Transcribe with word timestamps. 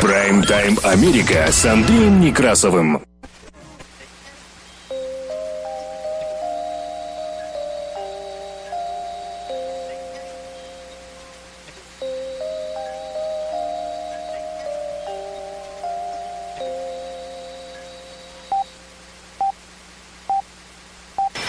Прайм-тайм 0.00 0.78
Америка 0.84 1.50
с 1.50 1.64
Андреем 1.66 2.20
Некрасовым. 2.20 3.02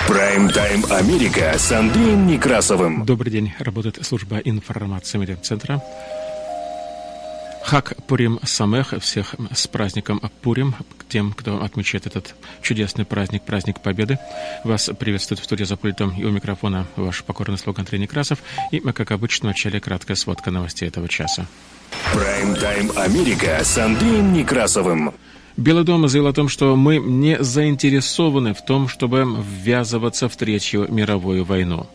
Прайм-тайм 0.08 0.86
Америка 0.90 1.54
с 1.56 1.72
Андреем 1.72 2.26
Некрасовым. 2.26 3.06
Добрый 3.06 3.32
день. 3.32 3.54
Работает 3.60 4.04
служба 4.04 4.40
информации 4.40 5.20
медиацентра. 5.20 5.84
Хак 7.70 7.94
Пурим 8.08 8.40
Самех. 8.42 8.96
Всех 9.00 9.36
с 9.54 9.68
праздником 9.68 10.20
Пурим. 10.42 10.74
Тем, 11.08 11.34
кто 11.34 11.62
отмечает 11.64 12.08
этот 12.08 12.34
чудесный 12.64 13.06
праздник, 13.06 13.44
праздник 13.44 13.80
Победы. 13.80 14.18
Вас 14.64 14.90
приветствует 14.98 15.40
в 15.40 15.44
студии 15.44 15.66
за 15.66 15.78
пультом 15.78 16.12
и 16.18 16.24
у 16.24 16.32
микрофона 16.32 16.88
ваш 16.96 17.24
покорный 17.24 17.60
слуга 17.60 17.82
Андрей 17.82 18.00
Некрасов. 18.00 18.40
И 18.72 18.82
мы, 18.84 18.92
как 18.92 19.12
обычно, 19.12 19.50
в 19.50 19.52
начале 19.52 19.80
краткая 19.80 20.18
сводка 20.18 20.50
новостей 20.50 20.88
этого 20.88 21.08
часа. 21.08 21.46
Прайм-тайм 22.12 22.92
Америка 22.96 23.60
с 23.64 23.78
Андреем 23.78 24.34
Некрасовым. 24.34 25.14
Белый 25.56 25.84
дом 25.84 26.08
заявил 26.08 26.30
о 26.30 26.34
том, 26.34 26.50
что 26.50 26.76
мы 26.76 26.98
не 26.98 27.38
заинтересованы 27.40 28.56
в 28.56 28.66
том, 28.66 28.88
чтобы 28.88 29.28
ввязываться 29.44 30.28
в 30.28 30.36
Третью 30.36 30.92
мировую 30.92 31.46
войну. 31.46 31.86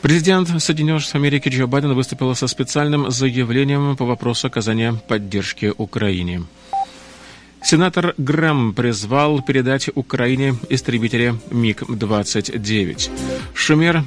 Президент 0.00 0.48
Соединенных 0.62 1.02
Штатов 1.02 1.16
Америки 1.16 1.48
Джо 1.48 1.66
Байден 1.66 1.92
выступил 1.94 2.34
со 2.34 2.46
специальным 2.46 3.10
заявлением 3.10 3.96
по 3.96 4.04
вопросу 4.04 4.46
оказания 4.46 4.92
поддержки 5.08 5.72
Украине. 5.76 6.44
Сенатор 7.62 8.14
Грэм 8.16 8.74
призвал 8.74 9.42
передать 9.42 9.90
Украине 9.92 10.56
истребители 10.68 11.34
МиГ-29. 11.50 13.10
Шумер 13.54 14.04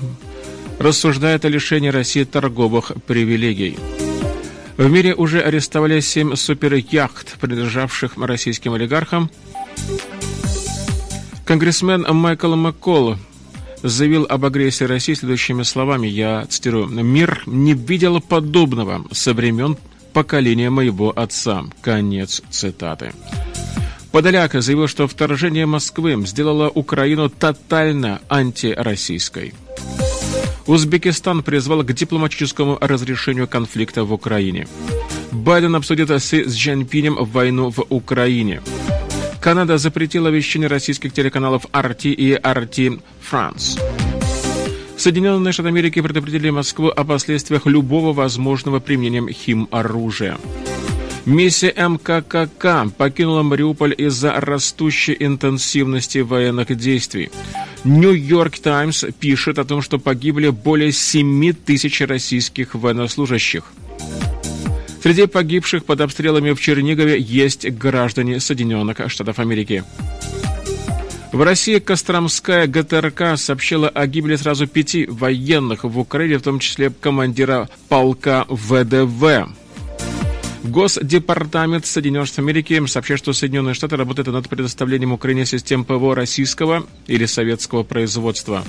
рассуждает 0.80 1.44
о 1.44 1.50
лишении 1.50 1.89
России 1.89 2.23
торговых 2.23 2.94
привилегий. 3.05 3.78
В 4.78 4.89
мире 4.89 5.14
уже 5.14 5.42
арестовали 5.42 6.00
семь 6.00 6.36
суперяхт, 6.36 7.38
принадлежавших 7.39 8.14
российским 8.17 8.73
олигархам. 8.73 9.30
Конгрессмен 11.45 12.05
Майкл 12.09 12.55
Маккол 12.55 13.17
заявил 13.84 14.26
об 14.30 14.46
агрессии 14.46 14.84
России 14.84 15.14
следующими 15.14 15.64
словами, 15.64 16.08
я 16.08 16.46
цитирую, 16.48 16.88
«Мир 16.88 17.44
не 17.46 17.74
видел 17.74 18.22
подобного 18.22 19.04
со 19.12 19.34
времен 19.34 19.78
поколения 20.14 20.70
моего 20.70 21.12
отца». 21.16 21.66
Конец 21.82 22.42
цитаты. 22.50 23.14
Подоляк 24.12 24.54
заявил, 24.54 24.88
что 24.88 25.08
вторжение 25.08 25.66
Москвы 25.66 26.22
сделало 26.26 26.70
Украину 26.70 27.30
тотально 27.30 28.22
антироссийской. 28.30 29.54
Узбекистан 30.68 31.44
призвал 31.44 31.84
к 31.84 31.94
дипломатическому 31.94 32.78
разрешению 32.82 33.48
конфликта 33.48 34.04
в 34.04 34.14
Украине. 34.14 34.68
Байден 35.32 35.76
обсудит 35.76 36.12
с 36.12 36.34
Джанпинем 36.34 37.16
войну 37.16 37.70
в 37.70 37.86
Украине. 37.90 38.62
Канада 39.42 39.80
запретила 39.80 40.28
вещание 40.28 40.70
российских 40.70 41.14
телеканалов 41.14 41.66
RT 41.73 42.11
и 42.14 42.36
RT 42.36 43.02
France. 43.31 43.81
Соединенные 44.98 45.52
Штаты 45.52 45.70
Америки 45.70 46.00
предупредили 46.00 46.52
Москву 46.52 46.89
о 46.89 47.03
последствиях 47.03 47.66
любого 47.66 48.14
возможного 48.14 48.80
применения 48.80 49.33
химоружия. 49.33 50.38
Миссия 51.25 51.73
МККК 51.75 52.88
покинула 52.95 53.42
Мариуполь 53.42 53.95
из-за 53.98 54.39
растущей 54.39 55.17
интенсивности 55.20 56.20
военных 56.20 56.76
действий. 56.78 57.31
Нью-Йорк 57.83 58.60
Таймс 58.60 59.05
пишет 59.20 59.58
о 59.58 59.66
том, 59.66 59.82
что 59.82 59.98
погибли 59.98 60.49
более 60.49 60.92
7 60.92 61.54
тысяч 61.54 62.02
российских 62.02 62.76
военнослужащих. 62.76 63.64
Среди 65.02 65.26
погибших 65.26 65.84
под 65.84 66.02
обстрелами 66.02 66.52
в 66.52 66.62
Чернигове 66.62 67.20
есть 67.20 67.67
граждане 67.72 68.39
Соединенных 68.39 68.98
Штатов 69.08 69.39
Америки. 69.39 69.84
В 71.32 71.42
России 71.42 71.80
Костромская 71.80 72.67
ГТРК 72.67 73.38
сообщила 73.38 73.90
о 73.90 74.06
гибели 74.06 74.36
сразу 74.36 74.67
пяти 74.67 75.08
военных 75.08 75.86
в 75.86 75.98
Украине, 75.98 76.38
в 76.38 76.44
том 76.44 76.60
числе 76.60 76.92
командира 76.92 77.67
полка 77.90 78.45
ВДВ. 78.50 79.50
Госдепартамент 80.64 81.88
Соединенных 81.88 82.28
Штатов 82.28 82.44
Америки 82.44 82.86
сообщает, 82.86 83.20
что 83.20 83.34
Соединенные 83.34 83.73
Штаты 83.73 83.95
работают 83.95 84.28
над 84.28 84.48
предоставлением 84.50 85.14
Украине 85.14 85.45
систем 85.45 85.84
ПВО 85.84 86.14
российского 86.14 86.86
или 87.08 87.26
советского 87.26 87.82
производства. 87.82 88.64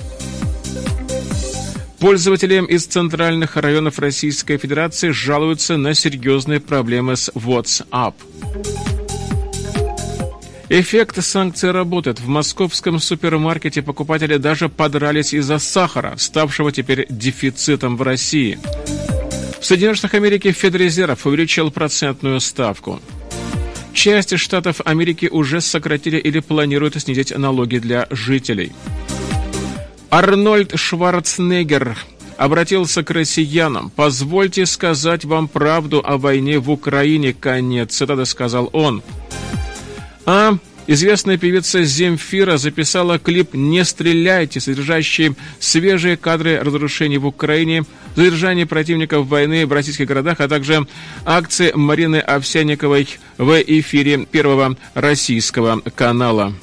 Пользователи 2.03 2.61
из 2.67 2.85
центральных 2.85 3.55
районов 3.55 3.97
Российской 3.97 4.57
Федерации 4.57 5.11
жалуются 5.11 5.77
на 5.77 5.93
серьезные 5.93 6.59
проблемы 6.59 7.15
с 7.15 7.29
WhatsApp. 7.29 8.13
Эффект 10.67 11.23
санкций 11.23 11.71
работает. 11.71 12.19
В 12.19 12.27
московском 12.27 12.99
супермаркете 12.99 13.81
покупатели 13.81 14.35
даже 14.35 14.67
подрались 14.67 15.33
из-за 15.33 15.59
сахара, 15.59 16.15
ставшего 16.17 16.73
теперь 16.73 17.05
дефицитом 17.09 17.95
в 17.95 18.01
России. 18.01 18.59
В 19.61 19.65
Соединенных 19.65 19.95
Штатах 19.95 20.15
Америки 20.15 20.51
Федрезерв 20.51 21.25
увеличил 21.25 21.71
процентную 21.71 22.41
ставку. 22.41 22.99
Часть 23.93 24.37
штатов 24.37 24.81
Америки 24.83 25.29
уже 25.31 25.61
сократили 25.61 26.17
или 26.17 26.41
планируют 26.41 27.01
снизить 27.01 27.31
налоги 27.37 27.77
для 27.77 28.07
жителей. 28.09 28.73
Арнольд 30.13 30.77
Шварценеггер 30.77 31.97
обратился 32.37 33.01
к 33.03 33.09
россиянам. 33.09 33.91
«Позвольте 33.95 34.67
сказать 34.67 35.25
вам 35.25 35.47
правду 35.47 36.03
о 36.05 36.19
войне 36.19 36.59
в 36.59 36.69
Украине». 36.69 37.33
Конец 37.33 37.95
цитаты 37.95 38.27
сказал 38.27 38.69
он. 38.73 39.01
А 40.27 40.55
известная 40.85 41.39
певица 41.39 41.83
Земфира 41.83 42.57
записала 42.57 43.17
клип 43.17 43.55
«Не 43.55 43.83
стреляйте», 43.83 44.59
содержащий 44.59 45.35
свежие 45.59 46.15
кадры 46.15 46.59
разрушений 46.59 47.17
в 47.17 47.25
Украине, 47.25 47.83
задержание 48.15 48.67
противников 48.67 49.25
войны 49.25 49.65
в 49.65 49.73
российских 49.73 50.05
городах, 50.05 50.41
а 50.41 50.47
также 50.47 50.85
акции 51.25 51.71
Марины 51.73 52.17
Овсяниковой 52.17 53.07
в 53.39 53.59
эфире 53.63 54.27
Первого 54.27 54.77
российского 54.93 55.81
канала. 55.95 56.53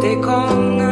Ваши 0.00 0.16
руки 0.16 0.89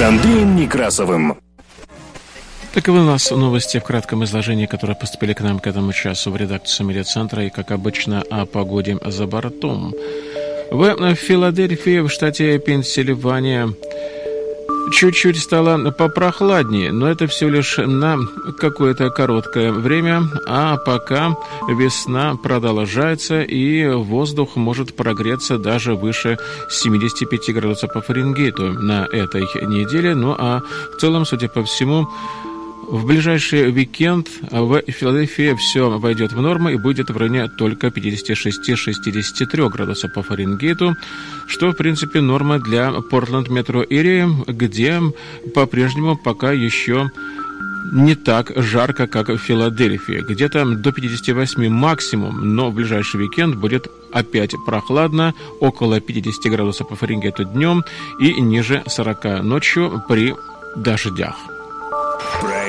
с 0.00 0.02
Андреем 0.02 0.56
Некрасовым. 0.56 1.36
Таковы 2.72 3.00
у 3.00 3.04
нас 3.04 3.30
новости 3.30 3.78
в 3.78 3.84
кратком 3.84 4.24
изложении, 4.24 4.64
которые 4.64 4.96
поступили 4.96 5.34
к 5.34 5.42
нам 5.42 5.58
к 5.58 5.66
этому 5.66 5.92
часу 5.92 6.30
в 6.30 6.38
редакцию 6.38 6.86
медиацентра 6.86 7.44
и, 7.44 7.50
как 7.50 7.70
обычно, 7.70 8.22
о 8.30 8.46
погоде 8.46 8.98
за 9.04 9.26
бортом. 9.26 9.94
В 10.70 11.14
Филадельфии, 11.16 12.00
в 12.00 12.08
штате 12.08 12.58
Пенсильвания, 12.58 13.74
чуть-чуть 14.90 15.38
стало 15.38 15.90
попрохладнее, 15.90 16.92
но 16.92 17.08
это 17.08 17.26
все 17.26 17.48
лишь 17.48 17.78
на 17.78 18.18
какое-то 18.58 19.10
короткое 19.10 19.72
время, 19.72 20.22
а 20.46 20.76
пока 20.76 21.36
весна 21.68 22.36
продолжается 22.36 23.42
и 23.42 23.88
воздух 23.88 24.56
может 24.56 24.96
прогреться 24.96 25.58
даже 25.58 25.94
выше 25.94 26.38
75 26.68 27.54
градусов 27.54 27.92
по 27.92 28.00
Фаренгейту 28.00 28.72
на 28.72 29.06
этой 29.06 29.42
неделе. 29.66 30.14
Ну 30.14 30.34
а 30.38 30.62
в 30.94 31.00
целом, 31.00 31.24
судя 31.24 31.48
по 31.48 31.62
всему, 31.64 32.08
в 32.90 33.06
ближайший 33.06 33.70
уикенд 33.70 34.28
в 34.50 34.82
Филадельфии 34.88 35.54
все 35.54 35.98
войдет 35.98 36.32
в 36.32 36.40
норму 36.40 36.70
и 36.70 36.76
будет 36.76 37.10
в 37.10 37.16
районе 37.16 37.48
только 37.48 37.86
56-63 37.86 39.68
градусов 39.68 40.12
по 40.12 40.22
Фаренгейту, 40.22 40.96
что, 41.46 41.70
в 41.70 41.74
принципе, 41.74 42.20
норма 42.20 42.58
для 42.58 42.90
Портленд 42.92 43.48
метро 43.48 43.84
Эрии, 43.88 44.26
где 44.50 45.00
по-прежнему 45.54 46.16
пока 46.16 46.50
еще 46.50 47.10
не 47.92 48.16
так 48.16 48.52
жарко, 48.56 49.06
как 49.06 49.28
в 49.28 49.38
Филадельфии. 49.38 50.24
Где-то 50.28 50.64
до 50.64 50.92
58 50.92 51.68
максимум, 51.68 52.54
но 52.54 52.70
в 52.70 52.74
ближайший 52.74 53.20
уикенд 53.20 53.54
будет 53.54 53.86
опять 54.12 54.54
прохладно, 54.66 55.34
около 55.60 56.00
50 56.00 56.50
градусов 56.50 56.88
по 56.88 56.96
Фаренгейту 56.96 57.44
днем 57.44 57.84
и 58.18 58.40
ниже 58.40 58.82
40 58.86 59.44
ночью 59.44 60.02
при 60.08 60.34
дождях. 60.76 61.49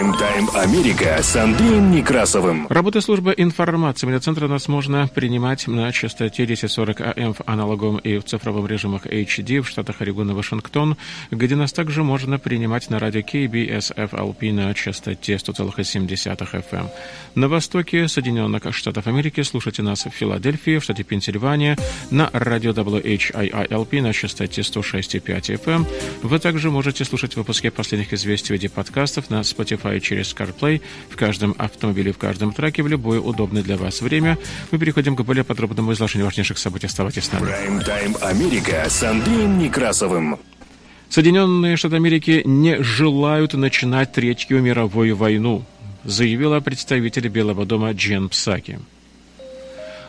Прайм-тайм 0.01 0.49
Америка 0.55 1.21
с 1.21 1.35
Андреем 1.35 1.91
Некрасовым. 1.91 2.65
Работа 2.69 3.01
службы 3.01 3.35
информации 3.37 4.07
медиацентра 4.07 4.47
нас 4.47 4.67
можно 4.67 5.07
принимать 5.07 5.67
на 5.67 5.91
частоте 5.91 6.41
1040 6.45 7.01
АМ 7.01 7.33
в 7.35 7.41
аналоговом 7.45 7.97
и 7.97 8.17
в 8.17 8.23
цифровом 8.23 8.65
режимах 8.65 9.05
HD 9.05 9.61
в 9.61 9.69
штатах 9.69 10.01
Орегон 10.01 10.31
и 10.31 10.33
Вашингтон, 10.33 10.97
где 11.29 11.55
нас 11.55 11.71
также 11.71 12.03
можно 12.03 12.39
принимать 12.39 12.89
на 12.89 12.97
радио 12.97 13.19
KBSFLP 13.19 14.51
на 14.51 14.73
частоте 14.73 15.35
100,7 15.35 16.07
FM. 16.07 16.89
На 17.35 17.47
востоке 17.47 18.07
Соединенных 18.07 18.75
Штатов 18.75 19.05
Америки 19.05 19.43
слушайте 19.43 19.83
нас 19.83 20.05
в 20.05 20.09
Филадельфии, 20.09 20.79
в 20.79 20.83
штате 20.83 21.03
Пенсильвания, 21.03 21.77
на 22.09 22.27
радио 22.33 22.71
WHIILP 22.71 24.01
на 24.01 24.13
частоте 24.13 24.61
106,5 24.61 25.63
FM. 25.63 25.85
Вы 26.23 26.39
также 26.39 26.71
можете 26.71 27.05
слушать 27.05 27.35
выпуски 27.35 27.69
последних 27.69 28.13
известий 28.13 28.47
в 28.47 28.51
виде 28.53 28.67
подкастов 28.67 29.29
на 29.29 29.41
Spotify 29.41 29.90
Spotify 29.91 29.99
через 29.99 30.33
CarPlay 30.33 30.81
в 31.09 31.15
каждом 31.15 31.55
автомобиле, 31.57 32.11
в 32.11 32.17
каждом 32.17 32.53
траке 32.53 32.83
в 32.83 32.87
любое 32.87 33.19
удобное 33.19 33.63
для 33.63 33.77
вас 33.77 34.01
время. 34.01 34.37
Мы 34.71 34.79
переходим 34.79 35.15
к 35.15 35.21
более 35.21 35.43
подробному 35.43 35.93
изложению 35.93 36.25
важнейших 36.25 36.57
событий. 36.57 36.87
Оставайтесь 36.87 37.25
с 37.25 37.31
нами. 37.31 37.45
Прайм-тайм 37.45 38.17
Америка 38.21 38.85
с 38.87 39.03
Андреем 39.03 39.57
Некрасовым. 39.59 40.39
Соединенные 41.09 41.75
Штаты 41.75 41.97
Америки 41.97 42.41
не 42.45 42.81
желают 42.81 43.53
начинать 43.53 44.13
Третью 44.13 44.61
мировую 44.61 45.15
войну, 45.17 45.65
заявила 46.05 46.61
представитель 46.61 47.27
Белого 47.27 47.65
дома 47.65 47.91
Джен 47.91 48.29
Псаки. 48.29 48.79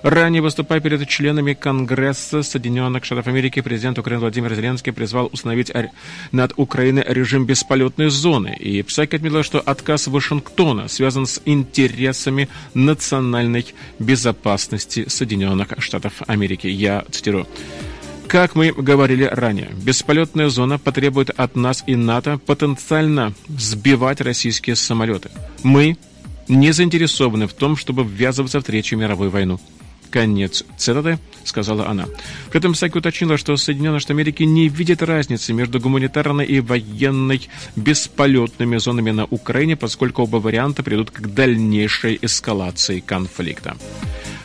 Ранее, 0.03 0.43
выступая 0.43 0.81
перед 0.81 1.07
членами 1.09 1.55
Конгресса 1.55 2.43
Соединенных 2.43 3.05
Штатов 3.05 3.29
Америки, 3.29 3.61
президент 3.61 4.01
Украины 4.01 4.23
Владимир 4.23 4.53
Зеленский 4.53 4.93
призвал 4.93 5.31
установить 5.33 5.71
над 6.33 6.53
Украиной 6.57 7.05
режим 7.07 7.47
бесполетной 7.47 8.11
зоны. 8.11 8.57
И 8.59 8.83
Псаки 8.83 9.15
отметил, 9.15 9.45
что 9.45 9.61
отказ 9.61 10.09
Вашингтона 10.09 10.89
связан 10.89 11.27
с 11.27 11.41
интересами 11.45 12.49
национальной 12.75 13.65
безопасности 14.01 15.09
Соединенных 15.09 15.69
Штатов 15.79 16.15
Америки. 16.27 16.67
Я 16.67 17.05
цитирую. 17.09 17.47
Как 18.27 18.57
мы 18.57 18.73
говорили 18.73 19.25
ранее, 19.25 19.71
бесполетная 19.85 20.49
зона 20.49 20.81
потребует 20.81 21.31
от 21.31 21.55
нас 21.55 21.85
и 21.87 21.95
НАТО 21.95 22.39
потенциально 22.39 23.35
сбивать 23.47 24.21
российские 24.21 24.75
самолеты. 24.75 25.31
Мы 25.63 25.97
не 26.49 26.73
заинтересованы 26.73 27.47
в 27.47 27.53
том, 27.53 27.77
чтобы 27.77 28.03
ввязываться 28.03 28.59
в 28.59 28.65
Третью 28.65 28.99
мировую 28.99 29.31
войну 29.31 29.61
конец 30.13 30.65
цитаты, 30.77 31.19
сказала 31.45 31.89
она. 31.89 32.07
При 32.51 32.59
этом 32.59 32.75
Саки 32.75 32.99
уточнила, 32.99 33.39
что 33.39 33.57
Соединенные 33.57 33.99
Штаты 33.99 34.13
Америки 34.13 34.43
не 34.45 34.69
видят 34.69 35.03
разницы 35.03 35.53
между 35.53 35.81
гуманитарной 35.81 36.45
и 36.45 36.61
военной 36.61 37.49
бесполетными 37.75 38.77
зонами 38.77 39.11
на 39.11 39.25
Украине, 39.25 39.77
поскольку 39.77 40.23
оба 40.23 40.37
варианта 40.37 40.83
приведут 40.83 41.11
к 41.11 41.27
дальнейшей 41.27 42.19
эскалации 42.23 43.01
конфликта. 43.01 43.77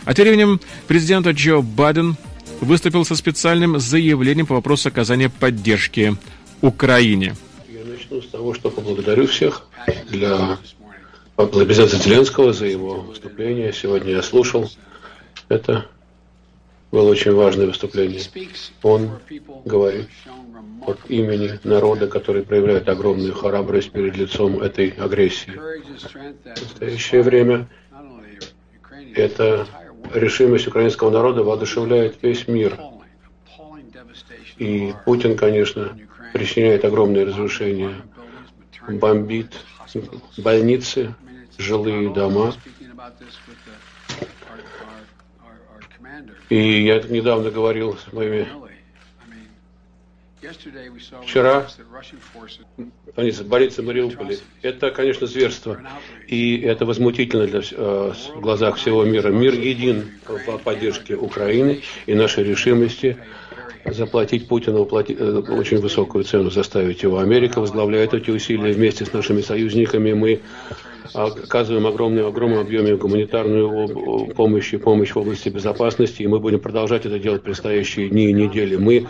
А 0.05 0.13
тем 0.13 0.23
временем 0.25 0.61
президент 0.87 1.27
Джо 1.27 1.61
Байден 1.61 2.15
выступил 2.61 3.05
со 3.05 3.15
специальным 3.15 3.77
заявлением 3.79 4.47
по 4.47 4.55
вопросу 4.55 4.87
оказания 4.87 5.29
поддержки 5.29 6.15
Украине. 6.61 7.35
Я 7.69 7.83
начну 7.85 8.21
с 8.21 8.27
того, 8.27 8.53
что 8.53 8.71
поблагодарю 8.71 9.27
всех 9.27 9.67
для 10.09 10.57
президента 11.35 11.97
Зеленского 11.97 12.53
за 12.53 12.65
его 12.65 13.01
выступление. 13.01 13.73
Сегодня 13.73 14.11
я 14.11 14.23
слушал 14.23 14.71
это 15.49 15.85
было 16.91 17.09
очень 17.09 17.33
важное 17.33 17.67
выступление. 17.67 18.21
Он 18.83 19.11
говорит 19.65 20.07
от 20.85 20.99
имени 21.09 21.59
народа, 21.63 22.07
который 22.07 22.43
проявляет 22.43 22.87
огромную 22.87 23.33
храбрость 23.33 23.91
перед 23.91 24.15
лицом 24.15 24.61
этой 24.61 24.89
агрессии. 24.89 25.51
В 25.51 26.61
настоящее 26.61 27.23
время 27.23 27.67
эта 29.15 29.67
решимость 30.13 30.67
украинского 30.67 31.09
народа 31.09 31.43
воодушевляет 31.43 32.17
весь 32.21 32.47
мир. 32.47 32.79
И 34.57 34.93
Путин, 35.05 35.35
конечно, 35.35 35.97
причиняет 36.33 36.85
огромные 36.85 37.25
разрушения, 37.25 37.95
бомбит 38.87 39.53
больницы, 40.37 41.15
жилые 41.57 42.13
дома, 42.13 42.53
И 46.49 46.83
я 46.83 46.99
недавно 46.99 47.51
говорил 47.51 47.97
с 47.97 48.13
моими... 48.13 48.47
Вчера 51.23 51.67
больница 53.45 53.83
Мариуполя. 53.83 54.37
Это, 54.61 54.91
конечно, 54.91 55.27
зверство. 55.27 55.81
И 56.27 56.59
это 56.61 56.85
возмутительно 56.85 57.47
для, 57.47 57.59
э, 57.59 58.13
в 58.35 58.39
глазах 58.39 58.77
всего 58.77 59.03
мира. 59.03 59.29
Мир 59.29 59.55
един 59.55 60.11
по 60.45 60.57
поддержке 60.57 61.15
Украины 61.15 61.81
и 62.05 62.13
нашей 62.13 62.43
решимости 62.43 63.17
заплатить 63.85 64.47
Путину 64.47 64.83
э, 64.85 65.43
очень 65.49 65.79
высокую 65.79 66.23
цену, 66.23 66.49
заставить 66.49 67.03
его. 67.03 67.19
Америка 67.19 67.59
возглавляет 67.59 68.13
эти 68.13 68.29
усилия 68.29 68.71
вместе 68.71 69.05
с 69.05 69.13
нашими 69.13 69.41
союзниками. 69.41 70.13
Мы 70.13 70.41
оказываем 71.13 71.87
огромный, 71.87 72.27
огромном 72.27 72.59
объеме 72.59 72.95
гуманитарную 72.95 74.27
помощь 74.33 74.73
и 74.73 74.77
помощь 74.77 75.11
в 75.11 75.17
области 75.17 75.49
безопасности, 75.49 76.23
и 76.23 76.27
мы 76.27 76.39
будем 76.39 76.59
продолжать 76.59 77.05
это 77.05 77.19
делать 77.19 77.41
в 77.41 77.45
предстоящие 77.45 78.09
дни 78.09 78.29
и 78.29 78.33
недели. 78.33 78.75
Мы 78.75 79.07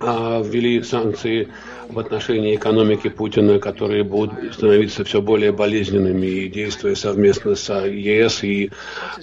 а, 0.00 0.42
ввели 0.42 0.82
санкции 0.82 1.48
в 1.88 1.98
отношении 1.98 2.54
экономики 2.54 3.08
Путина, 3.08 3.58
которые 3.58 4.04
будут 4.04 4.54
становиться 4.54 5.04
все 5.04 5.22
более 5.22 5.52
болезненными 5.52 6.26
и 6.26 6.48
действуя 6.48 6.94
совместно 6.94 7.54
с 7.54 7.72
ЕС 7.86 8.44
и 8.44 8.70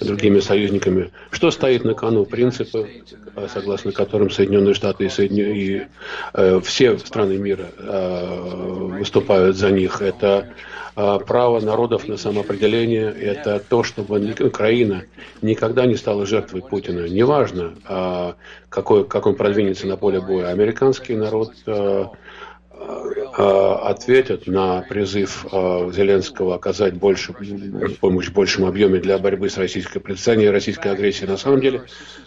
другими 0.00 0.40
союзниками. 0.40 1.10
Что 1.30 1.50
стоит 1.50 1.84
на 1.84 1.94
кону? 1.94 2.24
Принципы, 2.24 2.88
согласно 3.52 3.92
которым 3.92 4.30
Соединенные 4.30 4.74
Штаты 4.74 5.06
и, 5.06 5.08
Соедин... 5.08 5.52
и 5.52 5.82
э, 6.34 6.60
все 6.64 6.98
страны 6.98 7.38
мира 7.38 7.66
э, 7.78 8.98
выступают 8.98 9.56
за 9.56 9.70
них. 9.70 10.02
Это 10.02 10.48
а, 10.48 10.85
право 10.96 11.60
народов 11.60 12.08
на 12.08 12.16
самоопределение– 12.16 13.12
это 13.20 13.60
то, 13.60 13.82
чтобы 13.82 14.18
Украина 14.40 15.04
никогда 15.42 15.84
не 15.84 15.96
стала 15.96 16.24
жертвой 16.24 16.62
Путина. 16.62 17.06
Неважно, 17.06 17.74
а, 17.84 18.36
какой, 18.70 19.06
как 19.06 19.26
он 19.26 19.34
продвинется 19.34 19.86
на 19.86 19.98
поле 19.98 20.20
боя. 20.20 20.48
Американский 20.48 21.14
народ 21.14 21.52
Э, 21.66 22.06
ответят 23.36 24.46
на 24.46 24.82
призыв 24.82 25.46
э, 25.52 25.90
Зеленского 25.92 26.54
оказать 26.54 26.94
больше, 26.94 27.34
помощь 28.00 28.28
в 28.28 28.32
большем 28.32 28.64
объеме 28.64 28.98
для 28.98 29.18
борьбы 29.18 29.50
с 29.50 29.58
российской 29.58 29.98
противостоянием 29.98 30.52
российской 30.52 30.88
агрессией. 30.88 31.28
На 31.28 31.36
самом 31.36 31.60
деле 31.60 31.82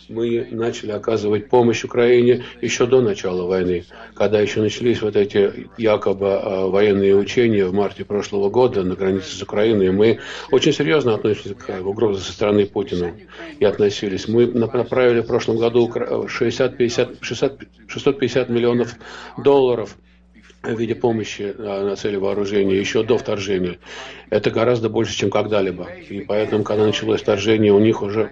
мы 0.08 0.48
начали 0.52 0.92
оказывать 0.92 1.50
помощь 1.50 1.84
Украине 1.84 2.44
еще 2.62 2.86
до 2.86 3.02
начала 3.02 3.48
войны, 3.48 3.86
когда 4.14 4.40
еще 4.40 4.62
начались 4.62 5.02
вот 5.02 5.16
эти 5.16 5.68
якобы 5.78 6.28
э, 6.28 6.66
военные 6.68 7.16
учения 7.16 7.66
в 7.66 7.74
марте 7.74 8.06
прошлого 8.06 8.50
года 8.50 8.84
на 8.84 8.96
границе 8.96 9.36
с 9.36 9.42
Украиной. 9.42 9.92
Мы 9.92 10.20
очень 10.52 10.74
серьезно 10.74 11.16
относились 11.16 11.56
к 11.58 11.82
угрозе 11.82 12.22
со 12.22 12.32
стороны 12.32 12.66
Путина 12.66 13.14
и 13.60 13.66
относились. 13.66 14.28
Мы 14.28 14.48
направили 14.48 15.22
в 15.22 15.28
прошлом 15.28 15.58
году 15.58 15.92
60, 16.28 16.78
50, 16.78 17.18
650 17.22 18.50
миллионов 18.50 18.96
долларов 19.38 19.96
в 20.62 20.78
виде 20.78 20.96
помощи 20.96 21.56
на 21.58 21.96
цели 21.96 22.18
вооружения 22.18 22.78
еще 22.78 23.04
до 23.04 23.18
вторжения. 23.18 23.80
Это 24.30 24.52
гораздо 24.52 24.90
больше, 24.90 25.16
чем 25.16 25.30
когда-либо. 25.30 25.86
И 26.10 26.22
поэтому, 26.22 26.64
когда 26.64 26.86
началось 26.86 27.22
вторжение, 27.22 27.72
у 27.72 27.80
них 27.80 28.02
уже 28.02 28.32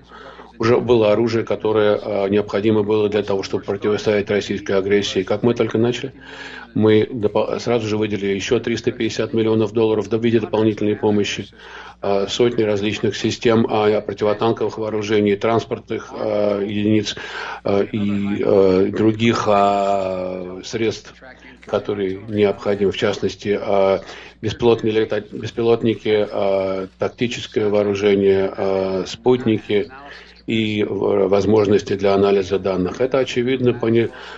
уже 0.59 0.77
было 0.77 1.11
оружие, 1.11 1.43
которое 1.43 1.99
а, 2.01 2.27
необходимо 2.27 2.83
было 2.83 3.09
для 3.09 3.23
того, 3.23 3.43
чтобы 3.43 3.63
противостоять 3.63 4.29
российской 4.29 4.73
агрессии. 4.73 5.23
Как 5.23 5.43
мы 5.43 5.53
только 5.53 5.77
начали, 5.77 6.13
мы 6.73 7.09
сразу 7.59 7.87
же 7.87 7.97
выделили 7.97 8.33
еще 8.33 8.59
350 8.59 9.33
миллионов 9.33 9.73
долларов 9.73 10.07
в 10.07 10.23
виде 10.23 10.39
дополнительной 10.39 10.95
помощи, 10.95 11.47
а, 12.01 12.27
сотни 12.27 12.61
различных 12.61 13.15
систем 13.17 13.65
а, 13.67 13.99
противотанковых 14.01 14.77
вооружений, 14.77 15.35
транспортных 15.35 16.13
единиц 16.13 17.15
и 17.65 18.91
других 18.91 19.47
средств 20.63 21.13
которые 21.65 22.21
необходимы, 22.29 22.93
в 22.93 22.97
частности, 22.97 23.59
беспилотные, 24.41 25.05
беспилотники, 25.33 26.25
а, 26.31 26.87
тактическое 26.97 27.67
вооружение, 27.67 29.05
спутники 29.05 29.89
и 30.47 30.83
возможности 30.83 31.93
для 31.93 32.15
анализа 32.15 32.57
данных. 32.57 33.01
Это, 33.01 33.19
очевидно, 33.19 33.73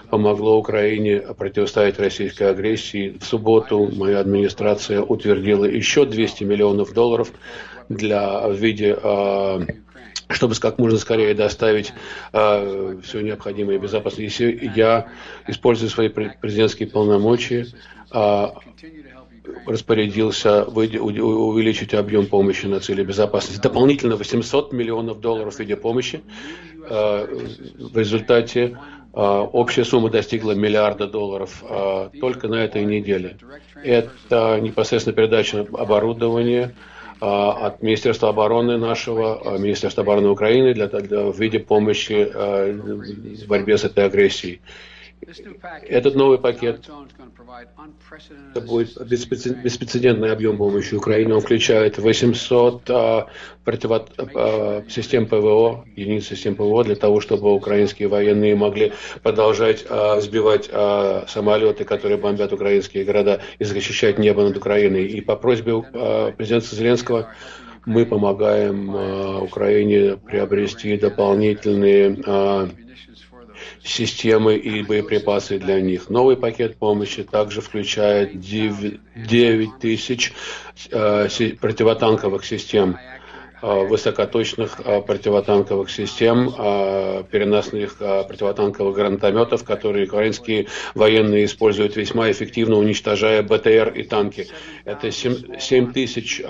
помогло 0.09 0.57
Украине 0.57 1.19
противостоять 1.37 1.99
российской 1.99 2.49
агрессии. 2.49 3.15
В 3.21 3.25
субботу 3.25 3.89
моя 3.95 4.19
администрация 4.19 5.01
утвердила 5.01 5.65
еще 5.65 6.05
200 6.05 6.43
миллионов 6.43 6.93
долларов 6.93 7.31
для, 7.89 8.47
в 8.47 8.55
виде 8.55 8.97
чтобы 10.31 10.53
как 10.55 10.77
можно 10.77 10.97
скорее 10.99 11.33
доставить 11.33 11.91
э, 12.33 12.99
все 13.03 13.21
необходимое 13.21 13.79
безопасно. 13.79 14.21
Если 14.21 14.71
я 14.75 15.07
использую 15.47 15.89
свои 15.89 16.09
президентские 16.09 16.87
полномочия, 16.87 17.65
э, 18.13 18.47
распорядился 19.65 20.63
увеличить 20.65 21.93
объем 21.93 22.25
помощи 22.25 22.65
на 22.65 22.79
цели 22.79 23.03
безопасности. 23.03 23.61
Дополнительно 23.61 24.15
800 24.15 24.73
миллионов 24.73 25.19
долларов 25.19 25.55
в 25.55 25.59
виде 25.59 25.75
помощи. 25.75 26.21
Э, 26.89 27.27
в 27.77 27.97
результате 27.97 28.77
э, 29.13 29.19
общая 29.19 29.85
сумма 29.85 30.09
достигла 30.09 30.53
миллиарда 30.53 31.07
долларов 31.07 31.63
э, 31.67 32.09
только 32.19 32.47
на 32.47 32.55
этой 32.55 32.83
неделе. 32.83 33.37
Это 33.83 34.59
непосредственно 34.61 35.15
передача 35.15 35.65
оборудования, 35.73 36.73
от 37.21 37.81
Министерства 37.81 38.29
обороны 38.29 38.77
нашего, 38.77 39.57
Министерства 39.57 40.03
обороны 40.03 40.29
Украины 40.29 40.73
для, 40.73 40.87
для, 40.87 41.25
в 41.25 41.37
виде 41.37 41.59
помощи 41.59 42.31
в 43.43 43.45
борьбе 43.45 43.77
с 43.77 43.83
этой 43.83 44.05
агрессией. 44.05 44.61
Этот 45.21 46.15
новый 46.15 46.37
пакет 46.37 46.89
это 48.51 48.61
будет 48.61 48.95
беспрецедентный 49.07 50.31
объем 50.31 50.57
помощи 50.57 50.95
Украине. 50.95 51.35
Он 51.35 51.41
включает 51.41 51.97
800 51.97 52.89
а, 52.89 53.27
противо, 53.63 54.07
а, 54.17 54.83
систем 54.89 55.25
ПВО, 55.25 55.85
единиц 55.95 56.27
систем 56.27 56.55
ПВО, 56.55 56.83
для 56.83 56.95
того, 56.95 57.19
чтобы 57.19 57.53
украинские 57.53 58.07
военные 58.07 58.55
могли 58.55 58.93
продолжать 59.21 59.85
а, 59.89 60.19
сбивать 60.21 60.69
а, 60.71 61.25
самолеты, 61.27 61.83
которые 61.83 62.17
бомбят 62.17 62.53
украинские 62.53 63.03
города, 63.03 63.41
и 63.57 63.63
защищать 63.63 64.19
небо 64.19 64.43
над 64.43 64.57
Украиной. 64.57 65.07
И 65.07 65.21
по 65.21 65.35
просьбе 65.35 65.73
а, 65.93 66.31
президента 66.31 66.75
Зеленского 66.75 67.29
мы 67.85 68.05
помогаем 68.05 68.91
а, 68.91 69.39
Украине 69.41 70.17
приобрести 70.17 70.97
дополнительные 70.97 72.17
а, 72.25 72.69
системы 73.89 74.55
и 74.55 74.83
боеприпасы 74.83 75.57
для 75.57 75.81
них. 75.81 76.09
Новый 76.09 76.37
пакет 76.37 76.77
помощи 76.77 77.23
также 77.23 77.61
включает 77.61 78.39
9 78.39 79.79
тысяч 79.79 80.33
э, 80.91 81.27
противотанковых 81.59 82.45
систем 82.45 82.97
э, 83.61 83.87
высокоточных 83.87 84.79
э, 84.85 85.01
противотанковых 85.01 85.89
систем, 85.89 86.51
переносных 87.31 87.97
противотанковых 87.97 88.95
гранатометов, 88.95 89.63
которые 89.63 90.05
украинские 90.05 90.67
военные 90.93 91.45
используют 91.45 91.95
весьма 91.95 92.31
эффективно, 92.31 92.77
уничтожая 92.77 93.41
БТР 93.43 93.93
и 93.95 94.03
танки. 94.03 94.47
Это 94.85 95.11
7 95.11 95.93
тысяч 95.93 96.41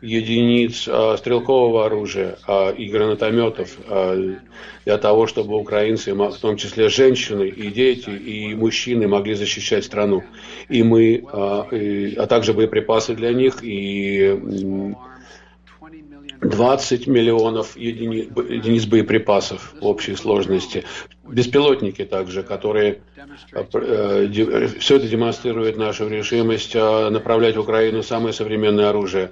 единиц 0.00 0.88
а, 0.88 1.16
стрелкового 1.16 1.86
оружия 1.86 2.36
а, 2.46 2.70
и 2.70 2.88
гранатометов 2.88 3.76
а, 3.88 4.36
для 4.84 4.98
того, 4.98 5.26
чтобы 5.26 5.56
украинцы, 5.56 6.14
в 6.14 6.38
том 6.38 6.56
числе 6.56 6.88
женщины 6.88 7.48
и 7.48 7.70
дети, 7.70 8.10
и 8.10 8.54
мужчины 8.54 9.08
могли 9.08 9.34
защищать 9.34 9.84
страну. 9.84 10.22
И 10.68 10.82
мы, 10.82 11.24
а, 11.32 11.68
и, 11.70 12.14
а 12.14 12.26
также 12.26 12.52
боеприпасы 12.52 13.14
для 13.14 13.32
них 13.32 13.62
и 13.62 14.94
20 16.40 17.06
миллионов 17.06 17.76
единиц, 17.76 18.28
единиц 18.50 18.84
боеприпасов 18.84 19.74
в 19.80 19.86
общей 19.86 20.14
сложности. 20.14 20.84
Беспилотники 21.26 22.04
также, 22.04 22.42
которые 22.42 23.00
э, 23.52 24.28
все 24.78 24.96
это 24.96 25.08
демонстрирует 25.08 25.78
нашу 25.78 26.06
решимость 26.08 26.74
направлять 26.74 27.56
в 27.56 27.60
Украину 27.60 28.02
самое 28.02 28.34
современное 28.34 28.90
оружие. 28.90 29.30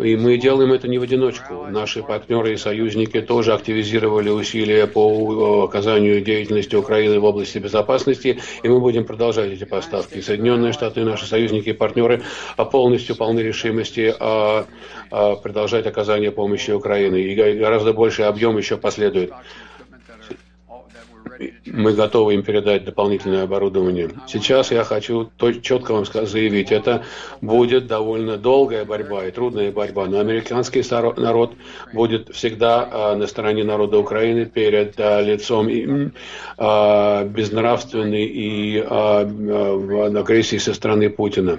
И 0.00 0.16
мы 0.16 0.38
делаем 0.38 0.72
это 0.72 0.88
не 0.88 0.98
в 0.98 1.02
одиночку. 1.02 1.66
Наши 1.68 2.02
партнеры 2.02 2.54
и 2.54 2.56
союзники 2.56 3.20
тоже 3.20 3.52
активизировали 3.52 4.30
усилия 4.30 4.86
по 4.86 5.64
оказанию 5.64 6.20
деятельности 6.22 6.76
Украины 6.76 7.20
в 7.20 7.24
области 7.24 7.58
безопасности, 7.58 8.40
и 8.62 8.68
мы 8.68 8.80
будем 8.80 9.04
продолжать 9.04 9.52
эти 9.52 9.64
поставки. 9.64 10.20
Соединенные 10.20 10.72
Штаты, 10.72 11.04
наши 11.04 11.26
союзники 11.26 11.70
и 11.70 11.72
партнеры 11.72 12.22
полностью 12.70 13.16
полны 13.16 13.40
решимости 13.40 14.14
а, 14.18 14.66
а, 15.10 15.36
продолжать 15.36 15.86
оказание 15.86 16.30
помощи 16.30 16.70
Украине. 16.70 17.20
И 17.20 17.58
гораздо 17.58 17.92
больший 17.92 18.26
объем 18.26 18.56
еще 18.56 18.76
последует 18.76 19.32
мы 21.66 21.92
готовы 21.92 22.34
им 22.34 22.42
передать 22.42 22.84
дополнительное 22.84 23.44
оборудование. 23.44 24.10
Сейчас 24.26 24.70
я 24.70 24.84
хочу 24.84 25.30
четко 25.62 25.94
вам 25.94 26.04
заявить, 26.04 26.72
это 26.72 27.04
будет 27.40 27.86
довольно 27.86 28.36
долгая 28.36 28.84
борьба 28.84 29.26
и 29.26 29.30
трудная 29.30 29.72
борьба, 29.72 30.06
но 30.06 30.20
американский 30.20 30.82
народ 31.20 31.54
будет 31.92 32.34
всегда 32.34 32.88
а, 32.90 33.16
на 33.16 33.26
стороне 33.26 33.64
народа 33.64 33.98
Украины 33.98 34.46
перед 34.46 34.98
а, 34.98 35.20
лицом 35.20 35.68
а, 36.58 37.24
безнравственной 37.24 38.24
и 38.24 38.78
агрессии 38.78 40.58
со 40.58 40.74
стороны 40.74 41.10
Путина. 41.10 41.58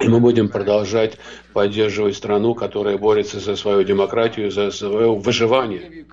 И 0.00 0.08
мы 0.08 0.20
будем 0.20 0.48
продолжать 0.48 1.18
поддерживать 1.52 2.16
страну, 2.16 2.54
которая 2.54 2.98
борется 2.98 3.40
за 3.40 3.56
свою 3.56 3.84
демократию, 3.84 4.50
за 4.50 4.70
свое 4.70 5.14
выживание. 5.14 6.06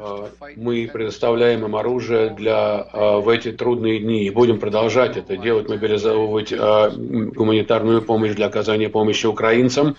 А, 0.00 0.30
мы 0.56 0.88
предоставляем 0.92 1.64
им 1.64 1.74
оружие 1.76 2.30
для, 2.30 2.86
а, 2.92 3.18
в 3.18 3.28
эти 3.28 3.52
трудные 3.52 3.98
дни. 3.98 4.26
И 4.26 4.30
будем 4.30 4.58
продолжать 4.60 5.16
это 5.16 5.36
делать, 5.36 5.68
мобилизовывать 5.68 6.52
а, 6.52 6.90
гуманитарную 6.90 8.02
помощь 8.02 8.34
для 8.34 8.46
оказания 8.46 8.88
помощи 8.88 9.26
украинцам 9.26 9.96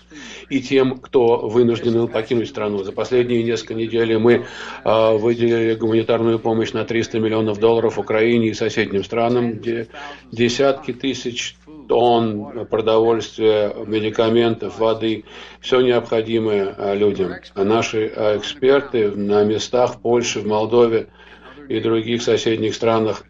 и 0.49 0.61
тем, 0.61 0.97
кто 0.99 1.47
вынужден 1.47 2.07
покинуть 2.07 2.49
страну. 2.49 2.83
За 2.83 2.91
последние 2.91 3.43
несколько 3.43 3.73
недель 3.73 4.17
мы 4.17 4.45
выделили 4.83 5.75
гуманитарную 5.75 6.39
помощь 6.39 6.71
на 6.71 6.85
300 6.85 7.19
миллионов 7.19 7.59
долларов 7.59 7.99
Украине 7.99 8.49
и 8.49 8.53
соседним 8.53 9.03
странам, 9.03 9.53
где 9.53 9.87
десятки 10.31 10.93
тысяч 10.93 11.55
тонн 11.89 12.67
продовольствия, 12.67 13.73
медикаментов, 13.85 14.77
воды, 14.77 15.25
все 15.59 15.81
необходимое 15.81 16.75
а, 16.77 16.93
людям. 16.93 17.33
А 17.55 17.63
наши 17.63 18.13
а, 18.15 18.37
эксперты 18.37 19.09
на 19.09 19.43
местах 19.43 19.95
в 19.95 20.01
Польше, 20.01 20.39
в 20.39 20.47
Молдове 20.47 21.07
и 21.67 21.79
других 21.79 22.21
соседних 22.21 22.75
странах, 22.75 23.23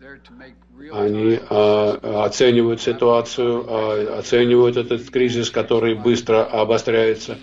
они 0.91 1.39
а, 1.49 2.25
оценивают 2.25 2.81
ситуацию, 2.81 4.17
оценивают 4.19 4.75
этот 4.75 5.09
кризис, 5.09 5.49
который 5.49 5.95
быстро 5.95 6.43
обостряется, 6.43 7.37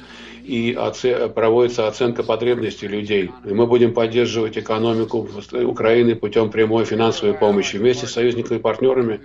и 0.46 0.74
оце 0.74 1.28
проводится 1.28 1.88
оценка 1.88 2.22
потребностей 2.22 2.86
людей. 2.86 3.30
И 3.44 3.52
мы 3.52 3.66
будем 3.66 3.92
поддерживать 3.92 4.56
экономику 4.56 5.28
Украины 5.52 6.14
путем 6.14 6.50
прямой 6.50 6.84
финансовой 6.84 7.34
помощи. 7.34 7.76
Вместе 7.76 8.06
с 8.06 8.12
союзниками 8.12 8.58
и 8.58 8.60
партнерами 8.60 9.20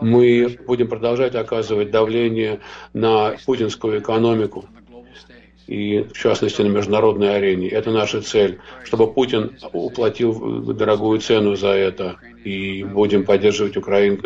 мы 0.00 0.58
будем 0.66 0.88
продолжать 0.88 1.34
оказывать 1.36 1.90
давление 1.90 2.60
на 2.92 3.36
путинскую 3.46 4.00
экономику 4.00 4.64
и, 5.66 6.02
в 6.02 6.12
частности, 6.12 6.60
на 6.62 6.68
международной 6.68 7.36
арене. 7.36 7.68
Это 7.68 7.90
наша 7.90 8.20
цель, 8.20 8.58
чтобы 8.84 9.12
Путин 9.12 9.56
уплатил 9.72 10.72
дорогую 10.74 11.20
цену 11.20 11.56
за 11.56 11.68
это. 11.68 12.16
И 12.44 12.84
будем 12.84 13.24
поддерживать 13.24 13.76
украин, 13.78 14.22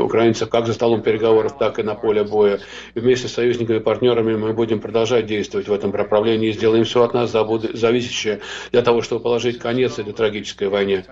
украинцев 0.00 0.48
как 0.48 0.66
за 0.66 0.72
столом 0.72 1.02
переговоров, 1.02 1.58
так 1.58 1.78
и 1.78 1.82
на 1.82 1.94
поле 1.94 2.24
боя. 2.24 2.60
И 2.94 3.00
вместе 3.00 3.28
с 3.28 3.34
союзниками 3.34 3.76
и 3.76 3.80
партнерами 3.80 4.36
мы 4.36 4.54
будем 4.54 4.80
продолжать 4.80 5.26
действовать 5.26 5.68
в 5.68 5.72
этом 5.72 5.90
направлении 5.90 6.48
и 6.48 6.52
сделаем 6.52 6.84
все 6.84 7.02
от 7.02 7.12
нас 7.12 7.30
зависящее 7.30 8.40
для 8.72 8.80
того, 8.80 9.02
чтобы 9.02 9.22
положить 9.22 9.58
конец 9.58 9.98
этой 9.98 10.14
трагической 10.14 10.68
войне. 10.68 11.04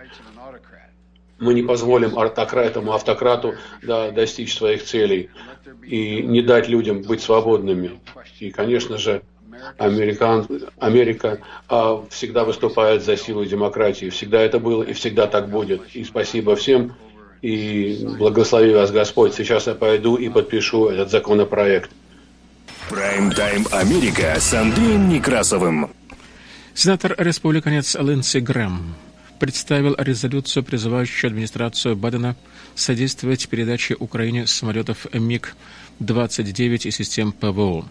Мы 1.39 1.53
не 1.53 1.63
позволим 1.63 2.19
этому 2.19 2.95
автократу 2.95 3.57
да, 3.83 4.11
достичь 4.11 4.57
своих 4.57 4.83
целей 4.85 5.29
и 5.85 6.23
не 6.23 6.41
дать 6.41 6.69
людям 6.69 7.03
быть 7.03 7.21
свободными. 7.21 8.01
И, 8.41 8.51
конечно 8.51 8.97
же, 8.97 9.21
Американ, 9.79 10.47
Америка 10.79 11.39
а, 11.69 12.05
всегда 12.11 12.45
выступает 12.45 13.05
за 13.05 13.17
силу 13.17 13.45
демократии. 13.45 14.11
Всегда 14.11 14.41
это 14.41 14.59
было 14.59 14.83
и 14.83 14.93
всегда 14.93 15.27
так 15.27 15.49
будет. 15.51 15.83
И 15.95 16.05
спасибо 16.05 16.57
всем. 16.57 16.95
И 17.43 18.07
благослови 18.19 18.73
вас 18.75 18.91
Господь. 18.91 19.35
Сейчас 19.35 19.67
я 19.67 19.75
пойду 19.75 20.17
и 20.17 20.29
подпишу 20.29 20.89
этот 20.89 21.11
законопроект. 21.11 21.91
Прайм-тайм 22.89 23.67
Америка 23.73 24.37
с 24.39 24.55
Андреем 24.55 25.09
Некрасовым. 25.09 25.91
Сенатор-республиканец 26.75 27.97
Линдси 27.97 28.39
Грэм 28.39 28.95
представил 29.39 29.95
резолюцию, 29.99 30.63
призывающую 30.63 31.29
администрацию 31.29 31.97
Бадена 31.97 32.37
содействовать 32.75 33.49
передаче 33.49 33.97
Украине 33.99 34.47
самолетов 34.47 35.07
МиГ-29 35.13 36.87
и 36.87 36.91
систем 36.91 37.33
ПВО. 37.33 37.87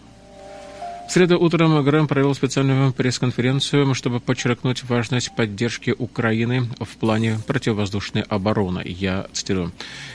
В 1.06 1.12
среду 1.12 1.38
утром 1.38 1.82
Грэм 1.82 2.08
провел 2.08 2.34
специальную 2.34 2.92
пресс-конференцию, 2.92 3.94
чтобы 3.94 4.18
подчеркнуть 4.18 4.82
важность 4.84 5.34
поддержки 5.36 5.94
Украины 5.96 6.68
в 6.80 6.96
плане 6.96 7.38
противовоздушной 7.46 8.22
обороны. 8.22 8.82
Я 8.84 9.26
цитирую. 9.32 9.72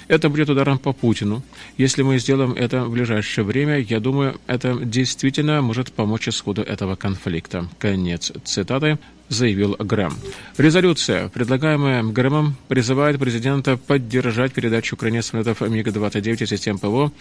«Это 0.10 0.29
будет 0.29 0.50
ударом 0.50 0.77
по 0.77 0.91
Путину. 0.91 1.43
Если 1.77 2.03
мы 2.03 2.19
сделаем 2.19 2.51
это 2.51 2.83
в 2.83 2.91
ближайшее 2.91 3.45
время, 3.45 3.79
я 3.79 4.01
думаю, 4.01 4.39
это 4.48 4.75
действительно 4.75 5.62
может 5.62 5.93
помочь 5.93 6.27
исходу 6.27 6.62
этого 6.62 6.95
конфликта». 6.95 7.67
Конец 7.79 8.33
цитаты 8.43 9.00
заявил 9.31 9.77
Грэм. 9.79 10.13
Резолюция, 10.57 11.29
предлагаемая 11.29 12.03
Грэмом, 12.03 12.57
призывает 12.67 13.17
президента 13.17 13.77
поддержать 13.77 14.51
передачу 14.51 14.95
Украине 14.95 15.21
самолетов 15.21 15.62
МиГ-29 15.62 16.43
и 16.43 16.45
систем 16.45 16.77
ПВО 16.77 17.13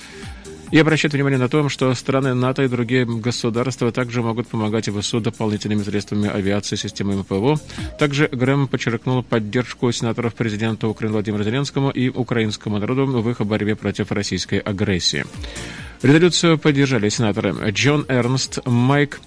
и 0.70 0.78
обращает 0.78 1.14
внимание 1.14 1.38
на 1.38 1.48
то, 1.48 1.68
что 1.68 1.92
страны 1.94 2.34
НАТО 2.34 2.62
и 2.62 2.68
другие 2.68 3.04
государства 3.04 3.92
также 3.92 4.22
могут 4.22 4.48
помогать 4.48 4.88
ВСУ 4.88 5.20
дополнительными 5.20 5.82
средствами 5.82 6.28
авиации, 6.28 6.76
системами 6.76 7.22
ПВО. 7.22 7.58
Также 7.98 8.28
Грэм 8.28 8.68
подчеркнул 8.68 9.22
поддержку 9.22 9.90
сенаторов 9.92 10.34
президента 10.34 10.88
Украины 10.88 11.14
Владимира 11.14 11.44
Зеленскому 11.44 11.90
и 11.90 12.08
украинскому 12.08 12.78
народу 12.78 13.06
в 13.06 13.30
их 13.30 13.40
борьбе 13.40 13.76
против 13.76 14.12
российской 14.12 14.58
агрессии. 14.58 15.24
Резолюцию 16.02 16.58
поддержали 16.58 17.08
сенаторы 17.10 17.54
Джон 17.70 18.06
Эрнст, 18.08 18.60
Майк 18.64 19.20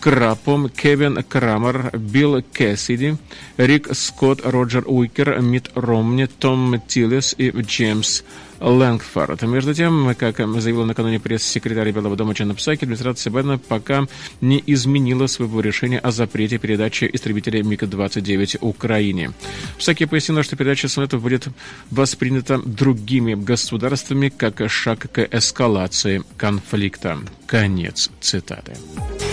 Крапом, 0.00 0.70
Кевин 0.70 1.22
Крамер, 1.22 1.90
Билл 1.96 2.42
Кэссиди, 2.52 3.16
Рик 3.58 3.88
Скотт, 3.92 4.40
Роджер 4.42 4.84
Уикер, 4.86 5.40
Мит 5.40 5.70
Ромни, 5.74 6.26
Том 6.26 6.80
Тиллис 6.88 7.34
и 7.36 7.50
Джеймс 7.50 8.22
Лэнгфорд. 8.60 9.42
Между 9.42 9.74
тем, 9.74 10.14
как 10.14 10.38
заявил 10.60 10.84
накануне 10.84 11.18
пресс-секретарь 11.18 11.92
Белого 11.92 12.16
дома 12.16 12.32
Джанна 12.32 12.54
Псаки, 12.54 12.84
администрация 12.84 13.30
Байдена 13.30 13.58
пока 13.58 14.06
не 14.40 14.62
изменила 14.66 15.26
своего 15.26 15.60
решения 15.60 15.98
о 15.98 16.10
запрете 16.10 16.58
передачи 16.58 17.08
истребителей 17.12 17.62
МиГ-29 17.62 18.58
Украине. 18.60 19.32
Псаки 19.78 20.04
пояснила, 20.06 20.42
что 20.42 20.56
передача 20.56 20.88
самолетов 20.88 21.22
будет 21.22 21.48
воспринята 21.90 22.58
другими 22.58 23.34
государствами 23.34 24.28
как 24.28 24.62
шаг 24.70 25.10
к 25.10 25.26
эскалации 25.30 26.22
конфликта. 26.36 27.18
Конец 27.46 28.10
цитаты. 28.20 28.76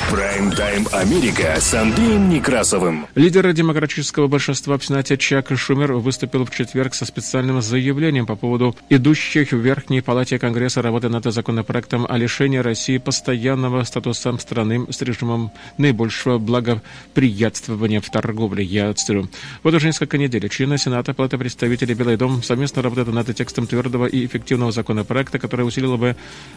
Прайм-тайм 0.10 0.88
Америка 0.93 1.60
с 1.60 1.74
Андреем 1.74 2.30
Некрасовым. 2.30 3.08
Лидер 3.15 3.52
демократического 3.52 4.28
большинства 4.28 4.78
в 4.78 4.86
Сенате 4.86 5.17
Чак 5.17 5.52
Шумер 5.58 5.93
выступил 5.93 6.46
в 6.46 6.50
четверг 6.50 6.96
со 6.96 7.04
специальным 7.06 7.62
заявлением 7.62 8.26
по 8.26 8.38
поводу 8.38 8.74
идущих 8.89 9.52
в 9.52 9.58
Верхней 9.58 10.00
Палате 10.00 10.39
Конгресса 10.39 10.82
работы 10.82 11.10
над 11.10 11.26
законопроектом 11.26 12.06
о 12.08 12.17
лишении 12.17 12.60
России 12.60 13.00
постоянного 13.00 13.84
статуса 13.84 14.38
страны 14.38 14.86
с 14.89 15.02
режимом 15.02 15.52
наибольшего 15.78 16.38
благоприятствования 16.38 18.00
в 18.00 18.10
торговле. 18.10 18.63
Я 18.63 18.93
цитирую. 18.93 19.30
Вот 19.63 19.74
уже 19.74 19.88
несколько 19.88 20.17
недель 20.17 20.48
члены 20.48 20.78
Сената, 20.78 21.13
Палаты 21.13 21.38
представителей 21.38 21.96
Белый 21.96 22.15
дом 22.15 22.43
совместно 22.43 22.82
работают 22.82 23.10
над 23.10 23.36
текстом 23.36 23.67
твердого 23.67 24.06
и 24.06 24.26
эффективного 24.26 24.72
законопроекта, 24.72 25.38
который 25.38 25.67
усилил 25.67 25.98
бы 25.98 26.15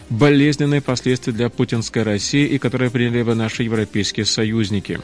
болезненные 0.09 0.79
последствия 0.79 1.33
для 1.33 1.49
путинской 1.49 2.03
России 2.03 2.45
и 2.45 2.57
который 2.57 2.89
приняли 2.89 3.23
бы 3.23 3.40
наши 3.41 3.63
европейские 3.63 4.25
союзники. 4.25 4.99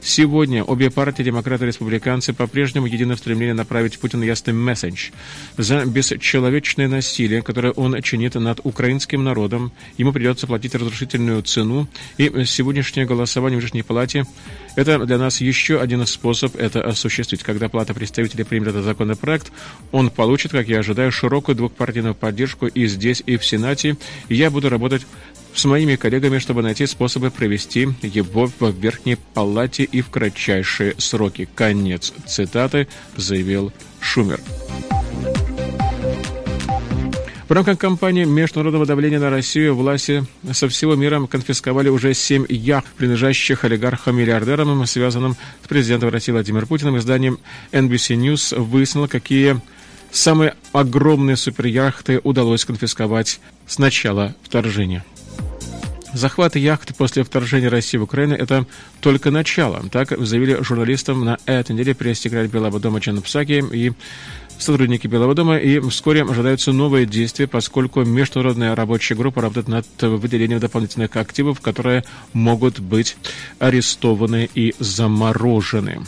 Сегодня 0.00 0.62
обе 0.62 0.90
партии, 0.90 1.24
демократы 1.24 1.64
и 1.64 1.68
республиканцы, 1.68 2.32
по-прежнему 2.32 2.86
едины 2.86 3.16
в 3.16 3.18
стремлении 3.18 3.52
направить 3.52 3.98
Путину 3.98 4.22
ясный 4.22 4.54
месседж. 4.54 5.10
За 5.56 5.84
бесчеловечное 5.84 6.88
насилие, 6.88 7.42
которое 7.42 7.72
он 7.72 8.00
чинит 8.02 8.34
над 8.34 8.60
украинским 8.62 9.24
народом, 9.24 9.72
ему 9.98 10.12
придется 10.12 10.46
платить 10.46 10.74
разрушительную 10.74 11.42
цену, 11.42 11.88
и 12.16 12.44
сегодняшнее 12.44 13.06
голосование 13.06 13.58
в 13.58 13.62
Нижней 13.62 13.82
Палате– 13.82 14.24
это 14.76 15.04
для 15.04 15.18
нас 15.18 15.40
еще 15.40 15.80
один 15.80 16.06
способ 16.06 16.54
это 16.56 16.82
осуществить. 16.82 17.42
Когда 17.42 17.68
Палата 17.68 17.92
представителей 17.92 18.44
примет 18.44 18.68
этот 18.68 18.84
законопроект, 18.84 19.50
он 19.90 20.10
получит, 20.10 20.52
как 20.52 20.68
я 20.68 20.78
ожидаю, 20.78 21.10
широкую 21.10 21.56
двухпартийную 21.56 22.14
поддержку 22.14 22.66
и 22.66 22.86
здесь, 22.86 23.22
и 23.26 23.36
в 23.36 23.44
Сенате, 23.44 23.96
и 24.28 24.36
я 24.36 24.50
буду 24.50 24.68
работать 24.68 25.06
с 25.54 25.64
моими 25.64 25.96
коллегами, 25.96 26.38
чтобы 26.38 26.62
найти 26.62 26.86
способы 26.86 27.30
провести 27.30 27.88
его 28.02 28.50
в 28.58 28.70
Верхней 28.70 29.16
Палате 29.34 29.84
и 29.84 30.00
в 30.00 30.10
кратчайшие 30.10 30.94
сроки. 30.98 31.48
Конец 31.54 32.12
цитаты, 32.26 32.88
заявил 33.16 33.72
Шумер. 34.00 34.40
В 37.50 37.52
рамках 37.52 37.78
кампании 37.78 38.22
международного 38.22 38.86
давления 38.86 39.18
на 39.18 39.28
Россию 39.28 39.74
власти 39.74 40.24
со 40.52 40.68
всего 40.68 40.94
мира 40.94 41.20
конфисковали 41.26 41.88
уже 41.88 42.14
семь 42.14 42.46
яхт, 42.48 42.86
принадлежащих 42.92 43.64
олигархам-миллиардерам, 43.64 44.86
связанным 44.86 45.34
с 45.64 45.66
президентом 45.66 46.10
России 46.10 46.30
Владимиром 46.30 46.68
Путиным. 46.68 46.96
Изданием 46.98 47.40
NBC 47.72 48.14
News 48.14 48.56
выяснило, 48.56 49.08
какие 49.08 49.60
самые 50.12 50.54
огромные 50.72 51.34
суперяхты 51.34 52.20
удалось 52.22 52.64
конфисковать 52.64 53.40
с 53.66 53.78
начала 53.78 54.36
вторжения. 54.44 55.04
Захват 56.12 56.56
яхт 56.56 56.96
после 56.96 57.22
вторжения 57.22 57.68
России 57.68 57.96
в 57.96 58.02
Украину– 58.02 58.34
это 58.38 58.66
только 59.00 59.30
начало. 59.30 59.82
Так 59.90 60.12
заявили 60.18 60.62
журналистам 60.62 61.24
на 61.24 61.38
этой 61.46 61.72
неделе 61.72 61.94
пресс-секретарь 61.94 62.48
Белого 62.48 62.80
дома 62.80 63.00
Чан 63.00 63.22
Псаки 63.22 63.62
и 63.72 63.92
сотрудники 64.58 65.06
Белого 65.06 65.34
дома, 65.34 65.56
и 65.56 65.78
вскоре 65.78 66.22
ожидаются 66.22 66.72
новые 66.72 67.06
действия, 67.06 67.46
поскольку 67.46 68.02
международная 68.02 68.74
рабочая 68.74 69.14
группа 69.14 69.40
работает 69.40 69.68
над 69.68 69.86
выделением 70.00 70.60
дополнительных 70.60 71.14
активов, 71.16 71.60
которые 71.60 72.04
могут 72.32 72.80
быть 72.80 73.16
арестованы 73.58 74.50
и 74.54 74.74
заморожены. 74.78 76.02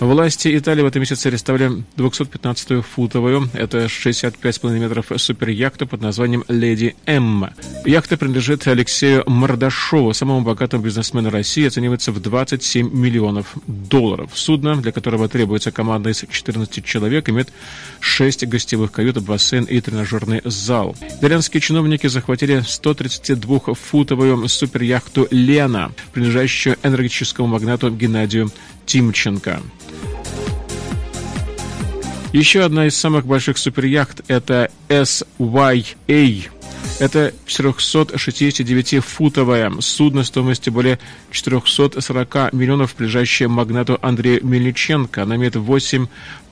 Власти 0.00 0.56
Италии 0.56 0.80
в 0.80 0.86
этом 0.86 1.00
месяце 1.00 1.26
арестовали 1.26 1.84
215-ю 1.98 2.80
футовую, 2.80 3.50
это 3.52 3.84
65,5 3.84 4.78
метров 4.78 5.12
суперяхту 5.16 5.86
под 5.86 6.00
названием 6.00 6.42
«Леди 6.48 6.96
Эмма». 7.04 7.52
Яхта 7.84 8.16
принадлежит 8.16 8.66
Алексею 8.66 9.24
Мордашову, 9.26 10.14
самому 10.14 10.40
богатому 10.40 10.82
бизнесмену 10.84 11.28
России, 11.28 11.66
оценивается 11.66 12.12
в 12.12 12.20
27 12.20 12.90
миллионов 12.90 13.52
долларов. 13.66 14.30
Судно, 14.32 14.76
для 14.76 14.90
которого 14.90 15.28
требуется 15.28 15.70
команда 15.70 16.08
из 16.08 16.24
14 16.26 16.82
человек, 16.82 17.28
имеет 17.28 17.52
6 18.00 18.46
гостевых 18.46 18.92
кают, 18.92 19.18
бассейн 19.18 19.64
и 19.64 19.82
тренажерный 19.82 20.40
зал. 20.46 20.96
Итальянские 21.18 21.60
чиновники 21.60 22.06
захватили 22.06 22.60
132-футовую 22.60 24.48
суперяхту 24.48 25.28
«Лена», 25.30 25.92
принадлежащую 26.14 26.78
энергетическому 26.82 27.48
магнату 27.48 27.90
Геннадию 27.90 28.50
Тимченко. 28.90 29.62
Еще 32.32 32.64
одна 32.64 32.88
из 32.88 32.96
самых 32.96 33.24
больших 33.24 33.56
суперяхт– 33.56 34.22
это 34.28 34.68
SYA 34.88 36.48
Это 36.98 37.32
469-футовое 37.46 39.80
судно 39.80 40.24
стоимостью 40.24 40.72
более 40.72 40.98
440 41.30 42.52
миллионов, 42.52 42.94
принадлежащее 42.94 43.46
магнату 43.46 43.96
Андрею 44.02 44.44
Мельниченко. 44.44 45.22
Она 45.22 45.36
имеет 45.36 45.54
8 45.54 46.08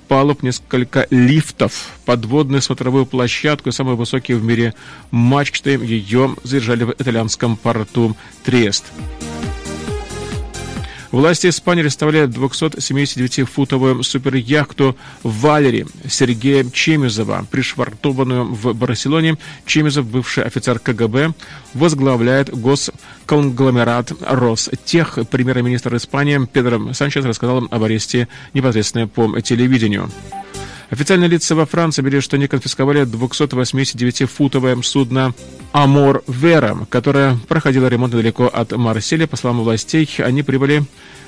палуб, 0.07 0.45
несколько 0.45 1.09
лифтов, 1.11 1.91
подводную 2.05 2.63
смотровую 2.63 3.05
площадку 3.05 3.73
самые 3.73 3.97
высокие 3.97 4.37
в 4.37 4.45
мире 4.45 4.75
мачты. 5.11 5.71
Ее 5.71 6.37
задержали 6.45 6.85
в 6.85 6.93
итальянском 6.93 7.57
порту 7.57 8.17
Триест. 8.45 8.85
Власти 11.11 11.47
Испании 11.47 11.81
арестовали 11.81 12.27
279-футовую 12.27 14.03
суперяхту 14.03 14.95
«Валери» 15.23 15.87
Сергея 16.07 16.65
Чемизова, 16.71 17.47
пришвартованную 17.51 18.45
в 18.45 18.75
Барселоне. 18.75 19.39
Чемизов, 19.65 20.07
бывший 20.07 20.45
офицер 20.45 20.79
КГБ, 20.79 21.33
возглавляет 21.73 22.51
госконгломерат 22.51 24.13
«Ростех». 24.21 25.19
Премьер-министр 25.31 25.97
Испании 25.97 26.45
Педро 26.45 26.93
Санчес 26.93 27.25
рассказал 27.25 27.67
об 27.71 27.83
аресте 27.83 28.29
непосредственно 28.53 29.09
по 29.09 29.41
телевидению. 29.41 30.11
Официальные 30.91 31.29
лица 31.29 31.55
во 31.55 31.67
Франции 31.67 32.01
объявили, 32.01 32.21
что 32.21 32.37
они 32.37 32.49
конфисковали 32.49 33.03
289-футовое 33.03 34.83
судно 34.83 35.35
«Амор 35.73 36.23
Вера», 36.27 36.79
которое 36.89 37.39
проходило 37.47 37.89
ремонт 37.89 38.15
недалеко 38.15 38.47
от 38.47 38.73
Марселя. 38.73 39.27
По 39.27 39.37
словам 39.37 39.63
властей, 39.63 40.09
они 40.19 40.43
прибыли 40.43 40.85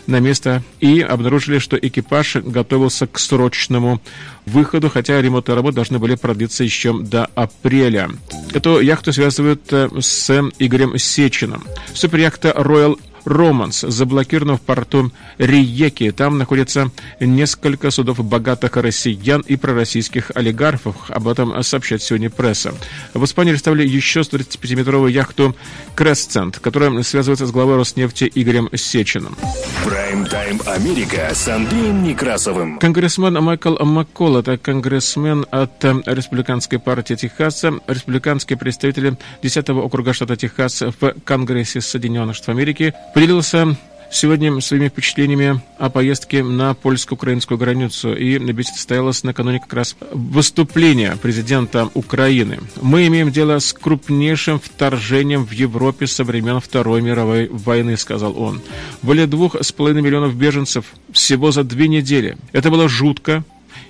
на 0.07 0.19
место 0.19 0.63
и 0.81 1.01
обнаружили, 1.01 1.59
что 1.59 1.77
экипаж 1.77 2.37
готовился 2.37 3.07
к 3.07 3.19
срочному 3.19 4.01
выходу, 4.47 4.89
хотя 4.89 5.21
ремонтные 5.21 5.57
работы 5.57 5.77
должны 5.77 5.99
были 5.99 6.15
продлиться 6.15 6.65
еще 6.65 6.99
до 6.99 7.27
апреля. 7.35 8.11
Эту 8.53 8.81
яхту 8.81 9.13
связывают 9.13 9.63
э, 9.73 9.89
с 10.01 10.31
Игорем 10.59 10.99
Сечиным. 10.99 11.65
Суперяхта 11.93 12.51
Royal 12.51 12.99
Романс 13.25 13.81
заблокирован 13.81 14.57
в 14.57 14.61
порту 14.61 15.13
Риеки. 15.39 16.11
Там 16.11 16.39
находится 16.39 16.91
несколько 17.21 17.91
судов 17.91 18.25
богатых 18.25 18.77
россиян 18.77 19.41
и 19.43 19.57
пророссийских 19.57 20.31
олигархов. 20.35 21.11
Об 21.11 21.29
этом 21.29 21.63
сообщает 21.63 22.03
сегодня 22.03 22.31
пресса. 22.31 22.75
В 23.15 23.25
Испании 23.25 23.53
арестовали 23.53 23.87
еще 23.87 24.21
135-метровую 24.21 25.11
яхту 25.11 25.57
«Кресцент», 25.95 26.59
которая 26.59 27.03
связывается 27.03 27.47
с 27.47 27.51
главой 27.51 27.77
Роснефти 27.77 28.31
Игорем 28.35 28.69
Сечиным. 28.75 29.37
Прайм-тайм 29.85 30.61
Америка 30.67 31.31
с 31.33 31.49
Андреем 31.49 32.03
Некрасовым. 32.03 32.79
Конгрессмен 32.79 33.35
Майкл 33.35 33.77
Маккол, 33.85 34.39
это 34.39 34.59
конгрессмен 34.59 35.47
от 35.51 35.85
Республиканской 36.07 36.79
партии 36.79 37.15
Техаса, 37.15 37.73
республиканские 37.87 38.59
представители 38.59 39.17
10 39.43 39.71
округа 39.71 40.13
штата 40.13 40.37
Техас 40.37 40.83
в 40.83 41.15
Конгрессе 41.25 41.81
Соединенных 41.81 42.37
Штатов 42.37 42.55
Америки, 42.57 42.95
поделился 43.15 43.77
сегодня 44.11 44.61
своими 44.61 44.89
впечатлениями 44.89 45.61
о 45.79 45.89
поездке 45.89 46.43
на 46.43 46.75
польско-украинскую 46.75 47.57
границу. 47.57 48.15
И 48.15 48.39
беседа 48.39 48.77
состоялась 48.77 49.23
накануне 49.23 49.61
как 49.61 49.73
раз 49.73 49.97
выступления 50.11 51.17
президента 51.17 51.89
Украины. 51.95 52.59
Мы 52.81 53.07
имеем 53.07 53.31
дело 53.31 53.59
с 53.59 53.73
крупнейшим 53.73 54.59
вторжением 54.59 55.47
в 55.47 55.53
Европе 55.53 56.07
со 56.07 56.25
времен 56.25 56.61
Второй 56.61 57.03
мировой 57.03 57.49
войны, 57.49 57.97
сказал 57.97 58.39
он. 58.41 58.61
Более 59.03 59.27
двух 59.27 59.57
с 59.61 59.73
половиной 59.73 60.03
миллионов 60.03 60.35
беженцев 60.35 60.87
всего 61.13 61.53
за 61.53 61.65
две 61.65 61.89
недели. 61.89 62.37
Это 62.53 62.71
было 62.71 62.89
жутко 62.89 63.45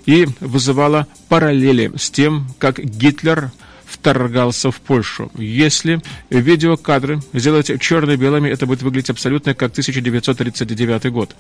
и 0.07 0.29
вызывало 0.41 1.07
параллели 1.29 1.93
с 1.97 2.11
тем, 2.11 2.47
как 2.59 2.79
Гитлер 2.79 3.53
вторгался 3.91 4.71
в 4.71 4.81
Польшу. 4.81 5.31
Если 5.37 6.01
видеокадры 6.31 7.21
сделать 7.33 7.71
черно-белыми, 7.81 8.49
это 8.49 8.67
будет 8.67 8.83
выглядеть 8.83 9.11
абсолютно 9.11 9.55
как 9.55 9.73
1939 9.73 11.07
год. 11.13 11.35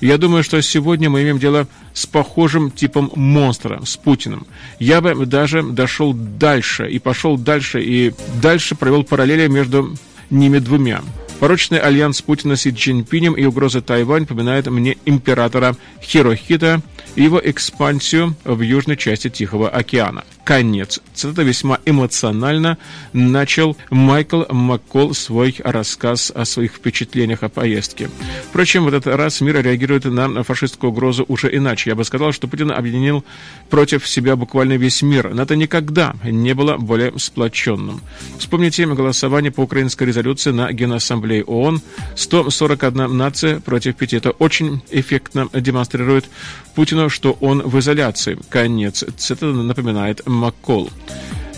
Я 0.00 0.18
думаю, 0.18 0.44
что 0.44 0.60
сегодня 0.62 1.10
мы 1.10 1.22
имеем 1.22 1.38
дело 1.38 1.66
с 1.92 2.06
похожим 2.06 2.70
типом 2.70 3.10
монстра, 3.14 3.82
с 3.84 3.96
Путиным. 3.96 4.46
Я 4.78 5.00
бы 5.00 5.26
даже 5.26 5.62
дошел 5.62 6.12
дальше 6.14 6.88
и 6.88 6.98
пошел 6.98 7.36
дальше, 7.36 7.82
и 7.82 8.14
дальше 8.40 8.74
провел 8.74 9.04
параллели 9.04 9.48
между 9.48 9.96
ними 10.30 10.58
двумя. 10.58 11.02
Порочный 11.40 11.78
альянс 11.78 12.22
Путина 12.22 12.56
с 12.56 12.62
Си 12.62 12.72
Цзиньпинем 12.72 13.34
и 13.34 13.44
угроза 13.44 13.82
Тайвань 13.82 14.22
напоминает 14.22 14.66
мне 14.68 14.96
императора 15.04 15.76
Хирохита 16.02 16.80
и 17.14 17.22
его 17.22 17.40
экспансию 17.44 18.34
в 18.44 18.62
южной 18.62 18.96
части 18.96 19.28
Тихого 19.28 19.68
океана– 19.68 20.24
конец. 20.46 21.00
Цитата 21.12 21.42
весьма 21.42 21.80
эмоционально 21.84 22.78
начал 23.12 23.76
Майкл 23.90 24.44
Маккол 24.48 25.12
свой 25.12 25.56
рассказ 25.58 26.32
о 26.34 26.44
своих 26.44 26.74
впечатлениях 26.74 27.42
о 27.42 27.48
поездке. 27.48 28.08
Впрочем, 28.48 28.84
в 28.84 28.88
этот 28.88 29.08
раз 29.08 29.40
мир 29.40 29.60
реагирует 29.60 30.04
на 30.04 30.44
фашистскую 30.44 30.92
угрозу 30.92 31.24
уже 31.26 31.54
иначе. 31.54 31.90
Я 31.90 31.96
бы 31.96 32.04
сказал, 32.04 32.32
что 32.32 32.46
Путин 32.46 32.70
объединил 32.70 33.24
против 33.70 34.06
себя 34.06 34.36
буквально 34.36 34.74
весь 34.74 35.02
мир. 35.02 35.34
Но 35.34 35.42
это 35.42 35.56
никогда 35.56 36.14
не 36.24 36.54
было 36.54 36.76
более 36.76 37.12
сплоченным. 37.18 38.00
Вспомните 38.38 38.86
голосование 38.86 39.50
по 39.50 39.62
украинской 39.62 40.04
резолюции 40.04 40.52
на 40.52 40.72
Генассамблее 40.72 41.25
ООН. 41.46 41.80
141 42.14 43.16
нация 43.16 43.60
против 43.60 43.96
5. 43.96 44.14
Это 44.14 44.30
очень 44.30 44.82
эффектно 44.90 45.48
демонстрирует 45.52 46.26
Путину, 46.74 47.08
что 47.08 47.36
он 47.40 47.62
в 47.62 47.78
изоляции. 47.78 48.38
Конец. 48.48 49.04
Это 49.30 49.46
напоминает 49.46 50.26
Маккол. 50.26 50.90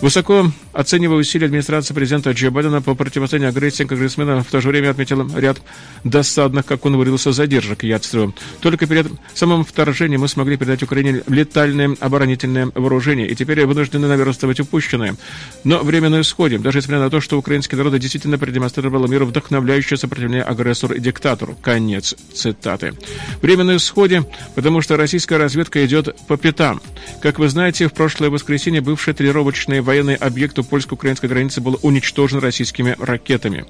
Высоко 0.01 0.53
оценивая 0.73 1.19
усилия 1.19 1.47
администрации 1.47 1.93
президента 1.93 2.31
Джо 2.31 2.53
Байдена 2.53 2.81
по 2.81 2.95
противостоянию 2.95 3.49
агрессии 3.49 3.83
конгрессмена, 3.83 4.45
в 4.45 4.47
то 4.47 4.61
же 4.61 4.69
время 4.69 4.91
отметил 4.91 5.29
ряд 5.37 5.61
досадных, 6.05 6.65
как 6.67 6.87
он 6.87 6.97
выразился, 6.97 7.33
задержек, 7.33 7.83
я 7.83 7.99
цитирую. 7.99 8.33
Только 8.61 8.87
перед 8.87 9.09
самым 9.35 9.65
вторжением 9.65 10.21
мы 10.21 10.29
смогли 10.29 10.57
передать 10.57 10.85
Украине 10.85 11.25
летальное 11.27 11.97
оборонительное 11.99 12.71
вооружение, 12.77 13.29
и 13.29 13.35
теперь 13.35 13.67
вынуждены 13.67 14.07
наверстывать 14.07 14.61
упущенное. 14.61 15.17
Но 15.65 15.81
время 15.81 16.11
на 16.11 16.21
исходе, 16.21 16.59
даже 16.59 16.79
несмотря 16.79 17.01
на 17.01 17.11
то, 17.11 17.21
что 17.21 17.37
украинский 17.37 17.77
народ 17.77 17.99
действительно 17.99 18.39
продемонстрировал 18.39 19.09
миру 19.09 19.27
вдохновляющее 19.27 19.97
сопротивление 19.97 20.45
агрессору 20.45 20.95
и 20.95 21.01
диктатору. 21.01 21.57
Конец 21.61 22.15
цитаты. 22.33 22.95
Время 23.43 23.65
на 23.65 23.77
исходе, 23.77 24.25
потому 24.55 24.81
что 24.81 24.97
российская 24.97 25.39
разведка 25.39 25.85
идет 25.85 26.15
по 26.29 26.37
пятам. 26.37 26.81
Как 27.21 27.41
вы 27.41 27.49
знаете, 27.49 27.89
в 27.89 27.93
прошлое 27.95 28.31
воскресенье 28.31 28.81
бывший 28.81 29.13
тренировочный 29.13 29.88
военный 29.89 30.17
объект 30.17 30.59
у 30.59 30.65
польско-украинской 30.65 31.27
границы 31.27 31.63
был 31.63 31.79
уничтожен 31.81 32.41
российскими 32.41 32.95
ракетами. 32.99 33.65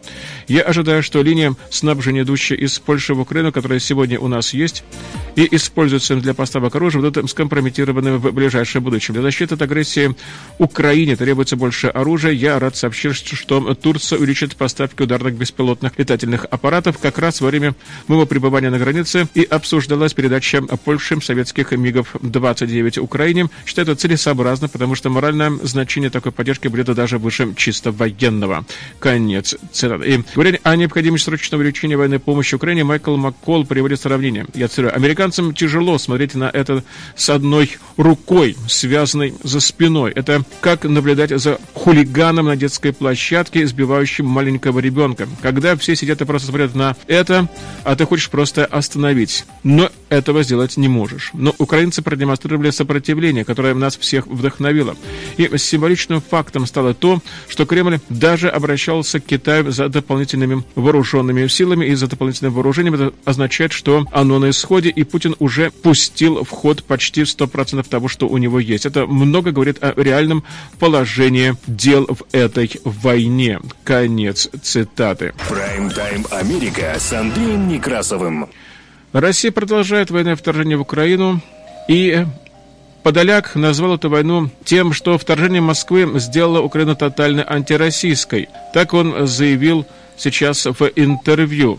Я 0.49 0.63
ожидаю, 0.63 1.05
что 1.05 1.23
линия 1.23 1.55
снабжения, 1.71 2.23
идущая 2.23 2.59
из 2.59 2.77
Польши 2.81 3.15
в 3.15 3.21
Украину, 3.21 3.53
которая 3.53 3.79
сегодня 3.79 4.19
у 4.19 4.27
нас 4.27 4.53
есть, 4.53 4.83
и 5.37 5.47
используется 5.55 6.17
для 6.17 6.35
поставок 6.35 6.75
оружия, 6.75 7.01
будут 7.01 7.31
скомпрометированы 7.31 8.19
в 8.19 8.33
ближайшем 8.33 8.83
будущем. 8.83 9.15
Для 9.15 9.23
защиты 9.23 9.55
от 9.55 9.63
агрессии 9.63 10.17
Украине 10.59 11.15
требуется 11.15 11.55
больше 11.55 11.87
оружия. 11.87 12.33
Я 12.33 12.59
рад 12.59 12.75
сообщить, 12.75 13.15
что 13.15 13.75
Турция 13.75 14.19
увеличит 14.19 14.57
поставки 14.57 15.03
ударных 15.03 15.35
беспилотных 15.35 15.97
летательных 15.99 16.47
аппаратов 16.51 16.99
как 16.99 17.19
раз 17.19 17.41
во 17.41 17.47
время 17.47 17.77
моего 18.09 18.27
пребывания 18.27 18.71
на 18.71 18.79
границе 18.79 19.29
и 19.35 19.45
обсуждалась 19.45 20.15
передача 20.15 20.63
Польши 20.85 21.21
советских 21.21 21.71
МиГов-29 21.71 22.99
Украине. 22.99 23.49
Считаю 23.65 23.87
это 23.87 23.95
целесообразно, 23.95 24.69
потому 24.69 24.97
что 24.97 25.11
моральное 25.11 25.53
значение 25.63 26.08
такой 26.11 26.33
поддержки 26.33 26.69
будет 26.69 26.87
даже 26.95 27.19
выше 27.19 27.55
чисто 27.57 27.93
военного. 27.93 28.65
Конец 28.99 29.55
цитаты. 29.73 30.09
И 30.09 30.25
говоря 30.35 30.59
о 30.63 30.77
необходимости 30.77 31.27
срочного 31.27 31.61
увеличения 31.61 31.97
военной 31.97 32.19
помощи 32.19 32.55
Украине, 32.55 32.85
Майкл 32.85 33.17
Маккол 33.17 33.65
приводит 33.67 34.01
сравнение. 34.01 34.47
Я 34.55 34.69
цитирую. 34.69 34.95
Американцам 34.95 35.55
тяжело 35.55 35.99
смотреть 35.99 36.35
на 36.35 36.51
это 36.53 36.85
с 37.17 37.29
одной 37.29 37.77
рукой, 37.97 38.57
связанной 38.69 39.35
за 39.43 39.61
спиной. 39.61 40.13
Это 40.13 40.43
как 40.61 40.85
наблюдать 40.85 41.31
за 41.31 41.59
хулиганом 41.75 42.47
на 42.47 42.57
детской 42.57 42.93
площадке, 42.93 43.63
избивающим 43.63 44.27
маленького 44.27 44.79
ребенка. 44.81 45.29
Когда 45.43 45.77
все 45.77 45.97
сидят 45.97 46.21
и 46.21 46.25
просто 46.25 46.49
смотрят 46.49 46.75
на 46.75 46.97
это, 47.07 47.49
а 47.85 47.97
ты 47.97 48.05
хочешь 48.07 48.31
просто 48.31 48.65
остановить. 48.65 49.45
Но 49.63 49.91
этого 50.09 50.43
сделать 50.43 50.77
не 50.77 50.89
можешь. 50.89 51.31
Но 51.35 51.55
украинцы 51.59 52.03
продемонстрировали 52.03 52.71
сопротивление, 52.71 53.45
которое 53.45 53.75
нас 53.75 53.97
всех 53.97 54.27
вдохновило. 54.27 54.97
И 55.37 55.51
символичным 55.57 56.21
фактом 56.21 56.67
стало 56.67 56.95
то, 56.95 57.21
что 57.49 57.67
Кремль 57.67 58.01
даже 58.09 58.49
обращался 58.49 59.21
к 59.21 59.27
Китаю 59.27 59.71
за 59.71 59.89
дополнительными 59.89 60.65
вооруженными 60.75 61.47
силами, 61.49 61.87
и 61.87 61.95
за 61.95 62.07
дополнительным 62.07 62.53
вооружением 62.53 62.95
это 62.95 63.13
означает, 63.25 63.73
что 63.73 64.07
оно 64.13 64.39
на 64.39 64.51
исходе, 64.51 64.91
и 64.91 65.05
Путин 65.05 65.35
уже 65.39 65.71
пустил 65.71 66.45
в 66.45 66.51
ход 66.51 66.85
почти 66.85 67.23
100% 67.23 67.87
того, 67.89 68.09
что 68.09 68.29
у 68.29 68.39
него 68.39 68.59
есть. 68.61 68.87
Это 68.87 69.07
много 69.07 69.53
говорит 69.53 69.79
о 69.83 69.93
реальном 70.01 70.45
положении 70.79 71.57
дел 71.67 72.07
в 72.09 72.25
этой 72.33 72.71
войне. 72.85 73.61
Конец 73.85 74.49
цитаты. 74.63 75.35
Прайм-тайм 75.49 76.27
Америка 76.31 76.97
с 76.99 77.13
Андреем 77.13 77.69
Некрасовым. 77.69 78.49
Россия 79.13 79.51
продолжает 79.51 80.11
военное 80.11 80.37
вторжение 80.37 80.77
в 80.77 80.83
Украину 80.83 81.41
и 81.89 82.27
Подоляк 83.03 83.55
назвал 83.55 83.95
эту 83.95 84.11
войну 84.11 84.51
тем, 84.65 84.93
что 84.93 85.17
вторжение 85.17 85.63
Москвы 85.63 86.21
сделало 86.21 86.61
Украину 86.61 86.95
тотально 86.95 87.43
антироссийской. 87.43 88.49
Так 88.75 88.93
он 88.93 89.27
заявил 89.27 89.87
сейчас 90.19 90.67
в 90.67 90.91
интервью. 90.95 91.79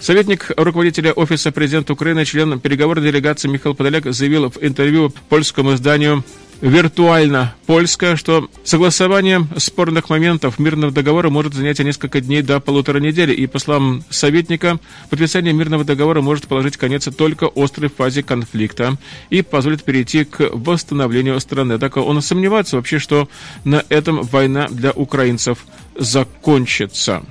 Советник 0.00 0.50
руководителя 0.56 1.12
Офиса 1.12 1.50
президента 1.50 1.92
Украины, 1.92 2.24
член 2.24 2.60
переговорной 2.60 3.10
делегации 3.10 3.48
Михаил 3.48 3.74
Подоляк 3.74 4.04
заявил 4.12 4.50
в 4.50 4.58
интервью 4.62 5.12
польскому 5.28 5.74
изданию 5.74 6.24
виртуально 6.60 7.54
польская, 7.66 8.16
что 8.16 8.48
согласование 8.64 9.46
спорных 9.56 10.10
моментов 10.10 10.58
мирного 10.58 10.92
договора 10.92 11.30
может 11.30 11.54
занять 11.54 11.78
несколько 11.78 12.20
дней 12.20 12.42
до 12.42 12.60
полутора 12.60 12.98
недели. 13.00 13.32
И, 13.32 13.46
по 13.46 13.58
словам 13.58 14.04
советника, 14.10 14.78
подписание 15.10 15.52
мирного 15.52 15.84
договора 15.84 16.20
может 16.20 16.46
положить 16.46 16.76
конец 16.76 17.08
только 17.16 17.50
острой 17.54 17.90
фазе 17.90 18.22
конфликта 18.22 18.96
и 19.30 19.42
позволит 19.42 19.84
перейти 19.84 20.24
к 20.24 20.50
восстановлению 20.52 21.38
страны. 21.40 21.74
Однако 21.74 21.98
он 21.98 22.20
сомневается 22.22 22.76
вообще, 22.76 22.98
что 22.98 23.28
на 23.64 23.84
этом 23.88 24.22
война 24.22 24.68
для 24.68 24.92
украинцев 24.92 25.64
закончится. 25.98 27.22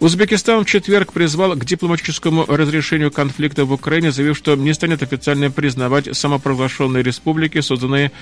Узбекистан 0.00 0.64
в 0.64 0.66
четверг 0.66 1.12
призвал 1.12 1.54
к 1.54 1.64
дипломатическому 1.64 2.44
разрешению 2.46 3.10
конфликта 3.10 3.64
в 3.64 3.72
Украине, 3.72 4.12
заявив, 4.12 4.36
что 4.36 4.54
не 4.54 4.74
станет 4.74 5.02
официально 5.02 5.50
признавать 5.50 6.14
самопровозглашенные 6.14 7.02
республики, 7.02 7.60
созданные 7.60 8.12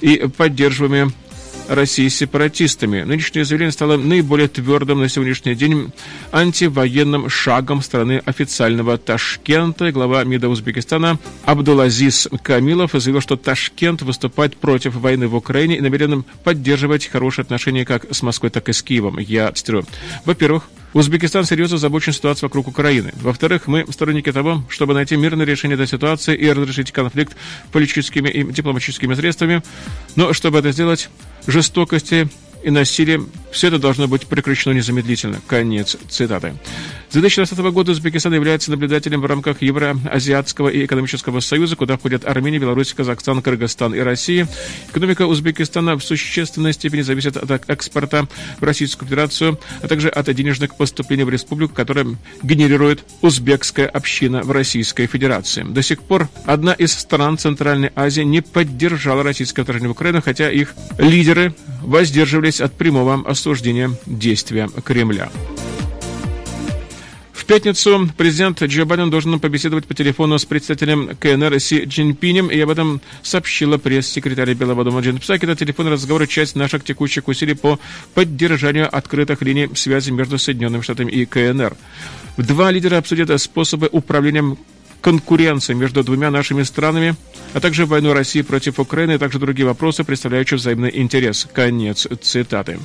и 0.00 0.28
поддерживаемые 0.36 1.10
России 1.68 2.08
сепаратистами. 2.08 3.02
Нынешнее 3.02 3.44
заявление 3.44 3.72
стало 3.72 3.96
наиболее 3.96 4.48
твердым 4.48 5.00
на 5.00 5.08
сегодняшний 5.08 5.54
день 5.54 5.92
антивоенным 6.32 7.28
шагом 7.28 7.82
страны 7.82 8.22
официального 8.24 8.98
Ташкента. 8.98 9.90
Глава 9.92 10.24
МИДа 10.24 10.48
Узбекистана 10.48 11.18
Абдулазиз 11.44 12.28
Камилов 12.42 12.92
заявил, 12.92 13.20
что 13.20 13.36
Ташкент 13.36 14.02
выступает 14.02 14.56
против 14.56 14.94
войны 14.94 15.28
в 15.28 15.34
Украине 15.34 15.76
и 15.76 15.80
намерен 15.80 16.24
поддерживать 16.44 17.06
хорошие 17.06 17.42
отношения 17.42 17.84
как 17.84 18.06
с 18.14 18.22
Москвой, 18.22 18.50
так 18.50 18.68
и 18.68 18.72
с 18.72 18.82
Киевом. 18.82 19.18
Я 19.18 19.50
цитирую. 19.52 19.86
Во-первых, 20.24 20.64
Узбекистан 20.94 21.44
серьезно 21.44 21.74
озабочен 21.74 22.12
ситуацией 22.12 22.46
вокруг 22.46 22.68
Украины. 22.68 23.12
Во-вторых, 23.20 23.66
мы 23.66 23.84
сторонники 23.90 24.30
того, 24.30 24.62
чтобы 24.68 24.94
найти 24.94 25.16
мирное 25.16 25.44
решение 25.44 25.74
этой 25.74 25.88
ситуации 25.88 26.36
и 26.36 26.48
разрешить 26.48 26.92
конфликт 26.92 27.36
политическими 27.72 28.28
и 28.28 28.44
дипломатическими 28.44 29.12
средствами. 29.14 29.62
Но 30.14 30.32
чтобы 30.32 30.60
это 30.60 30.70
сделать, 30.70 31.10
жестокости 31.46 32.28
и 32.64 32.70
насилие, 32.70 33.24
все 33.52 33.68
это 33.68 33.78
должно 33.78 34.08
быть 34.08 34.26
прекращено 34.26 34.72
незамедлительно. 34.72 35.40
Конец 35.46 35.96
цитаты. 36.08 36.54
С 37.10 37.12
2020 37.12 37.58
года 37.72 37.92
Узбекистан 37.92 38.34
является 38.34 38.70
наблюдателем 38.70 39.20
в 39.20 39.26
рамках 39.26 39.62
Евроазиатского 39.62 40.68
и 40.68 40.84
экономического 40.84 41.38
союза, 41.40 41.76
куда 41.76 41.96
входят 41.96 42.24
Армения, 42.24 42.58
Беларусь, 42.58 42.92
Казахстан, 42.92 43.40
Кыргызстан 43.40 43.94
и 43.94 44.00
Россия. 44.00 44.48
Экономика 44.88 45.26
Узбекистана 45.26 45.96
в 45.96 46.02
существенной 46.02 46.72
степени 46.72 47.02
зависит 47.02 47.36
от 47.36 47.70
экспорта 47.70 48.26
в 48.58 48.64
Российскую 48.64 49.08
Федерацию, 49.08 49.60
а 49.80 49.86
также 49.86 50.08
от 50.08 50.34
денежных 50.34 50.74
поступлений 50.76 51.24
в 51.24 51.30
республику, 51.30 51.74
которые 51.74 52.16
генерирует 52.42 53.04
узбекская 53.20 53.86
община 53.86 54.42
в 54.42 54.50
Российской 54.50 55.06
Федерации. 55.06 55.62
До 55.62 55.82
сих 55.82 56.02
пор 56.02 56.28
одна 56.46 56.72
из 56.72 56.94
стран 56.94 57.38
Центральной 57.38 57.92
Азии 57.94 58.22
не 58.22 58.40
поддержала 58.40 59.22
российское 59.22 59.62
вторжение 59.62 59.88
в 59.88 59.92
Украину, 59.92 60.20
хотя 60.20 60.50
их 60.50 60.74
лидеры 60.98 61.54
воздерживались 61.82 62.53
от 62.60 62.74
прямого 62.74 63.22
осуждения 63.26 63.90
действия 64.06 64.68
Кремля. 64.84 65.30
В 67.32 67.46
пятницу 67.46 68.08
президент 68.16 68.62
Джо 68.62 68.86
Байден 68.86 69.10
должен 69.10 69.38
побеседовать 69.38 69.84
по 69.84 69.92
телефону 69.92 70.38
с 70.38 70.46
представителем 70.46 71.10
КНР 71.20 71.60
Си 71.60 71.84
Джинпинем, 71.84 72.48
и 72.48 72.58
об 72.58 72.70
этом 72.70 73.02
сообщила 73.22 73.76
пресс-секретарь 73.76 74.54
Белого 74.54 74.82
дома 74.82 75.00
Джин 75.00 75.18
Псаки. 75.18 75.44
Это 75.44 75.54
телефонный 75.54 75.92
разговор– 75.92 76.26
часть 76.28 76.56
наших 76.56 76.84
текущих 76.84 77.28
усилий 77.28 77.52
по 77.52 77.78
поддержанию 78.14 78.88
открытых 78.90 79.42
линий 79.42 79.68
связи 79.74 80.10
между 80.10 80.38
Соединенными 80.38 80.80
Штатами 80.80 81.10
и 81.10 81.26
КНР. 81.26 81.76
Два 82.38 82.70
лидера 82.70 82.96
обсудят 82.96 83.38
способы 83.38 83.90
управления 83.92 84.56
конкуренции 85.04 85.74
между 85.74 86.02
двумя 86.02 86.30
нашими 86.30 86.62
странами, 86.62 87.14
а 87.52 87.60
также 87.60 87.84
войну 87.84 88.14
России 88.14 88.40
против 88.40 88.80
Украины, 88.80 89.12
а 89.12 89.18
также 89.18 89.38
другие 89.38 89.66
вопросы, 89.66 90.02
представляющие 90.02 90.56
взаимный 90.56 90.90
интерес. 90.94 91.46
Конец 91.52 92.06
цитаты. 92.22 92.78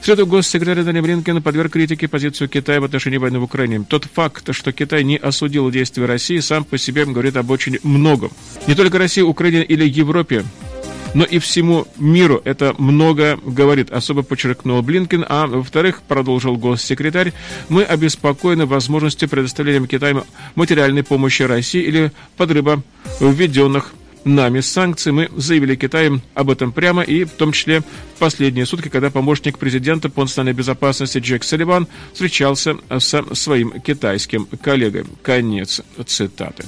В 0.00 0.04
среду 0.04 0.26
госсекретарь 0.26 0.82
Дани 0.82 0.98
Блинкен 0.98 1.40
подверг 1.40 1.74
критике 1.74 2.08
позицию 2.08 2.48
Китая 2.48 2.80
в 2.80 2.84
отношении 2.84 3.18
войны 3.18 3.38
в 3.38 3.44
Украине. 3.44 3.84
Тот 3.88 4.06
факт, 4.12 4.52
что 4.52 4.72
Китай 4.72 5.04
не 5.04 5.16
осудил 5.16 5.70
действия 5.70 6.06
России, 6.06 6.40
сам 6.40 6.64
по 6.64 6.76
себе 6.78 7.06
говорит 7.06 7.36
об 7.36 7.48
очень 7.48 7.78
многом. 7.84 8.32
Не 8.66 8.74
только 8.74 8.98
России, 8.98 9.20
Украине 9.20 9.62
или 9.62 9.88
Европе 9.88 10.44
но 11.14 11.24
и 11.24 11.38
всему 11.38 11.86
миру 11.98 12.40
это 12.44 12.74
много 12.78 13.38
говорит, 13.44 13.90
особо 13.90 14.22
подчеркнул 14.22 14.82
Блинкин. 14.82 15.24
А 15.28 15.46
во-вторых, 15.46 16.02
продолжил 16.02 16.56
госсекретарь, 16.56 17.32
мы 17.68 17.84
обеспокоены 17.84 18.66
возможностью 18.66 19.28
предоставления 19.28 19.86
Китаю 19.86 20.24
материальной 20.54 21.02
помощи 21.02 21.42
России 21.42 21.82
или 21.82 22.12
подрыва 22.36 22.82
введенных 23.20 23.92
нами 24.24 24.60
санкций. 24.60 25.12
Мы 25.12 25.28
заявили 25.36 25.74
Китаю 25.74 26.20
об 26.34 26.50
этом 26.50 26.72
прямо 26.72 27.02
и 27.02 27.24
в 27.24 27.30
том 27.30 27.52
числе 27.52 27.80
в 27.80 28.18
последние 28.18 28.66
сутки, 28.66 28.88
когда 28.88 29.10
помощник 29.10 29.58
президента 29.58 30.08
по 30.08 30.22
национальной 30.22 30.56
безопасности 30.56 31.18
Джек 31.18 31.44
Салливан 31.44 31.88
встречался 32.12 32.76
со 32.98 33.34
своим 33.34 33.80
китайским 33.80 34.46
коллегой. 34.62 35.04
Конец 35.22 35.82
цитаты. 36.06 36.64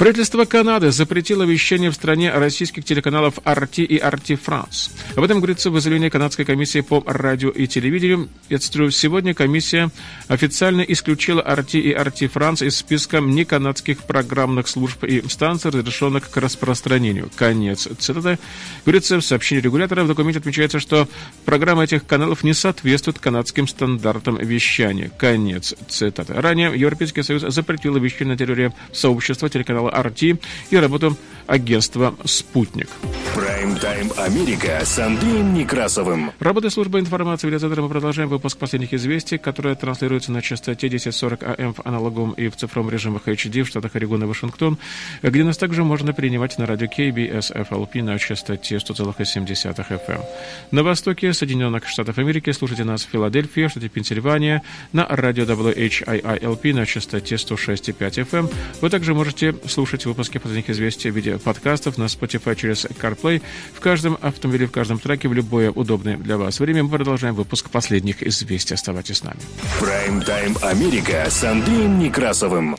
Правительство 0.00 0.46
Канады 0.46 0.92
запретило 0.92 1.42
вещание 1.42 1.90
в 1.90 1.94
стране 1.94 2.32
российских 2.32 2.86
телеканалов 2.86 3.34
RT 3.44 3.84
и 3.84 3.98
RT 3.98 4.40
France. 4.42 4.90
Об 5.14 5.24
этом 5.24 5.40
говорится 5.40 5.70
в 5.70 5.78
изъявлении 5.78 6.08
Канадской 6.08 6.46
комиссии 6.46 6.80
по 6.80 7.04
радио 7.06 7.50
и 7.50 7.66
телевидению. 7.66 8.30
Я 8.48 8.60
цитирую, 8.60 8.92
сегодня 8.92 9.34
комиссия 9.34 9.90
официально 10.26 10.80
исключила 10.80 11.42
RT 11.42 11.78
и 11.78 11.92
RT 11.92 12.32
France 12.32 12.66
из 12.66 12.78
списка 12.78 13.20
неканадских 13.20 13.98
программных 14.04 14.68
служб 14.68 15.04
и 15.04 15.22
станций, 15.28 15.70
разрешенных 15.70 16.30
к 16.30 16.36
распространению. 16.38 17.28
Конец 17.36 17.86
цитаты. 17.98 18.38
Говорится 18.86 19.18
в 19.18 19.22
сообщении 19.22 19.60
регулятора. 19.60 20.04
В 20.04 20.08
документе 20.08 20.38
отмечается, 20.38 20.80
что 20.80 21.08
программы 21.44 21.84
этих 21.84 22.06
каналов 22.06 22.42
не 22.42 22.54
соответствуют 22.54 23.18
канадским 23.18 23.68
стандартам 23.68 24.38
вещания. 24.38 25.10
Конец 25.18 25.74
цитаты. 25.88 26.32
Ранее 26.32 26.72
Европейский 26.74 27.22
Союз 27.22 27.42
запретил 27.42 27.98
вещание 27.98 28.32
на 28.32 28.38
территории 28.38 28.72
сообщества 28.94 29.50
телеканала 29.50 29.89
RT 29.90 30.38
и 30.70 30.76
работу 30.76 31.16
агентства 31.50 32.14
«Спутник». 32.24 32.88
Прайм-тайм 33.34 34.12
Америка 34.16 34.80
с 34.84 34.98
Андреем 34.98 35.52
Некрасовым. 35.52 36.30
Работа 36.38 36.70
службы 36.70 37.00
информации 37.00 37.48
реализатора 37.48 37.82
мы 37.82 37.88
продолжаем 37.88 38.28
выпуск 38.28 38.56
последних 38.56 38.94
известий, 38.94 39.36
которые 39.36 39.74
транслируются 39.74 40.30
на 40.30 40.42
частоте 40.42 40.86
1040 40.86 41.42
АМ 41.42 41.74
в 41.74 41.80
аналоговом 41.84 42.32
и 42.32 42.48
в 42.48 42.56
цифровом 42.56 42.90
режимах 42.90 43.26
HD 43.26 43.64
в 43.64 43.68
штатах 43.68 43.96
Орегон 43.96 44.22
и 44.22 44.26
Вашингтон, 44.26 44.78
где 45.22 45.42
нас 45.42 45.58
также 45.58 45.82
можно 45.82 46.12
принимать 46.12 46.56
на 46.58 46.66
радио 46.66 46.86
KBS 46.86 47.68
FLP 47.68 48.02
на 48.02 48.18
частоте 48.18 48.76
100,7 48.76 49.46
FM. 49.74 50.24
На 50.70 50.82
востоке 50.84 51.32
Соединенных 51.32 51.88
Штатов 51.88 52.18
Америки 52.18 52.52
слушайте 52.52 52.84
нас 52.84 53.04
в 53.04 53.10
Филадельфии, 53.10 53.66
штате 53.66 53.88
Пенсильвания, 53.88 54.62
на 54.92 55.04
радио 55.08 55.44
WHIILP 55.44 56.74
на 56.74 56.86
частоте 56.86 57.34
106,5 57.34 58.26
FM. 58.30 58.54
Вы 58.80 58.90
также 58.90 59.14
можете 59.14 59.54
слушать 59.66 60.06
выпуски 60.06 60.38
последних 60.38 60.70
известий 60.70 61.10
в 61.10 61.16
виде 61.16 61.39
подкастов 61.40 61.98
на 61.98 62.04
Spotify 62.04 62.54
через 62.56 62.84
CarPlay 62.84 63.42
в 63.74 63.80
каждом 63.80 64.18
автомобиле, 64.20 64.66
в 64.66 64.70
каждом 64.70 64.98
треке, 64.98 65.28
в 65.28 65.32
любое 65.32 65.70
удобное 65.70 66.16
для 66.16 66.36
вас 66.36 66.60
время. 66.60 66.84
Мы 66.84 66.90
продолжаем 66.90 67.34
выпуск 67.34 67.70
последних 67.70 68.22
известий. 68.22 68.74
Оставайтесь 68.74 69.18
с 69.18 69.24
нами. 69.24 69.40
Прайм-тайм 69.80 70.56
Америка 70.62 71.26
с 71.28 71.44
Андреем 71.44 71.98
Некрасовым. 71.98 72.76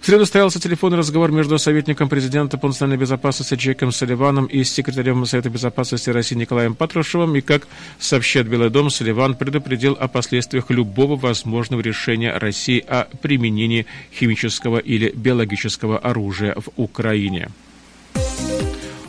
В 0.00 0.06
среду 0.06 0.24
состоялся 0.24 0.58
телефонный 0.58 0.96
разговор 0.96 1.30
между 1.30 1.58
советником 1.58 2.08
президента 2.08 2.56
по 2.56 2.68
национальной 2.68 2.98
безопасности 2.98 3.52
Джеком 3.52 3.92
Салливаном 3.92 4.46
и 4.46 4.64
секретарем 4.64 5.26
Совета 5.26 5.50
безопасности 5.50 6.08
России 6.08 6.36
Николаем 6.36 6.74
Патрушевым. 6.74 7.36
И, 7.36 7.42
как 7.42 7.68
сообщает 7.98 8.48
Белый 8.48 8.70
дом, 8.70 8.88
Салливан 8.88 9.34
предупредил 9.34 9.98
о 10.00 10.08
последствиях 10.08 10.70
любого 10.70 11.16
возможного 11.16 11.82
решения 11.82 12.32
России 12.32 12.82
о 12.88 13.08
применении 13.20 13.84
химического 14.10 14.78
или 14.78 15.12
биологического 15.14 15.98
оружия 15.98 16.54
в 16.54 16.70
Украине. 16.76 17.50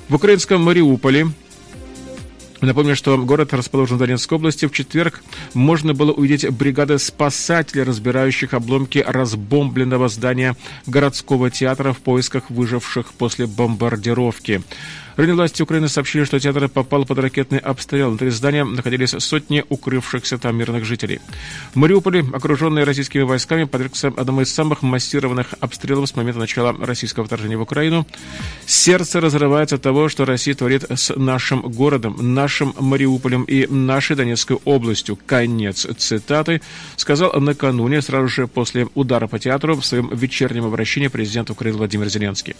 В 0.09 0.15
украинском 0.15 0.61
Мариуполе 0.61 1.27
Напомню, 2.61 2.95
что 2.95 3.17
город 3.17 3.53
расположен 3.53 3.97
в 3.97 3.99
Донецкой 3.99 4.37
области. 4.37 4.67
В 4.67 4.71
четверг 4.71 5.23
можно 5.55 5.95
было 5.95 6.11
увидеть 6.11 6.47
бригады 6.49 6.99
спасателей, 6.99 7.83
разбирающих 7.83 8.53
обломки 8.53 9.03
разбомбленного 9.05 10.09
здания 10.09 10.55
городского 10.85 11.49
театра 11.49 11.91
в 11.91 11.99
поисках 11.99 12.51
выживших 12.51 13.13
после 13.13 13.47
бомбардировки. 13.47 14.61
Ранее 15.15 15.35
власти 15.35 15.61
Украины 15.61 15.87
сообщили, 15.87 16.23
что 16.23 16.39
театр 16.39 16.69
попал 16.69 17.05
под 17.05 17.19
ракетный 17.19 17.59
обстрел. 17.59 18.09
Внутри 18.09 18.29
здания 18.29 18.63
находились 18.63 19.15
сотни 19.19 19.63
укрывшихся 19.69 20.37
там 20.37 20.57
мирных 20.57 20.85
жителей. 20.85 21.19
В 21.73 21.75
Мариуполе, 21.75 22.25
окруженные 22.33 22.85
российскими 22.85 23.23
войсками, 23.23 23.65
подвергся 23.65 24.07
одному 24.07 24.41
из 24.41 24.53
самых 24.53 24.81
массированных 24.81 25.53
обстрелов 25.59 26.07
с 26.07 26.15
момента 26.15 26.39
начала 26.39 26.73
российского 26.73 27.25
вторжения 27.25 27.57
в 27.57 27.61
Украину. 27.61 28.07
Сердце 28.65 29.19
разрывается 29.19 29.75
от 29.75 29.81
того, 29.81 30.09
что 30.09 30.25
Россия 30.25 30.55
творит 30.55 30.85
с 30.89 31.13
нашим 31.15 31.61
городом, 31.61 32.17
нашим 32.33 32.73
Мариуполем 32.79 33.43
и 33.43 33.67
нашей 33.67 34.15
Донецкой 34.15 34.57
областью. 34.65 35.17
Конец 35.25 35.85
цитаты 35.97 36.61
сказал 36.95 37.33
накануне, 37.39 38.01
сразу 38.01 38.27
же 38.27 38.47
после 38.47 38.87
удара 38.95 39.27
по 39.27 39.39
театру, 39.39 39.75
в 39.75 39.85
своем 39.85 40.09
вечернем 40.13 40.65
обращении 40.65 41.07
президент 41.07 41.49
Украины 41.49 41.77
Владимир 41.77 42.07
Зеленский. 42.09 42.55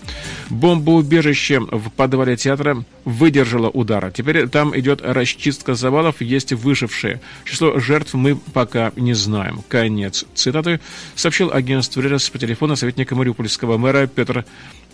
Бомбоубежище 0.49 1.59
в 1.59 1.89
подвале 1.91 2.37
театра 2.41 2.83
выдержала 3.05 3.69
удара. 3.69 4.11
Теперь 4.11 4.47
там 4.47 4.77
идет 4.77 5.01
расчистка 5.01 5.75
завалов, 5.75 6.21
есть 6.21 6.53
выжившие. 6.53 7.21
Число 7.45 7.79
жертв 7.79 8.13
мы 8.13 8.35
пока 8.35 8.91
не 8.95 9.13
знаем. 9.13 9.63
Конец 9.67 10.25
цитаты 10.33 10.79
сообщил 11.15 11.51
агентству 11.53 12.01
РЕРС 12.01 12.29
по 12.29 12.39
телефону 12.39 12.75
советника 12.75 13.15
Мариупольского 13.15 13.77
мэра 13.77 14.07
Петр 14.07 14.45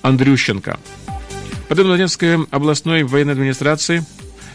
Андрющенко. 0.01 0.79
По 1.69 1.75
данным 1.75 1.93
Донецкой 1.93 2.45
областной 2.51 3.03
военной 3.03 3.33
администрации, 3.33 4.03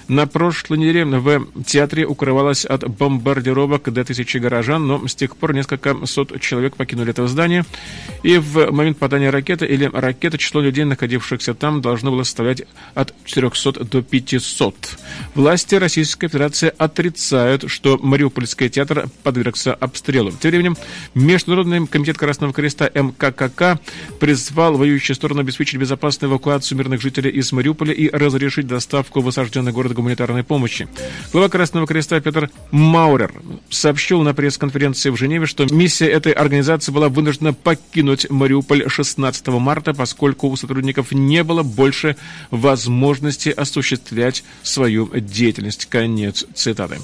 на 0.09 0.27
прошлой 0.27 0.79
неделе 0.79 1.05
в 1.05 1.47
театре 1.65 2.07
укрывалось 2.07 2.65
от 2.65 2.89
бомбардировок 2.89 3.93
до 3.93 4.05
тысячи 4.05 4.39
горожан, 4.39 4.87
но 4.87 5.07
с 5.07 5.15
тех 5.15 5.37
пор 5.37 5.55
несколько 5.55 6.07
сот 6.07 6.41
человек 6.41 6.77
покинули 6.77 7.11
это 7.11 7.27
здание, 7.27 7.65
и 8.23 8.39
в 8.39 8.71
момент 8.71 8.99
падания 8.99 9.31
ракеты 9.31 9.67
или 9.67 9.85
ракеты 9.93 10.39
число 10.39 10.61
людей, 10.61 10.85
находившихся 10.85 11.55
там, 11.55 11.81
должно 11.81 12.11
было 12.11 12.23
составлять 12.23 12.63
от 12.95 13.15
400 13.25 13.85
до 13.85 14.03
500. 14.03 14.99
Власти 15.35 15.75
Российской 15.77 16.29
Федерации 16.29 16.73
отрицают, 16.77 17.65
что 17.69 17.99
Мариупольский 17.99 18.69
театр 18.69 19.09
подвергся 19.23 19.75
обстрелу. 19.75 20.33
Тем 20.33 20.51
временем 20.51 20.77
Международный 21.15 21.87
комитет 21.87 22.19
Красного 22.19 22.53
Креста 22.53 22.91
МККК 22.95 23.79
призвал 24.21 24.77
воюющую 24.77 25.15
сторону 25.17 25.41
обеспечить 25.41 25.79
безопасную 25.79 26.31
эвакуацию 26.33 26.79
мирных 26.79 27.01
жителей 27.01 27.31
из 27.31 27.53
Мариуполя 27.53 27.93
и 27.93 28.09
разрешить 28.11 28.67
доставку 28.67 29.21
в 29.21 29.29
осажденный 29.29 29.73
город 29.73 29.92
гуманитарной 29.95 30.45
помощи. 30.45 30.89
Глава 31.33 31.49
Красного 31.49 31.87
Креста 31.87 32.21
Петр 32.21 32.51
Маурер 32.71 33.33
сообщил 33.71 34.23
на 34.23 34.35
пресс-конференции 34.35 35.11
в 35.11 35.17
Женеве, 35.17 35.47
что 35.47 35.67
миссия 35.67 36.07
этой 36.07 36.33
организации 36.33 36.93
была 36.93 37.09
вынуждена 37.09 37.53
покинуть 37.53 38.29
Мариуполь 38.31 38.89
16 38.89 39.47
марта, 39.49 39.95
поскольку 39.95 40.49
у 40.49 40.57
сотрудников 40.57 41.13
не 41.13 41.43
было 41.45 41.63
больше 41.63 42.17
возможности 42.51 43.49
осуществлять 43.49 44.45
свою 44.63 45.11
деятельность. 45.15 45.87
Конец 45.87 46.45
цитаты. 46.55 46.99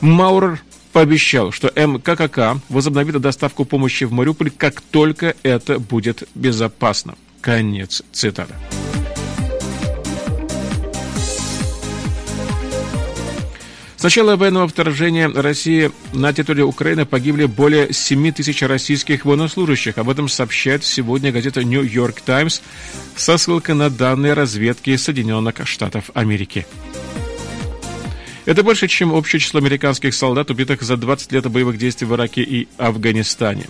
Маурер 0.00 0.60
пообещал, 0.92 1.52
что 1.52 1.68
МККК 1.74 2.60
возобновит 2.68 3.20
доставку 3.20 3.64
помощи 3.64 4.04
в 4.04 4.12
Мариуполь, 4.12 4.50
как 4.50 4.80
только 4.80 5.34
это 5.42 5.78
будет 5.78 6.24
безопасно. 6.34 7.16
Конец 7.40 8.02
цитаты. 8.12 8.54
С 14.00 14.02
начала 14.02 14.36
военного 14.36 14.66
вторжения 14.66 15.28
России 15.28 15.92
на 16.14 16.32
территорию 16.32 16.66
Украины 16.68 17.04
погибли 17.04 17.44
более 17.44 17.92
7 17.92 18.32
тысяч 18.32 18.62
российских 18.62 19.26
военнослужащих. 19.26 19.98
Об 19.98 20.08
этом 20.08 20.26
сообщает 20.26 20.84
сегодня 20.84 21.30
газета 21.30 21.64
«Нью-Йорк 21.64 22.22
Таймс» 22.22 22.62
со 23.14 23.36
ссылкой 23.36 23.74
на 23.74 23.90
данные 23.90 24.32
разведки 24.32 24.96
Соединенных 24.96 25.66
Штатов 25.66 26.10
Америки. 26.14 26.66
Это 28.50 28.64
больше, 28.64 28.88
чем 28.88 29.12
общее 29.12 29.38
число 29.38 29.60
американских 29.60 30.12
солдат, 30.12 30.50
убитых 30.50 30.82
за 30.82 30.96
20 30.96 31.30
лет 31.30 31.48
боевых 31.48 31.78
действий 31.78 32.04
в 32.08 32.14
Ираке 32.16 32.42
и 32.42 32.66
Афганистане. 32.78 33.66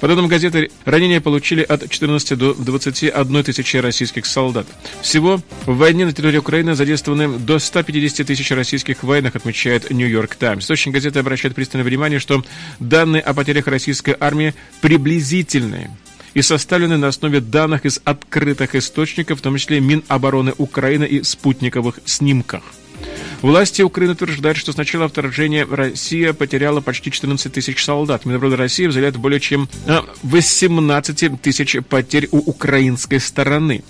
По 0.00 0.08
данным 0.08 0.26
газеты, 0.26 0.72
ранения 0.84 1.20
получили 1.20 1.62
от 1.62 1.88
14 1.88 2.36
до 2.36 2.52
21 2.54 3.44
тысячи 3.44 3.76
российских 3.76 4.26
солдат. 4.26 4.66
Всего 5.00 5.40
в 5.66 5.76
войне 5.76 6.06
на 6.06 6.12
территории 6.12 6.38
Украины 6.38 6.74
задействованы 6.74 7.38
до 7.38 7.60
150 7.60 8.26
тысяч 8.26 8.50
российских 8.50 9.04
военных, 9.04 9.36
отмечает 9.36 9.92
Нью-Йорк 9.92 10.34
Таймс. 10.34 10.64
Источник 10.64 10.94
газеты 10.94 11.20
обращает 11.20 11.54
пристальное 11.54 11.86
внимание, 11.86 12.18
что 12.18 12.44
данные 12.80 13.22
о 13.22 13.32
потерях 13.32 13.68
российской 13.68 14.16
армии 14.18 14.56
приблизительные 14.80 15.96
и 16.34 16.42
составлены 16.42 16.96
на 16.96 17.06
основе 17.06 17.38
данных 17.38 17.86
из 17.86 18.00
открытых 18.02 18.74
источников, 18.74 19.38
в 19.38 19.42
том 19.42 19.56
числе 19.56 19.78
Минобороны 19.78 20.52
Украины 20.58 21.04
и 21.04 21.22
спутниковых 21.22 22.00
снимках. 22.06 22.64
Власти 23.42 23.82
Украины 23.82 24.14
утверждают, 24.14 24.56
что 24.56 24.72
с 24.72 24.76
начала 24.76 25.08
вторжения 25.08 25.66
Россия 25.68 26.32
потеряла 26.32 26.80
почти 26.80 27.10
14 27.10 27.52
тысяч 27.52 27.84
солдат. 27.84 28.24
Минобороны 28.24 28.56
России 28.56 28.88
заявляет 28.88 29.16
более 29.16 29.40
чем 29.40 29.68
18 30.22 31.22
а, 31.22 31.36
тысяч 31.36 31.76
потерь 31.88 32.28
у 32.32 32.38
украинской 32.38 33.18
стороны. 33.20 33.84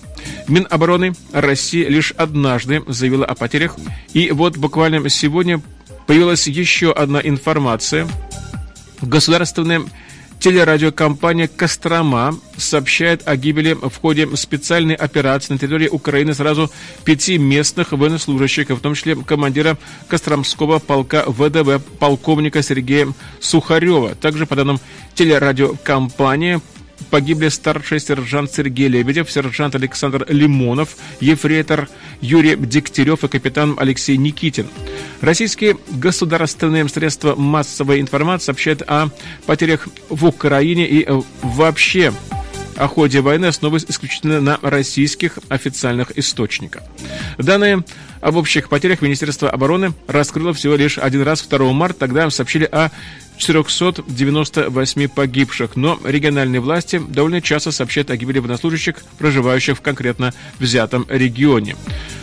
Минобороны 0.48 1.14
России 1.32 1.84
лишь 1.84 2.12
однажды 2.12 2.82
заявила 2.86 3.24
о 3.24 3.34
потерях. 3.34 3.76
И 4.12 4.30
вот 4.32 4.56
буквально 4.56 5.08
сегодня 5.08 5.62
появилась 6.06 6.46
еще 6.48 6.92
одна 6.92 7.20
информация. 7.20 8.08
Государственная 9.00 9.82
Телерадиокомпания 10.38 11.48
«Кострома» 11.48 12.38
сообщает 12.56 13.26
о 13.26 13.36
гибели 13.36 13.72
в 13.72 13.96
ходе 13.96 14.28
специальной 14.36 14.94
операции 14.94 15.54
на 15.54 15.58
территории 15.58 15.88
Украины 15.88 16.34
сразу 16.34 16.70
пяти 17.04 17.38
местных 17.38 17.92
военнослужащих, 17.92 18.68
в 18.68 18.80
том 18.80 18.94
числе 18.94 19.16
командира 19.16 19.78
Костромского 20.08 20.78
полка 20.78 21.24
ВДВ 21.26 21.82
полковника 21.98 22.62
Сергея 22.62 23.08
Сухарева. 23.40 24.14
Также, 24.14 24.46
по 24.46 24.56
данным 24.56 24.78
телерадиокомпании, 25.14 26.60
погибли 27.10 27.48
старший 27.48 28.00
сержант 28.00 28.52
Сергей 28.52 28.88
Лебедев, 28.88 29.30
сержант 29.30 29.74
Александр 29.74 30.24
Лимонов, 30.28 30.96
ефрейтор 31.20 31.88
Юрий 32.20 32.56
Дегтярев 32.56 33.24
и 33.24 33.28
капитан 33.28 33.74
Алексей 33.78 34.16
Никитин. 34.16 34.68
Российские 35.20 35.76
государственные 35.90 36.88
средства 36.88 37.34
массовой 37.34 38.00
информации 38.00 38.46
сообщают 38.46 38.82
о 38.82 39.08
потерях 39.46 39.88
в 40.08 40.24
Украине 40.26 40.86
и 40.86 41.06
вообще 41.42 42.12
о 42.76 42.88
ходе 42.88 43.20
войны 43.20 43.46
основываясь 43.46 43.86
исключительно 43.88 44.40
на 44.40 44.58
российских 44.62 45.38
официальных 45.48 46.16
источниках. 46.18 46.82
Данные 47.38 47.84
об 48.20 48.36
общих 48.36 48.68
потерях 48.68 49.02
Министерство 49.02 49.50
обороны 49.50 49.92
раскрыло 50.06 50.52
всего 50.52 50.74
лишь 50.74 50.98
один 50.98 51.22
раз 51.22 51.46
2 51.46 51.72
марта. 51.72 52.00
Тогда 52.00 52.28
сообщили 52.30 52.64
о 52.64 52.90
498 53.36 55.08
погибших, 55.08 55.76
но 55.76 55.98
региональные 56.04 56.60
власти 56.60 57.00
довольно 57.06 57.40
часто 57.40 57.70
сообщают 57.72 58.10
о 58.10 58.16
гибели 58.16 58.38
военнослужащих, 58.38 58.96
проживающих 59.18 59.78
в 59.78 59.80
конкретно 59.80 60.32
взятом 60.58 61.06
регионе. 61.08 61.76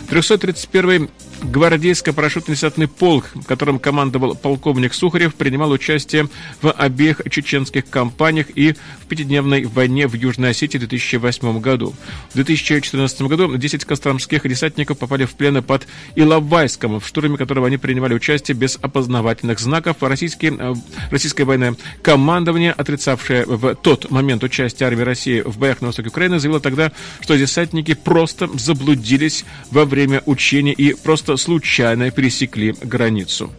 331 0.09 1.09
гвардейско-парашютно-десантный 1.43 2.87
полк, 2.87 3.25
которым 3.47 3.79
командовал 3.79 4.35
полковник 4.35 4.93
Сухарев, 4.93 5.35
принимал 5.35 5.71
участие 5.71 6.29
в 6.61 6.71
обеих 6.71 7.21
чеченских 7.29 7.89
кампаниях 7.89 8.47
и 8.55 8.73
в 8.73 9.07
пятидневной 9.07 9.65
войне 9.65 10.07
в 10.07 10.13
Южной 10.13 10.51
Осетии 10.51 10.77
в 10.77 10.81
2008 10.81 11.59
году. 11.59 11.93
В 12.31 12.35
2014 12.35 13.21
году 13.23 13.55
10 13.55 13.85
костромских 13.85 14.47
десантников 14.47 14.97
попали 14.97 15.25
в 15.25 15.33
плен 15.33 15.61
под 15.61 15.87
Иловайском, 16.15 16.99
в 16.99 17.07
штурме 17.07 17.37
которого 17.37 17.67
они 17.67 17.77
принимали 17.77 18.13
участие 18.13 18.55
без 18.55 18.77
опознавательных 18.81 19.59
знаков. 19.59 19.97
Российские, 20.01 20.55
э, 20.57 20.73
российское 21.11 21.43
военное 21.43 21.75
командование, 22.01 22.71
отрицавшее 22.71 23.45
в 23.45 23.75
тот 23.75 24.09
момент 24.09 24.43
участие 24.43 24.87
армии 24.87 25.03
России 25.03 25.41
в 25.41 25.57
боях 25.57 25.81
на 25.81 25.87
востоке 25.87 26.09
Украины, 26.09 26.39
заявило 26.39 26.59
тогда, 26.61 26.91
что 27.19 27.35
десантники 27.35 27.93
просто 27.93 28.49
заблудились 28.57 29.45
во 29.69 29.85
время 29.93 30.23
учений 30.25 30.73
и 30.73 30.95
просто 30.95 31.37
случайно 31.37 32.09
пересекли 32.11 32.73
границу. 32.81 33.51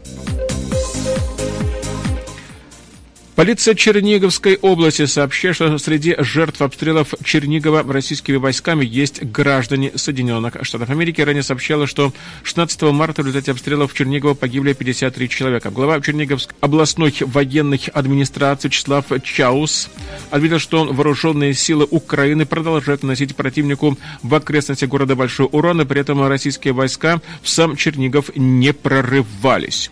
Полиция 3.35 3.75
Черниговской 3.75 4.57
области 4.62 5.07
сообщает, 5.07 5.57
что 5.57 5.77
среди 5.79 6.14
жертв 6.20 6.62
обстрелов 6.62 7.14
Чернигова 7.25 7.83
российскими 7.92 8.37
войсками 8.37 8.85
есть 8.85 9.25
граждане 9.25 9.90
Соединенных 9.97 10.55
Штатов 10.62 10.88
Америки. 10.90 11.20
Ранее 11.20 11.42
сообщала, 11.42 11.88
что 11.88 12.12
16 12.44 12.83
марта 12.83 13.23
в 13.23 13.27
результате 13.27 13.51
обстрелов 13.51 13.92
Чернигова 13.92 14.35
погибли 14.35 14.73
53 14.73 15.29
человека. 15.29 15.70
Глава 15.70 16.01
Черниговской 16.01 16.57
областной 16.61 17.12
военной 17.23 17.81
администрации 17.92 18.68
Вячеслав 18.68 19.07
Чаус 19.25 19.90
отметил, 20.31 20.61
что 20.61 20.85
вооруженные 20.85 21.55
силы 21.55 21.88
Украины 21.90 22.47
продолжают 22.47 23.03
наносить 23.03 23.35
противнику 23.35 23.99
в 24.23 24.33
окрестности 24.33 24.85
города 24.85 25.16
Большой 25.16 25.49
Урон, 25.51 25.81
и 25.81 25.85
при 25.85 26.03
этом 26.03 26.25
российские 26.25 26.73
войска 26.73 27.20
в 27.42 27.49
сам 27.49 27.74
Чернигов 27.74 28.30
не 28.37 28.72
прорывались. 28.72 29.91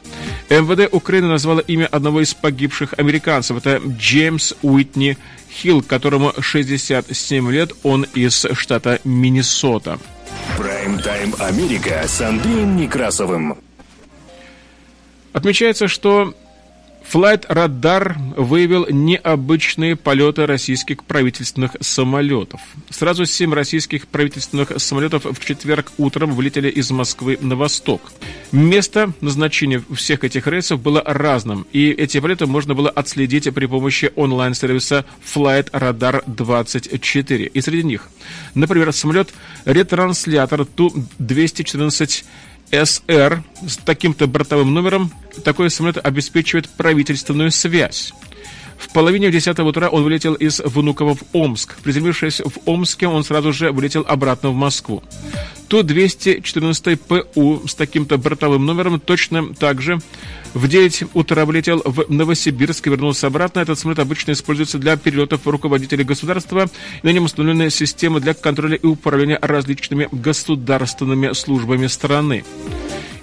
МВД 0.49 0.89
Украины 0.93 1.27
назвала 1.27 1.61
имя 1.61 1.87
одного 1.87 2.21
из 2.21 2.35
погибших 2.35 2.95
американцев. 2.99 3.32
Это 3.39 3.81
Джеймс 3.87 4.55
Уитни 4.63 5.17
Хилл, 5.51 5.83
которому 5.83 6.33
67 6.39 7.51
лет, 7.51 7.73
он 7.83 8.07
из 8.15 8.47
штата 8.53 9.01
Миннесота. 9.05 9.99
Прайм-тайм 10.59 11.35
Америка 11.39 12.05
с 12.07 12.21
Андреем 12.21 12.77
Некрасовым. 12.77 13.59
Отмечается, 15.33 15.89
что 15.89 16.35
Flight 17.13 17.47
Radar 17.49 18.17
выявил 18.41 18.87
необычные 18.89 19.97
полеты 19.97 20.47
российских 20.47 21.05
правительственных 21.05 21.77
самолетов. 21.81 22.63
Сразу 22.89 23.27
семь 23.27 23.53
российских 23.53 24.09
правительственных 24.09 24.73
самолетов 24.79 25.27
в 25.27 25.45
четверг 25.45 25.93
утром 25.99 26.33
вылетели 26.33 26.71
из 26.71 26.91
Москвы 26.91 27.37
на 27.43 27.55
восток. 27.55 28.01
Место 28.51 29.13
назначения 29.21 29.83
всех 29.95 30.25
этих 30.25 30.47
рейсов 30.47 30.81
было 30.81 31.03
разным, 31.05 31.67
и 31.73 31.91
эти 31.91 32.19
полеты 32.19 32.47
можно 32.47 32.75
было 32.75 32.89
отследить 32.89 33.53
при 33.53 33.67
помощи 33.67 34.11
онлайн-сервиса 34.17 35.05
Flight 35.23 35.71
Radar 35.73 36.23
24. 36.27 37.45
И 37.45 37.61
среди 37.61 37.83
них, 37.83 38.09
например, 38.55 38.91
самолет-ретранслятор 38.91 40.65
Ту-214 40.65 42.25
СР 42.73 43.43
с 43.67 43.77
таким-то 43.77 44.27
бортовым 44.27 44.73
номером 44.73 45.13
такой 45.45 45.71
самолет 45.71 45.99
обеспечивает 46.05 46.69
правительственную 46.71 47.51
связь. 47.51 48.13
В 48.89 48.93
половине 48.93 49.31
десятого 49.31 49.69
утра 49.69 49.89
он 49.89 50.03
вылетел 50.05 50.35
из 50.35 50.61
Внуково 50.61 51.15
в 51.15 51.23
Омск. 51.33 51.77
Приземлившись 51.83 52.41
в 52.41 52.53
Омске, 52.67 53.07
он 53.07 53.25
сразу 53.25 53.53
же 53.53 53.73
вылетел 53.73 54.05
обратно 54.07 54.51
в 54.51 54.55
Москву. 54.55 55.03
Ту-214 55.69 56.97
ПУ 57.33 57.67
с 57.67 57.75
таким-то 57.75 58.19
бортовым 58.19 58.67
номером 58.67 59.01
точно 59.01 59.55
так 59.55 59.81
же 59.81 60.01
в 60.53 60.69
9 60.69 61.05
утра 61.15 61.47
вылетел 61.47 61.81
в 61.85 62.13
Новосибирск 62.13 62.87
и 62.87 62.91
вернулся 62.91 63.29
обратно. 63.29 63.61
Этот 63.61 63.79
самолет 63.79 63.99
обычно 63.99 64.33
используется 64.33 64.79
для 64.79 64.97
перелетов 64.97 65.47
руководителей 65.47 66.05
государства. 66.05 66.69
И 67.03 67.07
на 67.07 67.11
нем 67.11 67.25
установлены 67.25 67.71
системы 67.71 68.21
для 68.21 68.35
контроля 68.35 68.77
и 68.77 68.87
управления 68.87 69.39
различными 69.41 70.09
государственными 70.13 71.33
службами 71.33 71.87
страны. 71.87 72.45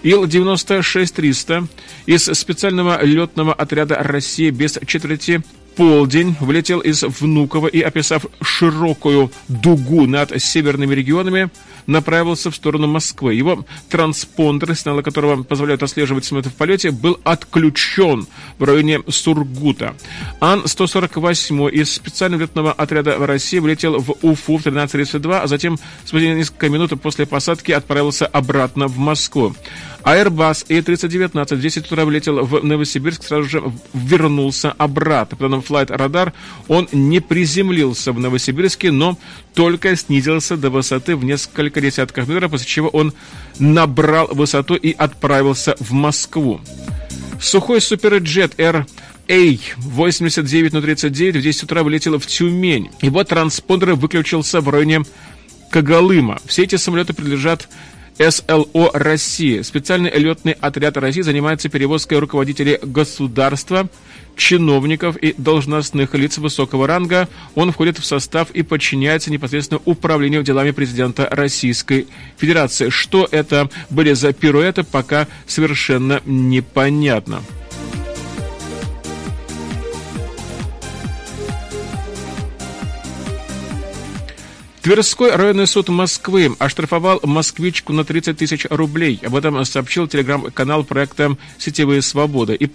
Ил-96-300 0.04 1.68
из 2.06 2.26
специального 2.26 3.04
летного 3.04 3.54
отряда 3.54 3.96
России 3.96 4.50
без 4.50 4.80
четверти 4.86 5.42
полдень 5.76 6.36
влетел 6.40 6.80
из 6.80 7.04
Внуково 7.04 7.68
и, 7.68 7.82
описав 7.82 8.26
широкую 8.42 9.32
дугу 9.48 10.06
над 10.08 10.42
северными 10.42 10.94
регионами, 10.94 11.50
направился 11.90 12.52
в 12.52 12.56
сторону 12.56 12.88
Москвы. 12.88 13.34
Его 13.34 13.66
транспондер, 13.90 14.76
сигналы 14.76 15.04
которого 15.04 15.44
позволяют 15.44 15.84
отслеживать 15.84 16.26
самолеты 16.26 16.50
в 16.50 16.54
полете, 16.54 16.92
был 16.92 17.20
отключен 17.24 18.28
в 18.58 18.64
районе 18.64 19.02
Сургута. 19.08 19.96
Ан-148 20.40 21.72
из 21.72 21.94
специального 21.94 22.42
летного 22.42 22.72
отряда 22.72 23.18
России 23.26 23.60
влетел 23.60 24.00
в 24.00 24.12
Уфу 24.22 24.58
в 24.58 24.66
13.32, 24.66 25.40
а 25.40 25.48
затем, 25.48 25.78
спустя 26.06 26.34
несколько 26.34 26.70
минут 26.70 27.00
после 27.02 27.26
посадки, 27.26 27.72
отправился 27.72 28.28
обратно 28.28 28.88
в 28.88 28.98
Москву. 28.98 29.56
Airbus 30.04 30.66
A319 30.68 31.56
в 31.56 31.62
10 31.62 31.92
утра 31.92 32.06
влетел 32.06 32.46
в 32.46 32.64
Новосибирск, 32.64 33.24
сразу 33.24 33.50
же 33.50 33.64
вернулся 33.94 34.72
обратно. 34.72 35.38
По 35.38 35.44
данным 35.44 35.64
Flight 35.68 35.88
Radar, 35.88 36.34
он 36.68 36.88
не 36.92 37.20
приземлился 37.20 38.12
в 38.12 38.20
Новосибирске, 38.20 38.92
но 38.92 39.18
только 39.54 39.96
снизился 39.96 40.58
до 40.58 40.70
высоты 40.70 41.16
в 41.16 41.24
несколько 41.24 41.82
десятков 41.82 42.28
метров, 42.28 42.52
после 42.52 42.68
чего 42.68 42.90
он 42.90 43.14
набрал 43.60 44.28
высоту 44.28 44.76
и 44.76 44.94
отправился 44.94 45.76
в 45.80 45.92
Москву. 45.92 46.62
Сухой 47.40 47.82
суперджет 47.82 48.60
R 48.60 48.86
A89039 49.28 51.38
в 51.38 51.42
10 51.42 51.64
утра 51.64 51.84
вылетел 51.84 52.18
в 52.18 52.26
Тюмень. 52.26 52.90
Его 53.02 53.24
транспондер 53.24 53.94
выключился 53.94 54.60
в 54.60 54.70
районе 54.70 55.04
Кагалыма. 55.70 56.40
Все 56.46 56.64
эти 56.64 56.78
самолеты 56.78 57.14
принадлежат 57.14 57.70
СЛО 58.20 58.92
России. 58.94 59.62
Специальный 59.62 60.12
летный 60.12 60.52
отряд 60.52 60.98
России 60.98 61.22
занимается 61.22 61.70
перевозкой 61.70 62.20
руководителей 62.20 62.78
государства, 62.82 63.90
чиновников 64.36 65.16
и 65.18 65.34
должностных 65.38 66.14
лиц 66.16 66.38
высокого 66.38 66.86
ранга. 66.86 67.30
Он 67.56 67.72
входит 67.72 67.98
в 67.98 68.06
состав 68.06 68.52
и 68.52 68.62
подчиняется 68.62 69.32
непосредственно 69.32 69.82
управлению 69.86 70.44
делами 70.44 70.72
президента 70.72 71.28
Российской 71.32 72.08
Федерации. 72.38 72.90
Что 72.90 73.28
это 73.32 73.70
были 73.90 74.14
за 74.14 74.34
пируэты, 74.34 74.84
пока 74.84 75.28
совершенно 75.48 76.22
непонятно. 76.26 77.42
Тверской 84.82 85.36
районный 85.36 85.68
суд 85.68 85.90
Москвы 85.90 86.56
оштрафовал 86.58 87.20
москвичку 87.24 87.92
на 87.92 88.06
30 88.06 88.38
тысяч 88.38 88.66
рублей. 88.70 89.20
Об 89.26 89.36
этом 89.36 89.64
сообщил 89.66 90.08
телеграм-канал 90.08 90.86
проекта 90.86 91.36
«Сетевые 91.58 92.02
свободы». 92.02 92.56
И 92.56 92.72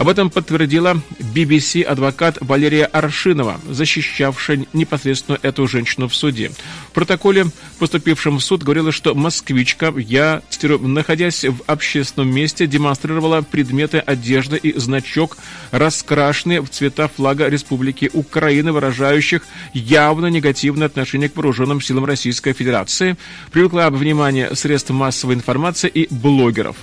об 0.00 0.08
этом 0.08 0.30
подтвердила 0.30 1.02
BBC 1.18 1.82
адвокат 1.82 2.38
Валерия 2.40 2.86
Аршинова, 2.86 3.60
защищавшая 3.68 4.64
непосредственно 4.72 5.38
эту 5.42 5.68
женщину 5.68 6.08
в 6.08 6.14
суде. 6.14 6.50
В 6.88 6.92
протоколе, 6.92 7.44
поступившем 7.78 8.38
в 8.38 8.40
суд, 8.42 8.62
говорилось, 8.62 8.94
что 8.94 9.14
москвичка, 9.14 9.92
я 9.98 10.40
находясь 10.62 11.44
в 11.44 11.58
общественном 11.66 12.34
месте, 12.34 12.66
демонстрировала 12.66 13.42
предметы 13.42 13.98
одежды 13.98 14.56
и 14.56 14.78
значок, 14.78 15.36
раскрашенные 15.70 16.62
в 16.62 16.70
цвета 16.70 17.06
флага 17.08 17.48
Республики 17.48 18.08
Украины, 18.14 18.72
выражающих 18.72 19.42
явно 19.74 20.28
негативное 20.28 20.86
отношение 20.86 21.28
к 21.28 21.36
вооруженным 21.36 21.82
силам 21.82 22.06
Российской 22.06 22.54
Федерации, 22.54 23.18
привлекла 23.52 23.90
внимание 23.90 24.56
средств 24.56 24.88
массовой 24.88 25.34
информации 25.34 25.90
и 25.90 26.08
блогеров. 26.10 26.76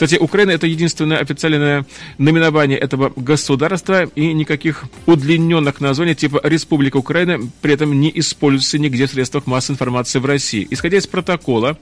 Кстати, 0.00 0.14
Украина 0.14 0.52
это 0.52 0.66
единственное 0.66 1.18
официальное 1.18 1.84
наименование 2.16 2.78
этого 2.78 3.12
государства, 3.16 4.04
и 4.04 4.32
никаких 4.32 4.84
удлиненных 5.04 5.82
названий 5.82 6.14
типа 6.14 6.40
Республика 6.42 6.96
Украина 6.96 7.38
при 7.60 7.74
этом 7.74 8.00
не 8.00 8.10
используется 8.18 8.78
нигде 8.78 9.06
в 9.06 9.10
средствах 9.10 9.46
массовой 9.46 9.74
информации 9.74 10.18
в 10.18 10.24
России. 10.24 10.66
Исходя 10.70 10.96
из 10.96 11.06
протокола, 11.06 11.76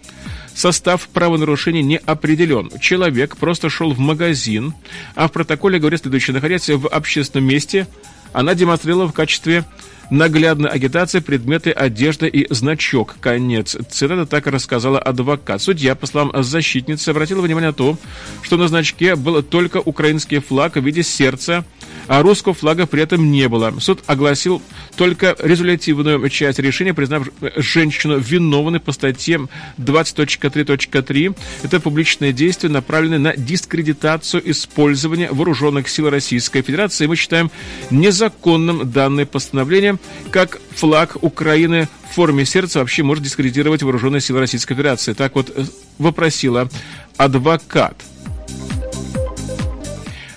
состав 0.53 1.07
правонарушений 1.11 1.83
не 1.83 1.99
определен. 1.99 2.73
Человек 2.81 3.37
просто 3.37 3.71
шел 3.71 3.93
в 3.93 4.01
магазин, 4.01 4.75
а 5.15 5.29
в 5.29 5.31
протоколе 5.31 5.79
говорят 5.79 6.01
следующее. 6.01 6.35
Находясь 6.35 6.69
в 6.71 6.89
общественном 6.89 7.47
месте, 7.47 7.87
она 8.33 8.57
демонстрировала 8.57 9.07
в 9.07 9.13
качестве 9.13 9.65
наглядная 10.11 10.71
агитация, 10.71 11.21
предметы 11.21 11.71
одежды 11.71 12.29
и 12.29 12.47
значок. 12.53 13.17
Конец. 13.21 13.77
Цитата 13.91 14.27
так 14.27 14.47
рассказала 14.47 14.99
адвокат. 14.99 15.61
Судья, 15.63 15.95
по 15.95 16.07
словам 16.07 16.43
защитницы, 16.43 17.11
обратила 17.11 17.41
внимание 17.41 17.71
на 17.71 17.75
то, 17.75 17.99
что 18.43 18.57
на 18.57 18.69
значке 18.69 19.17
был 19.17 19.43
только 19.43 19.79
украинский 19.79 20.39
флаг 20.39 20.77
в 20.77 20.85
виде 20.85 21.03
сердца, 21.03 21.65
а 22.07 22.23
русского 22.23 22.55
флага 22.55 22.87
при 22.87 23.03
этом 23.03 23.31
не 23.31 23.49
было. 23.49 23.73
Суд 23.81 24.03
огласил 24.07 24.63
только 24.97 25.37
резолютивную 25.39 26.27
часть 26.31 26.59
решения, 26.59 26.95
признав 26.95 27.29
женщину 27.57 28.19
виновной 28.19 28.81
по 28.81 28.93
статье 28.93 29.47
20.3.3. 29.79 31.37
Это 31.63 31.81
публичное 31.81 32.33
действие, 32.33 32.73
направленное 32.73 33.19
на 33.19 33.37
дискредитацию 33.37 34.51
использования 34.51 35.31
вооруженных 35.31 35.89
сил 35.89 36.09
Российской 36.09 36.63
Федерации. 36.63 37.07
Мы 37.07 37.17
считаем 37.17 37.51
незаконным 37.91 38.91
данное 38.91 39.27
постановление, 39.27 39.98
как 40.31 40.61
флаг 40.75 41.17
Украины 41.23 41.89
в 42.11 42.15
форме 42.15 42.45
сердца 42.45 42.81
вообще 42.81 43.03
может 43.03 43.25
дискредитировать 43.25 43.83
вооруженные 43.83 44.21
силы 44.21 44.41
Российской 44.41 44.75
Федерации. 44.75 45.13
Так 45.13 45.35
вот 45.35 45.51
э, 45.55 45.65
вопросила 45.99 46.69
адвокат. 47.17 47.97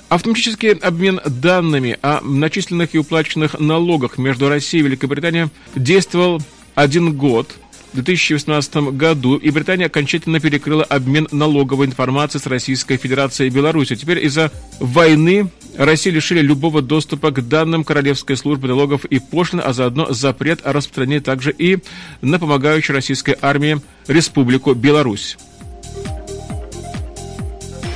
Автоматический 0.09 0.71
обмен 0.71 1.21
данными 1.25 1.97
о 2.01 2.19
начисленных 2.21 2.93
и 2.93 2.97
уплаченных 2.97 3.59
налогах 3.59 4.17
между 4.17 4.49
Россией 4.49 4.83
и 4.83 4.85
Великобританией 4.87 5.47
действовал 5.73 6.41
один 6.75 7.13
год 7.13 7.55
в 7.93 7.95
2018 7.95 8.75
году, 8.91 9.37
и 9.37 9.49
Британия 9.51 9.87
окончательно 9.87 10.39
перекрыла 10.39 10.83
обмен 10.83 11.27
налоговой 11.31 11.85
информацией 11.85 12.41
с 12.41 12.45
Российской 12.45 12.97
Федерацией 12.97 13.49
и 13.49 13.53
Беларусью. 13.53 13.97
Теперь 13.97 14.25
из-за 14.25 14.51
войны 14.79 15.49
России 15.77 16.09
лишили 16.09 16.41
любого 16.41 16.81
доступа 16.81 17.31
к 17.31 17.47
данным 17.47 17.83
Королевской 17.83 18.35
службы 18.35 18.67
налогов 18.67 19.05
и 19.05 19.19
пошлин, 19.19 19.61
а 19.63 19.73
заодно 19.73 20.11
запрет 20.11 20.61
распространения 20.63 21.21
также 21.21 21.51
и 21.51 21.79
на 22.21 22.39
помогающую 22.39 22.95
российской 22.95 23.37
армии 23.41 23.81
Республику 24.07 24.73
Беларусь. 24.73 25.37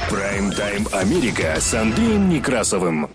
Прайм-тайм 0.09 0.87
Америка 0.93 1.55
с 1.59 1.73
Андреем 1.73 2.29
Некрасовым. 2.29 3.09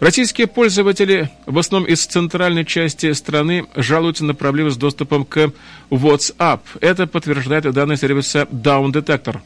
Российские 0.00 0.46
пользователи, 0.46 1.30
в 1.44 1.58
основном 1.58 1.86
из 1.86 2.06
центральной 2.06 2.64
части 2.64 3.12
страны, 3.12 3.66
жалуются 3.76 4.24
на 4.24 4.34
проблемы 4.34 4.70
с 4.70 4.76
доступом 4.76 5.26
к 5.26 5.52
WhatsApp. 5.90 6.60
Это 6.80 7.06
подтверждает 7.06 7.70
данные 7.70 7.98
сервиса 7.98 8.48
Down 8.50 8.92
Detector. 8.92 9.40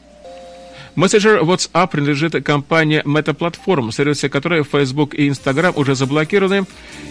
Мессенджер 0.95 1.41
WhatsApp 1.41 1.89
принадлежит 1.89 2.43
компании 2.45 3.03
Meta 3.03 3.35
Platform, 3.35 3.91
сервисы 3.91 4.29
которой 4.29 4.63
Facebook 4.63 5.13
и 5.13 5.27
Instagram 5.27 5.73
уже 5.75 5.93
заблокированы. 5.93 6.65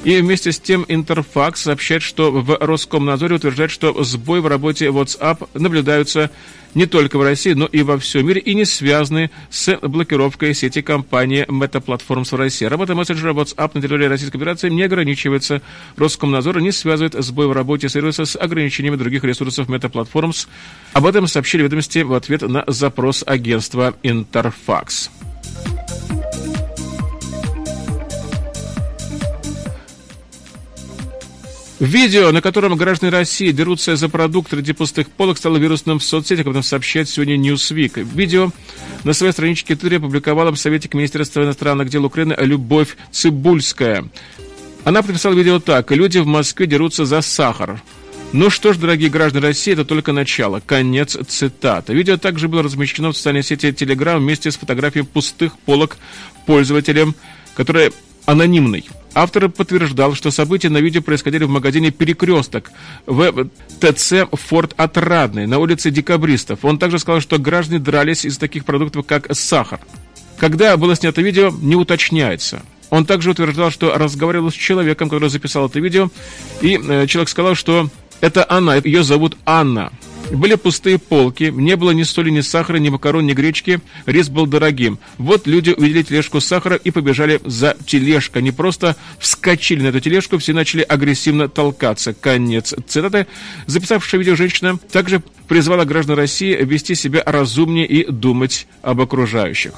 И 0.04 0.20
вместе 0.20 0.52
с 0.52 0.60
тем 0.60 0.86
Интерфакс 0.88 1.62
сообщает, 1.62 2.02
что 2.02 2.30
в 2.30 2.56
Роскомнадзоре 2.58 3.36
утверждает, 3.36 3.70
что 3.70 4.02
сбой 4.02 4.40
в 4.40 4.46
работе 4.46 4.86
WhatsApp 4.86 5.48
наблюдаются 5.54 6.30
не 6.74 6.86
только 6.86 7.18
в 7.18 7.22
России, 7.22 7.52
но 7.52 7.66
и 7.66 7.82
во 7.82 7.98
всем 7.98 8.26
мире, 8.26 8.40
и 8.40 8.54
не 8.54 8.64
связаны 8.64 9.30
с 9.50 9.76
блокировкой 9.76 10.54
сети 10.54 10.82
компании 10.82 11.46
Meta 11.46 11.82
Platforms 11.84 12.30
в 12.30 12.38
России. 12.38 12.66
Работа 12.66 12.94
мессенджера 12.94 13.32
WhatsApp 13.32 13.70
на 13.74 13.80
территории 13.80 14.06
Российской 14.06 14.38
Федерации 14.38 14.70
не 14.70 14.82
ограничивается. 14.82 15.62
Роскомнадзор 15.96 16.60
не 16.60 16.72
связывает 16.72 17.14
сбой 17.14 17.46
в 17.46 17.52
работе 17.52 17.88
сервиса 17.88 18.24
с 18.24 18.36
ограничениями 18.36 18.96
других 18.96 19.24
ресурсов 19.24 19.68
Meta 19.68 19.90
Platforms. 19.90 20.48
Об 20.92 21.06
этом 21.06 21.26
сообщили 21.26 21.62
ведомости 21.62 21.98
в 21.98 22.14
ответ 22.14 22.42
на 22.42 22.64
запрос 22.66 23.24
агентства 23.26 23.94
Interfax. 24.02 25.10
Видео, 31.80 32.30
на 32.30 32.40
котором 32.40 32.76
граждане 32.76 33.10
России 33.10 33.50
дерутся 33.50 33.96
за 33.96 34.08
продукт 34.08 34.50
среди 34.50 34.72
пустых 34.72 35.10
полок, 35.10 35.38
стало 35.38 35.56
вирусным 35.56 35.98
в 35.98 36.04
соцсетях, 36.04 36.46
об 36.46 36.52
этом 36.52 36.62
сообщает 36.62 37.08
сегодня 37.08 37.36
Newsweek. 37.36 38.06
Видео 38.14 38.52
на 39.02 39.12
своей 39.12 39.32
страничке 39.32 39.74
Твиттере 39.74 39.96
опубликовала 39.96 40.54
советник 40.54 40.94
Министерства 40.94 41.42
иностранных 41.42 41.88
дел 41.88 42.04
Украины 42.04 42.36
Любовь 42.38 42.96
Цибульская. 43.10 44.08
Она 44.84 45.02
подписала 45.02 45.34
видео 45.34 45.58
так. 45.58 45.90
«Люди 45.90 46.18
в 46.18 46.26
Москве 46.26 46.66
дерутся 46.66 47.06
за 47.06 47.22
сахар». 47.22 47.82
Ну 48.32 48.50
что 48.50 48.72
ж, 48.72 48.78
дорогие 48.78 49.10
граждане 49.10 49.46
России, 49.46 49.72
это 49.72 49.84
только 49.84 50.12
начало. 50.12 50.60
Конец 50.64 51.16
цитаты. 51.28 51.94
Видео 51.94 52.16
также 52.16 52.48
было 52.48 52.62
размещено 52.62 53.12
в 53.12 53.16
социальной 53.16 53.44
сети 53.44 53.68
Telegram 53.68 54.18
вместе 54.18 54.50
с 54.50 54.56
фотографией 54.56 55.04
пустых 55.04 55.56
полок 55.60 55.96
пользователям, 56.44 57.14
которые 57.54 57.92
анонимный. 58.26 58.84
Автор 59.14 59.48
подтверждал, 59.48 60.14
что 60.14 60.32
события 60.32 60.68
на 60.70 60.78
видео 60.78 61.00
происходили 61.00 61.44
в 61.44 61.48
магазине 61.48 61.92
«Перекресток» 61.92 62.72
в 63.06 63.48
ТЦ 63.80 64.26
«Форт 64.32 64.74
Отрадный» 64.76 65.46
на 65.46 65.60
улице 65.60 65.92
Декабристов. 65.92 66.64
Он 66.64 66.78
также 66.78 66.98
сказал, 66.98 67.20
что 67.20 67.38
граждане 67.38 67.78
дрались 67.78 68.24
из 68.24 68.38
таких 68.38 68.64
продуктов, 68.64 69.06
как 69.06 69.32
сахар. 69.34 69.78
Когда 70.36 70.76
было 70.76 70.96
снято 70.96 71.22
видео, 71.22 71.52
не 71.60 71.76
уточняется. 71.76 72.62
Он 72.90 73.06
также 73.06 73.30
утверждал, 73.30 73.70
что 73.70 73.96
разговаривал 73.96 74.50
с 74.50 74.54
человеком, 74.54 75.08
который 75.08 75.30
записал 75.30 75.66
это 75.66 75.78
видео, 75.78 76.10
и 76.60 76.76
э, 76.76 77.06
человек 77.06 77.28
сказал, 77.28 77.54
что 77.54 77.88
это 78.20 78.44
она, 78.48 78.76
ее 78.76 79.04
зовут 79.04 79.36
Анна. 79.46 79.92
Были 80.34 80.56
пустые 80.56 80.98
полки, 80.98 81.44
не 81.44 81.76
было 81.76 81.92
ни 81.92 82.02
соли, 82.02 82.30
ни 82.30 82.40
сахара, 82.40 82.78
ни 82.78 82.88
макарон, 82.88 83.26
ни 83.26 83.32
гречки, 83.32 83.80
рис 84.06 84.28
был 84.28 84.46
дорогим. 84.46 84.98
Вот 85.18 85.46
люди 85.46 85.70
увидели 85.76 86.02
тележку 86.02 86.40
сахара 86.40 86.76
и 86.76 86.90
побежали 86.90 87.40
за 87.44 87.76
тележкой. 87.86 88.42
Они 88.42 88.50
просто 88.50 88.96
вскочили 89.18 89.82
на 89.82 89.88
эту 89.88 90.00
тележку, 90.00 90.38
все 90.38 90.52
начали 90.52 90.82
агрессивно 90.82 91.48
толкаться. 91.48 92.14
Конец 92.14 92.74
цитаты. 92.86 93.26
Записавшая 93.66 94.18
видео 94.18 94.34
женщина 94.34 94.78
также 94.90 95.22
призвала 95.48 95.84
граждан 95.84 96.16
России 96.16 96.54
вести 96.54 96.94
себя 96.94 97.22
разумнее 97.24 97.86
и 97.86 98.10
думать 98.10 98.66
об 98.82 99.00
окружающих. 99.00 99.72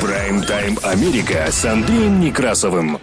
Прайм-тайм 0.00 0.78
Америка 0.82 1.48
с 1.50 1.64
Андреем 1.64 2.20
Некрасовым. 2.20 2.98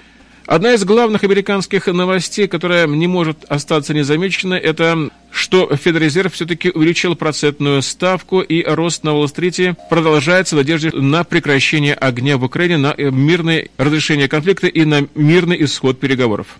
Одна 0.51 0.73
из 0.73 0.83
главных 0.83 1.23
американских 1.23 1.87
новостей, 1.87 2.45
которая 2.45 2.85
не 2.85 3.07
может 3.07 3.45
остаться 3.47 3.93
незамеченной, 3.93 4.59
это 4.59 5.09
что 5.31 5.73
Федрезерв 5.73 6.33
все-таки 6.33 6.69
увеличил 6.69 7.15
процентную 7.15 7.81
ставку, 7.81 8.41
и 8.41 8.61
рост 8.61 9.05
на 9.05 9.13
Уолл-стрите 9.13 9.77
продолжается 9.89 10.57
в 10.57 10.59
надежде 10.59 10.91
на 10.91 11.23
прекращение 11.23 11.93
огня 11.93 12.37
в 12.37 12.43
Украине, 12.43 12.75
на 12.75 12.93
мирное 12.97 13.69
разрешение 13.77 14.27
конфликта 14.27 14.67
и 14.67 14.83
на 14.83 15.07
мирный 15.15 15.63
исход 15.63 16.01
переговоров. 16.01 16.59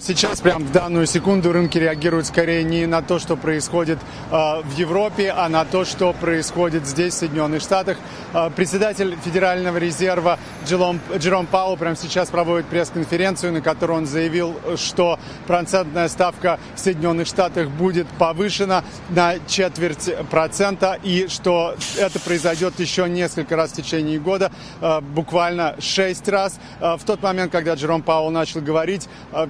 Сейчас, 0.00 0.40
прямо 0.40 0.64
в 0.64 0.70
данную 0.70 1.06
секунду, 1.06 1.52
рынки 1.52 1.76
реагируют 1.76 2.26
скорее 2.26 2.62
не 2.62 2.86
на 2.86 3.02
то, 3.02 3.18
что 3.18 3.36
происходит 3.36 3.98
э, 4.30 4.34
в 4.62 4.76
Европе, 4.76 5.34
а 5.36 5.48
на 5.48 5.64
то, 5.64 5.84
что 5.84 6.12
происходит 6.12 6.86
здесь, 6.86 7.14
в 7.14 7.16
Соединенных 7.18 7.60
Штатах. 7.60 7.96
Э, 8.32 8.48
председатель 8.54 9.16
Федерального 9.24 9.76
резерва 9.76 10.38
Джером, 10.64 11.00
Джером 11.16 11.46
Пауэлл 11.46 11.76
прямо 11.76 11.96
сейчас 11.96 12.28
проводит 12.28 12.66
пресс-конференцию, 12.66 13.52
на 13.52 13.60
которой 13.60 13.98
он 13.98 14.06
заявил, 14.06 14.54
что 14.76 15.18
процентная 15.48 16.08
ставка 16.08 16.60
в 16.76 16.80
Соединенных 16.80 17.26
Штатах 17.26 17.68
будет 17.68 18.06
повышена 18.18 18.84
на 19.10 19.34
четверть 19.48 20.14
процента, 20.30 20.96
и 21.02 21.26
что 21.28 21.74
это 21.98 22.20
произойдет 22.20 22.78
еще 22.78 23.08
несколько 23.08 23.56
раз 23.56 23.72
в 23.72 23.76
течение 23.76 24.20
года, 24.20 24.52
э, 24.80 25.00
буквально 25.00 25.74
шесть 25.80 26.28
раз. 26.28 26.60
Э, 26.78 26.96
в 26.96 27.04
тот 27.04 27.20
момент, 27.20 27.50
когда 27.50 27.74
Джером 27.74 28.02
Пауэлл 28.02 28.30
начал 28.30 28.60
говорить, 28.60 29.08
э, 29.32 29.46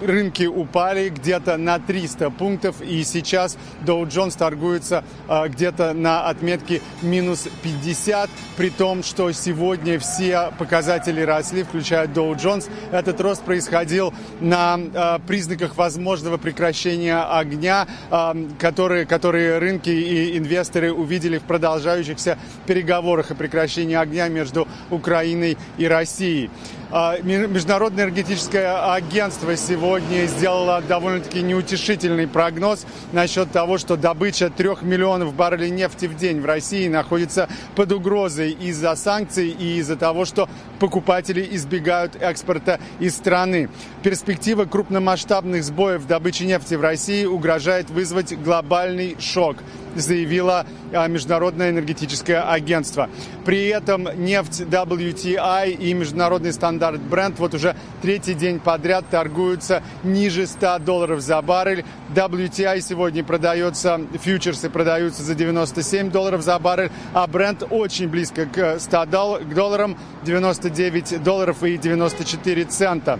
рынки 0.00 0.44
упали 0.44 1.08
где-то 1.08 1.56
на 1.56 1.78
300 1.78 2.30
пунктов, 2.30 2.80
и 2.80 3.02
сейчас 3.04 3.56
Dow 3.84 4.02
Jones 4.06 4.36
торгуется 4.36 5.04
а, 5.28 5.48
где-то 5.48 5.92
на 5.92 6.28
отметке 6.28 6.80
минус 7.02 7.48
50, 7.62 8.30
при 8.56 8.70
том, 8.70 9.02
что 9.02 9.30
сегодня 9.32 9.98
все 9.98 10.52
показатели 10.58 11.20
росли, 11.20 11.62
включая 11.62 12.06
Dow 12.06 12.34
Jones. 12.36 12.68
Этот 12.90 13.20
рост 13.20 13.42
происходил 13.42 14.12
на 14.40 14.78
а, 14.94 15.18
признаках 15.20 15.76
возможного 15.76 16.36
прекращения 16.36 17.18
огня, 17.18 17.86
а, 18.10 18.36
которые, 18.58 19.06
которые 19.06 19.58
рынки 19.58 19.90
и 19.90 20.38
инвесторы 20.38 20.92
увидели 20.92 21.38
в 21.38 21.42
продолжающихся 21.42 22.38
переговорах 22.66 23.30
о 23.30 23.34
прекращении 23.34 23.96
огня 23.96 24.28
между 24.28 24.66
Украиной 24.90 25.56
и 25.78 25.86
Россией. 25.86 26.50
А, 26.94 27.16
Международное 27.22 28.04
энергетическое 28.04 28.92
агентство 28.92 29.56
сегодня 29.56 30.26
сделало 30.26 30.82
довольно-таки 30.82 31.40
неутешительный 31.40 32.28
прогноз 32.28 32.84
насчет 33.12 33.50
того, 33.50 33.78
что 33.78 33.96
добыча 33.96 34.50
трех 34.50 34.82
миллионов 34.82 35.32
баррелей 35.32 35.70
нефти 35.70 36.04
в 36.04 36.14
день 36.14 36.42
в 36.42 36.44
России 36.44 36.88
находится 36.88 37.48
под 37.76 37.92
угрозой 37.92 38.50
из-за 38.50 38.94
санкций 38.94 39.48
и 39.48 39.78
из-за 39.78 39.96
того, 39.96 40.26
что 40.26 40.50
покупатели 40.80 41.48
избегают 41.52 42.20
экспорта 42.20 42.78
из 43.00 43.16
страны. 43.16 43.70
Перспектива 44.02 44.66
крупномасштабных 44.66 45.64
сбоев 45.64 46.02
в 46.02 46.06
добыче 46.06 46.44
нефти 46.44 46.74
в 46.74 46.82
России 46.82 47.24
угрожает 47.24 47.88
вызвать 47.88 48.38
глобальный 48.38 49.16
шок 49.18 49.56
заявило 49.94 50.66
а, 50.92 51.06
Международное 51.06 51.70
энергетическое 51.70 52.42
агентство. 52.42 53.08
При 53.44 53.68
этом 53.68 54.08
нефть 54.16 54.62
WTI 54.62 55.72
и 55.72 55.94
международный 55.94 56.52
стандарт 56.52 56.81
Brent 56.90 57.34
вот 57.38 57.54
уже 57.54 57.76
третий 58.00 58.34
день 58.34 58.60
подряд 58.60 59.04
торгуются 59.10 59.82
ниже 60.02 60.46
100 60.46 60.80
долларов 60.80 61.20
за 61.20 61.40
баррель. 61.42 61.84
WTI 62.14 62.80
сегодня 62.80 63.24
продается, 63.24 64.00
фьючерсы 64.22 64.70
продаются 64.70 65.22
за 65.22 65.34
97 65.34 66.10
долларов 66.10 66.42
за 66.42 66.58
баррель, 66.58 66.90
а 67.14 67.26
Brent 67.26 67.66
очень 67.70 68.08
близко 68.08 68.46
к 68.46 68.78
100 68.78 69.06
долларам, 69.54 69.96
99 70.24 71.22
долларов 71.22 71.62
и 71.62 71.78
94 71.78 72.64
цента. 72.64 73.18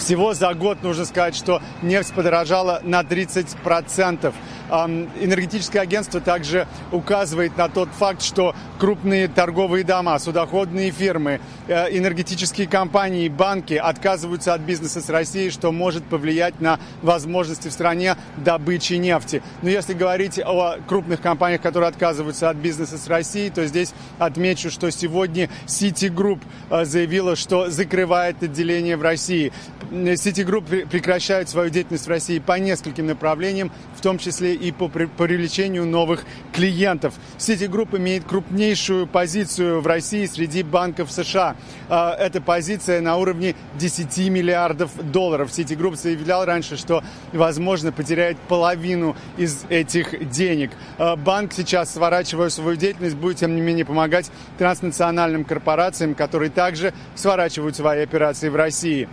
Всего 0.00 0.32
за 0.32 0.54
год 0.54 0.82
нужно 0.82 1.04
сказать, 1.04 1.36
что 1.36 1.60
нефть 1.82 2.14
подорожала 2.14 2.80
на 2.82 3.02
30%. 3.02 4.32
Энергетическое 4.70 5.82
агентство 5.82 6.20
также 6.20 6.68
указывает 6.92 7.56
на 7.56 7.68
тот 7.68 7.88
факт, 7.88 8.22
что 8.22 8.54
крупные 8.78 9.26
торговые 9.26 9.82
дома, 9.82 10.18
судоходные 10.18 10.92
фирмы, 10.92 11.40
э, 11.66 11.96
энергетические 11.96 12.68
компании, 12.68 13.28
банки 13.28 13.74
отказываются 13.74 14.54
от 14.54 14.60
бизнеса 14.60 15.00
с 15.00 15.08
Россией, 15.08 15.50
что 15.50 15.72
может 15.72 16.04
повлиять 16.04 16.60
на 16.60 16.78
возможности 17.02 17.68
в 17.68 17.72
стране 17.72 18.16
добычи 18.36 18.94
нефти. 18.94 19.42
Но 19.62 19.70
если 19.70 19.92
говорить 19.92 20.38
о 20.38 20.76
крупных 20.86 21.20
компаниях, 21.20 21.60
которые 21.60 21.88
отказываются 21.88 22.48
от 22.48 22.56
бизнеса 22.56 22.96
с 22.96 23.08
Россией, 23.08 23.50
то 23.50 23.66
здесь 23.66 23.92
отмечу, 24.18 24.70
что 24.70 24.90
сегодня 24.90 25.50
Citigroup 25.66 26.40
э, 26.70 26.84
заявила, 26.84 27.34
что 27.34 27.70
закрывает 27.70 28.42
отделение 28.42 28.96
в 28.96 29.02
России. 29.02 29.52
Citigroup 29.90 30.88
прекращает 30.88 31.48
свою 31.48 31.70
деятельность 31.70 32.06
в 32.06 32.10
России 32.10 32.38
по 32.38 32.58
нескольким 32.58 33.06
направлениям, 33.06 33.72
в 33.96 34.00
том 34.00 34.18
числе 34.18 34.54
и 34.60 34.72
по 34.72 34.88
привлечению 34.88 35.86
новых 35.86 36.24
клиентов. 36.52 37.14
Citigroup 37.38 37.96
имеет 37.96 38.24
крупнейшую 38.24 39.06
позицию 39.06 39.80
в 39.80 39.86
России 39.86 40.26
среди 40.26 40.62
банков 40.62 41.10
США. 41.10 41.56
Эта 41.88 42.40
позиция 42.40 43.00
на 43.00 43.16
уровне 43.16 43.54
10 43.78 44.28
миллиардов 44.28 44.90
долларов. 45.10 45.50
Citigroup 45.50 45.96
заявлял 45.96 46.44
раньше, 46.44 46.76
что, 46.76 47.02
возможно, 47.32 47.92
потеряет 47.92 48.36
половину 48.48 49.16
из 49.36 49.64
этих 49.68 50.28
денег. 50.30 50.70
Банк 50.98 51.52
сейчас, 51.52 51.94
сворачивая 51.94 52.50
свою 52.50 52.76
деятельность, 52.76 53.16
будет, 53.16 53.38
тем 53.38 53.54
не 53.54 53.60
менее, 53.60 53.84
помогать 53.84 54.30
транснациональным 54.58 55.44
корпорациям, 55.44 56.14
которые 56.14 56.50
также 56.50 56.92
сворачивают 57.14 57.76
свои 57.76 58.02
операции 58.02 58.48
в 58.48 58.56
России. 58.56 59.08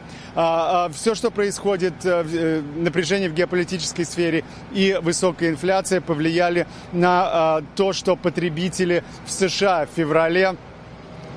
Все, 0.93 1.15
что 1.15 1.31
происходит, 1.31 1.93
э, 2.03 2.25
э, 2.31 2.61
напряжение 2.75 3.29
в 3.29 3.33
геополитической 3.33 4.03
сфере 4.03 4.43
и 4.71 4.99
высокая 5.27 5.49
инфляция 5.49 5.99
повлияли 5.99 6.67
на 6.93 7.61
то, 7.75 7.93
что 7.93 8.15
потребители 8.15 9.03
в 9.25 9.31
США 9.31 9.85
в 9.85 9.89
феврале 9.95 10.55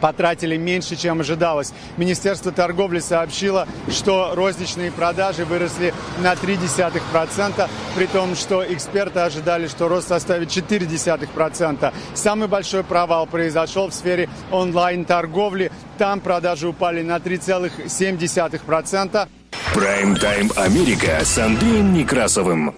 потратили 0.00 0.56
меньше, 0.56 0.96
чем 0.96 1.20
ожидалось. 1.20 1.72
Министерство 1.96 2.52
торговли 2.52 3.00
сообщило, 3.00 3.66
что 3.90 4.32
розничные 4.34 4.92
продажи 4.92 5.44
выросли 5.44 5.92
на 6.20 6.34
0,3%, 6.34 7.68
при 7.96 8.06
том, 8.06 8.36
что 8.36 8.64
эксперты 8.72 9.20
ожидали, 9.20 9.66
что 9.66 9.88
рост 9.88 10.08
составит 10.08 10.48
0,4%. 10.48 11.92
Самый 12.14 12.48
большой 12.48 12.84
провал 12.84 13.26
произошел 13.26 13.88
в 13.88 13.94
сфере 13.94 14.28
онлайн-торговли. 14.52 15.72
Там 15.98 16.20
продажи 16.20 16.68
упали 16.68 17.02
на 17.02 17.16
3,7%. 17.16 19.28
Прайм-тайм 19.74 20.50
Америка 20.56 21.20
с 21.22 21.38
Андреем 21.38 21.92
Некрасовым. 21.92 22.74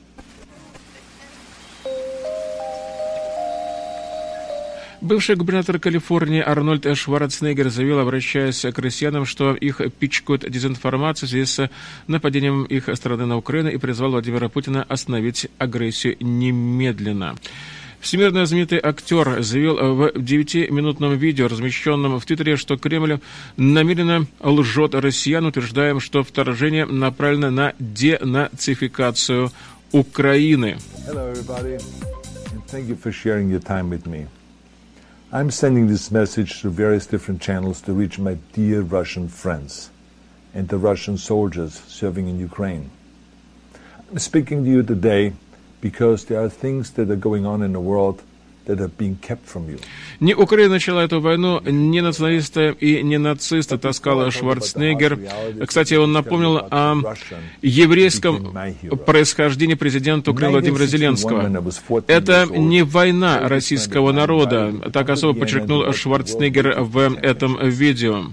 Бывший 5.03 5.35
губернатор 5.35 5.81
Калифорнии 5.81 6.41
Арнольд 6.41 6.87
Шварценеггер 6.97 7.71
заявил, 7.71 7.99
обращаясь 7.99 8.61
к 8.61 8.79
россиянам, 8.79 9.27
что 9.27 9.53
их 9.53 9.81
пичкают 9.99 10.49
дезинформацией 10.49 11.27
в 11.27 11.31
связи 11.31 11.45
с 11.45 11.71
нападением 12.07 12.63
их 12.63 12.89
страны 12.95 13.27
на 13.27 13.37
Украину 13.37 13.69
и 13.69 13.79
призвал 13.79 14.13
Владимира 14.13 14.49
Путина 14.49 14.85
остановить 14.85 15.49
агрессию 15.59 16.17
немедленно. 16.21 17.35
Всемирно 17.99 18.47
знаменитый 18.47 18.79
актер 18.81 19.43
заявил 19.43 19.75
в 19.97 20.13
девятиминутном 20.15 21.19
видео, 21.19 21.49
размещенном 21.49 22.21
в 22.21 22.25
Твиттере, 22.25 22.57
что 22.57 22.77
Кремль 22.77 23.19
намеренно 23.57 24.27
лжет 24.39 24.95
россиян, 24.95 25.45
утверждая, 25.45 25.99
что 25.99 26.23
вторжение 26.23 26.87
направлено 26.87 27.51
на 27.51 27.75
денацификацию 27.81 29.51
Украины. 29.91 30.79
Hello, 31.09 31.35
I'm 35.35 35.51
sending 35.51 35.87
this 35.87 36.11
message 36.11 36.61
through 36.61 36.73
various 36.73 37.07
different 37.07 37.41
channels 37.41 37.81
to 37.83 37.95
reach 37.95 38.19
my 38.19 38.35
dear 38.53 38.83
Russian 38.83 39.29
friends 39.29 39.89
and 40.53 40.69
the 40.69 40.77
Russian 40.77 41.17
soldiers 41.17 41.81
serving 41.87 42.29
in 42.29 42.39
Ukraine. 42.39 42.91
I'm 44.11 44.19
speaking 44.19 44.63
to 44.63 44.71
you 44.71 44.83
today 44.83 45.33
because 45.81 46.27
there 46.27 46.45
are 46.45 46.51
things 46.51 46.91
that 46.93 47.11
are 47.11 47.17
going 47.17 47.47
on 47.47 47.63
in 47.63 47.73
the 47.73 47.81
world 47.81 48.23
Не 50.21 50.35
Украина 50.35 50.75
начала 50.75 51.05
эту 51.05 51.21
войну, 51.21 51.61
не 51.61 52.01
националисты 52.01 52.75
и 52.79 53.03
не 53.03 53.19
нацисты, 53.19 53.79
таскал 53.79 54.31
Шварценеггер. 54.31 55.19
Кстати, 55.67 55.95
он 55.95 56.13
напомнил 56.13 56.59
о 56.59 56.97
еврейском 57.63 58.57
происхождении 59.07 59.75
президента 59.75 60.31
Украины 60.31 60.53
Владимира 60.53 60.87
Зеленского. 60.87 61.65
Это 62.07 62.47
не 62.51 62.83
война 62.85 63.49
российского 63.49 64.13
народа, 64.13 64.73
так 64.93 65.11
особо 65.11 65.39
подчеркнул 65.39 65.93
Шварценеггер 65.93 66.83
в 66.83 67.17
этом 67.21 67.59
видео. 67.69 68.27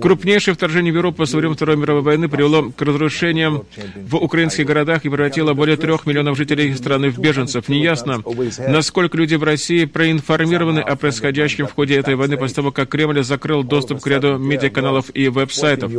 Крупнейшее 0.00 0.54
вторжение 0.54 0.92
в 0.92 0.96
Европу 0.96 1.24
со 1.26 1.36
времен 1.36 1.54
Второй 1.54 1.76
мировой 1.76 2.02
войны 2.02 2.28
привело 2.28 2.70
к 2.70 2.82
разрушениям 2.82 3.64
в 3.96 4.16
украинских 4.16 4.66
городах 4.66 5.04
и 5.04 5.08
превратило 5.08 5.54
более 5.54 5.76
трех 5.76 6.06
миллионов 6.06 6.36
жителей 6.36 6.74
страны 6.74 7.10
в 7.10 7.18
беженцев. 7.18 7.68
Неясно, 7.68 8.22
насколько 8.68 9.16
люди 9.16 9.34
в 9.36 9.42
России 9.42 9.84
проинформированы 9.86 10.80
о 10.80 10.96
происходящем 10.96 11.66
в 11.66 11.72
ходе 11.72 11.96
этой 11.96 12.14
войны 12.14 12.36
после 12.36 12.56
того, 12.56 12.72
как 12.72 12.88
Кремль 12.88 13.22
закрыл 13.22 13.62
доступ 13.62 14.02
к 14.02 14.06
ряду 14.06 14.38
медиаканалов 14.38 15.06
и 15.14 15.28
веб-сайтов. 15.28 15.90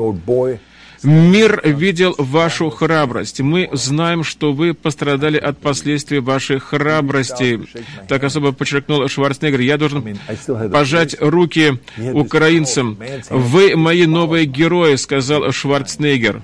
Мир 1.04 1.62
видел 1.64 2.16
вашу 2.18 2.70
храбрость. 2.70 3.40
Мы 3.40 3.70
знаем, 3.74 4.24
что 4.24 4.52
вы 4.54 4.74
пострадали 4.74 5.38
от 5.38 5.58
последствий 5.58 6.20
вашей 6.20 6.60
храбрости. 6.60 7.62
Так 8.08 8.24
особо 8.24 8.52
подчеркнул 8.52 9.08
Шварценеггер. 9.08 9.62
Я 9.62 9.78
должен 9.78 10.18
пожать 10.72 11.16
руки 11.20 11.80
украинцам. 12.14 12.98
Вы 13.30 13.76
мои 13.76 14.06
новые 14.06 14.46
герои, 14.46 14.96
сказал 14.96 15.52
Шварценеггер. 15.52 16.42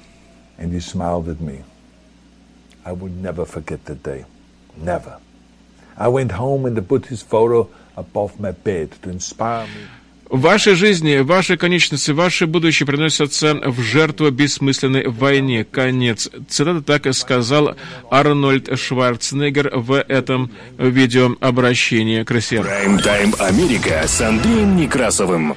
I 5.97 6.09
went 6.09 6.31
home 6.31 6.65
and 6.65 6.85
put 6.87 7.05
his 7.05 7.21
photo 7.21 7.69
above 7.95 8.37
my 8.37 8.51
bed 8.51 8.91
to 9.01 9.09
inspire 9.09 9.65
me. 9.65 9.87
Ваши 10.35 10.75
жизни, 10.75 11.19
ваши 11.19 11.55
конечности, 11.55 12.11
ваше 12.11 12.45
будущее 12.45 12.85
приносятся 12.85 13.55
в 13.55 13.81
жертву 13.81 14.31
бессмысленной 14.31 15.07
войне. 15.07 15.63
Конец. 15.63 16.29
Цитата 16.49 16.81
так 16.81 17.07
и 17.07 17.13
сказал 17.13 17.77
Арнольд 18.11 18.77
Шварценеггер 18.77 19.71
в 19.73 19.93
этом 19.93 20.51
видеообращении 20.77 22.23
к 22.23 22.31
России. 22.31 22.57
Прайм-тайм 22.57 23.33
Америка 23.39 24.03
с 24.05 24.19
Андреем 24.19 24.75
Некрасовым. 24.75 25.55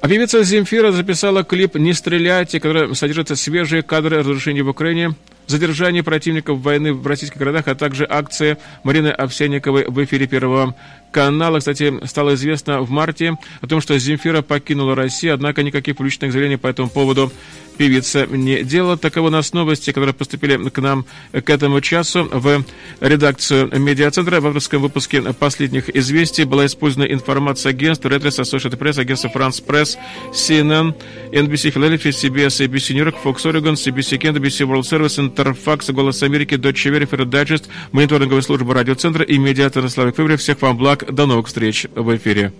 А 0.00 0.06
певица 0.08 0.44
Земфира 0.44 0.92
записала 0.92 1.42
клип 1.42 1.74
«Не 1.74 1.92
стреляйте», 1.92 2.60
который 2.60 2.94
содержит 2.94 3.36
свежие 3.36 3.82
кадры 3.82 4.18
разрушений 4.18 4.62
в 4.62 4.68
Украине, 4.68 5.16
задержание 5.48 6.04
противников 6.04 6.60
войны 6.60 6.92
в 6.92 7.04
российских 7.04 7.38
городах, 7.38 7.66
а 7.66 7.74
также 7.74 8.06
акция 8.08 8.58
Марины 8.84 9.08
Овсянниковой 9.08 9.86
в 9.88 10.04
эфире 10.04 10.28
Первого 10.28 10.76
канала. 11.10 11.58
Кстати, 11.58 11.92
стало 12.06 12.34
известно 12.34 12.80
в 12.80 12.90
марте 12.90 13.36
о 13.60 13.66
том, 13.66 13.80
что 13.80 13.98
Земфира 13.98 14.40
покинула 14.42 14.94
Россию, 14.94 15.34
однако 15.34 15.64
никаких 15.64 15.96
публичных 15.96 16.30
заявлений 16.30 16.58
по 16.58 16.68
этому 16.68 16.88
поводу 16.88 17.32
певица 17.78 18.26
не 18.26 18.62
делала. 18.64 18.96
Таковы 18.98 19.28
у 19.28 19.30
нас 19.30 19.52
новости, 19.52 19.92
которые 19.92 20.12
поступили 20.12 20.56
к 20.68 20.78
нам 20.80 21.06
к 21.32 21.48
этому 21.48 21.80
часу 21.80 22.28
в 22.30 22.64
редакцию 23.00 23.70
медиацентра. 23.78 24.40
В 24.40 24.46
авторском 24.48 24.82
выпуске 24.82 25.22
последних 25.32 25.88
известий 25.96 26.44
была 26.44 26.66
использована 26.66 27.10
информация 27.10 27.70
агентств 27.70 28.04
Reuters, 28.04 28.40
Associated 28.40 28.76
Press, 28.76 29.00
агентства 29.00 29.30
France 29.32 29.64
Press, 29.64 29.96
CNN, 30.32 30.94
NBC 31.32 31.72
Philadelphia, 31.72 32.10
CBS, 32.10 32.60
ABC 32.66 32.94
New 32.94 33.04
York, 33.04 33.16
Fox 33.24 33.44
Oregon, 33.44 33.74
CBC 33.74 34.18
Kent, 34.18 34.36
ABC 34.36 34.66
World 34.66 34.82
Service, 34.82 35.20
Интерфакс, 35.20 35.88
Голос 35.90 36.22
Америки, 36.22 36.56
Deutsche 36.56 36.90
Welle, 36.90 37.08
Fair 37.08 37.24
Digest, 37.24 37.68
мониторинговая 37.92 38.42
служба 38.42 38.74
радиоцентра 38.74 39.24
и 39.24 39.38
медиатор 39.38 39.88
Славик 39.88 40.16
Февря. 40.16 40.36
Всех 40.36 40.60
вам 40.62 40.76
благ. 40.76 41.04
До 41.14 41.26
новых 41.26 41.46
встреч 41.46 41.86
в 41.94 42.16
эфире. 42.16 42.52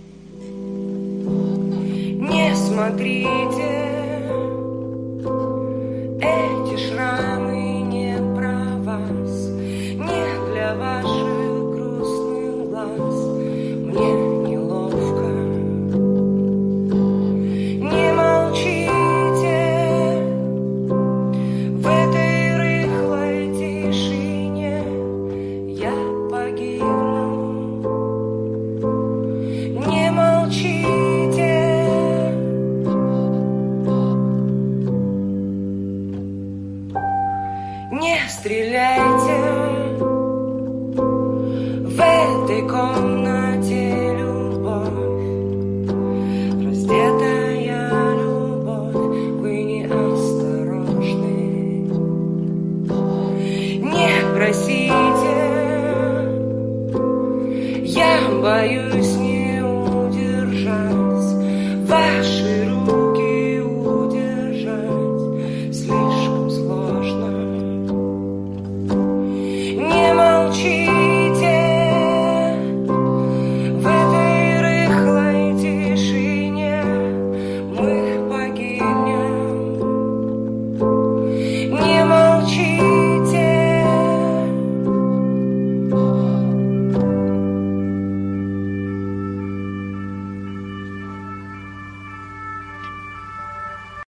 Не 2.21 2.55
смотрите 2.55 3.88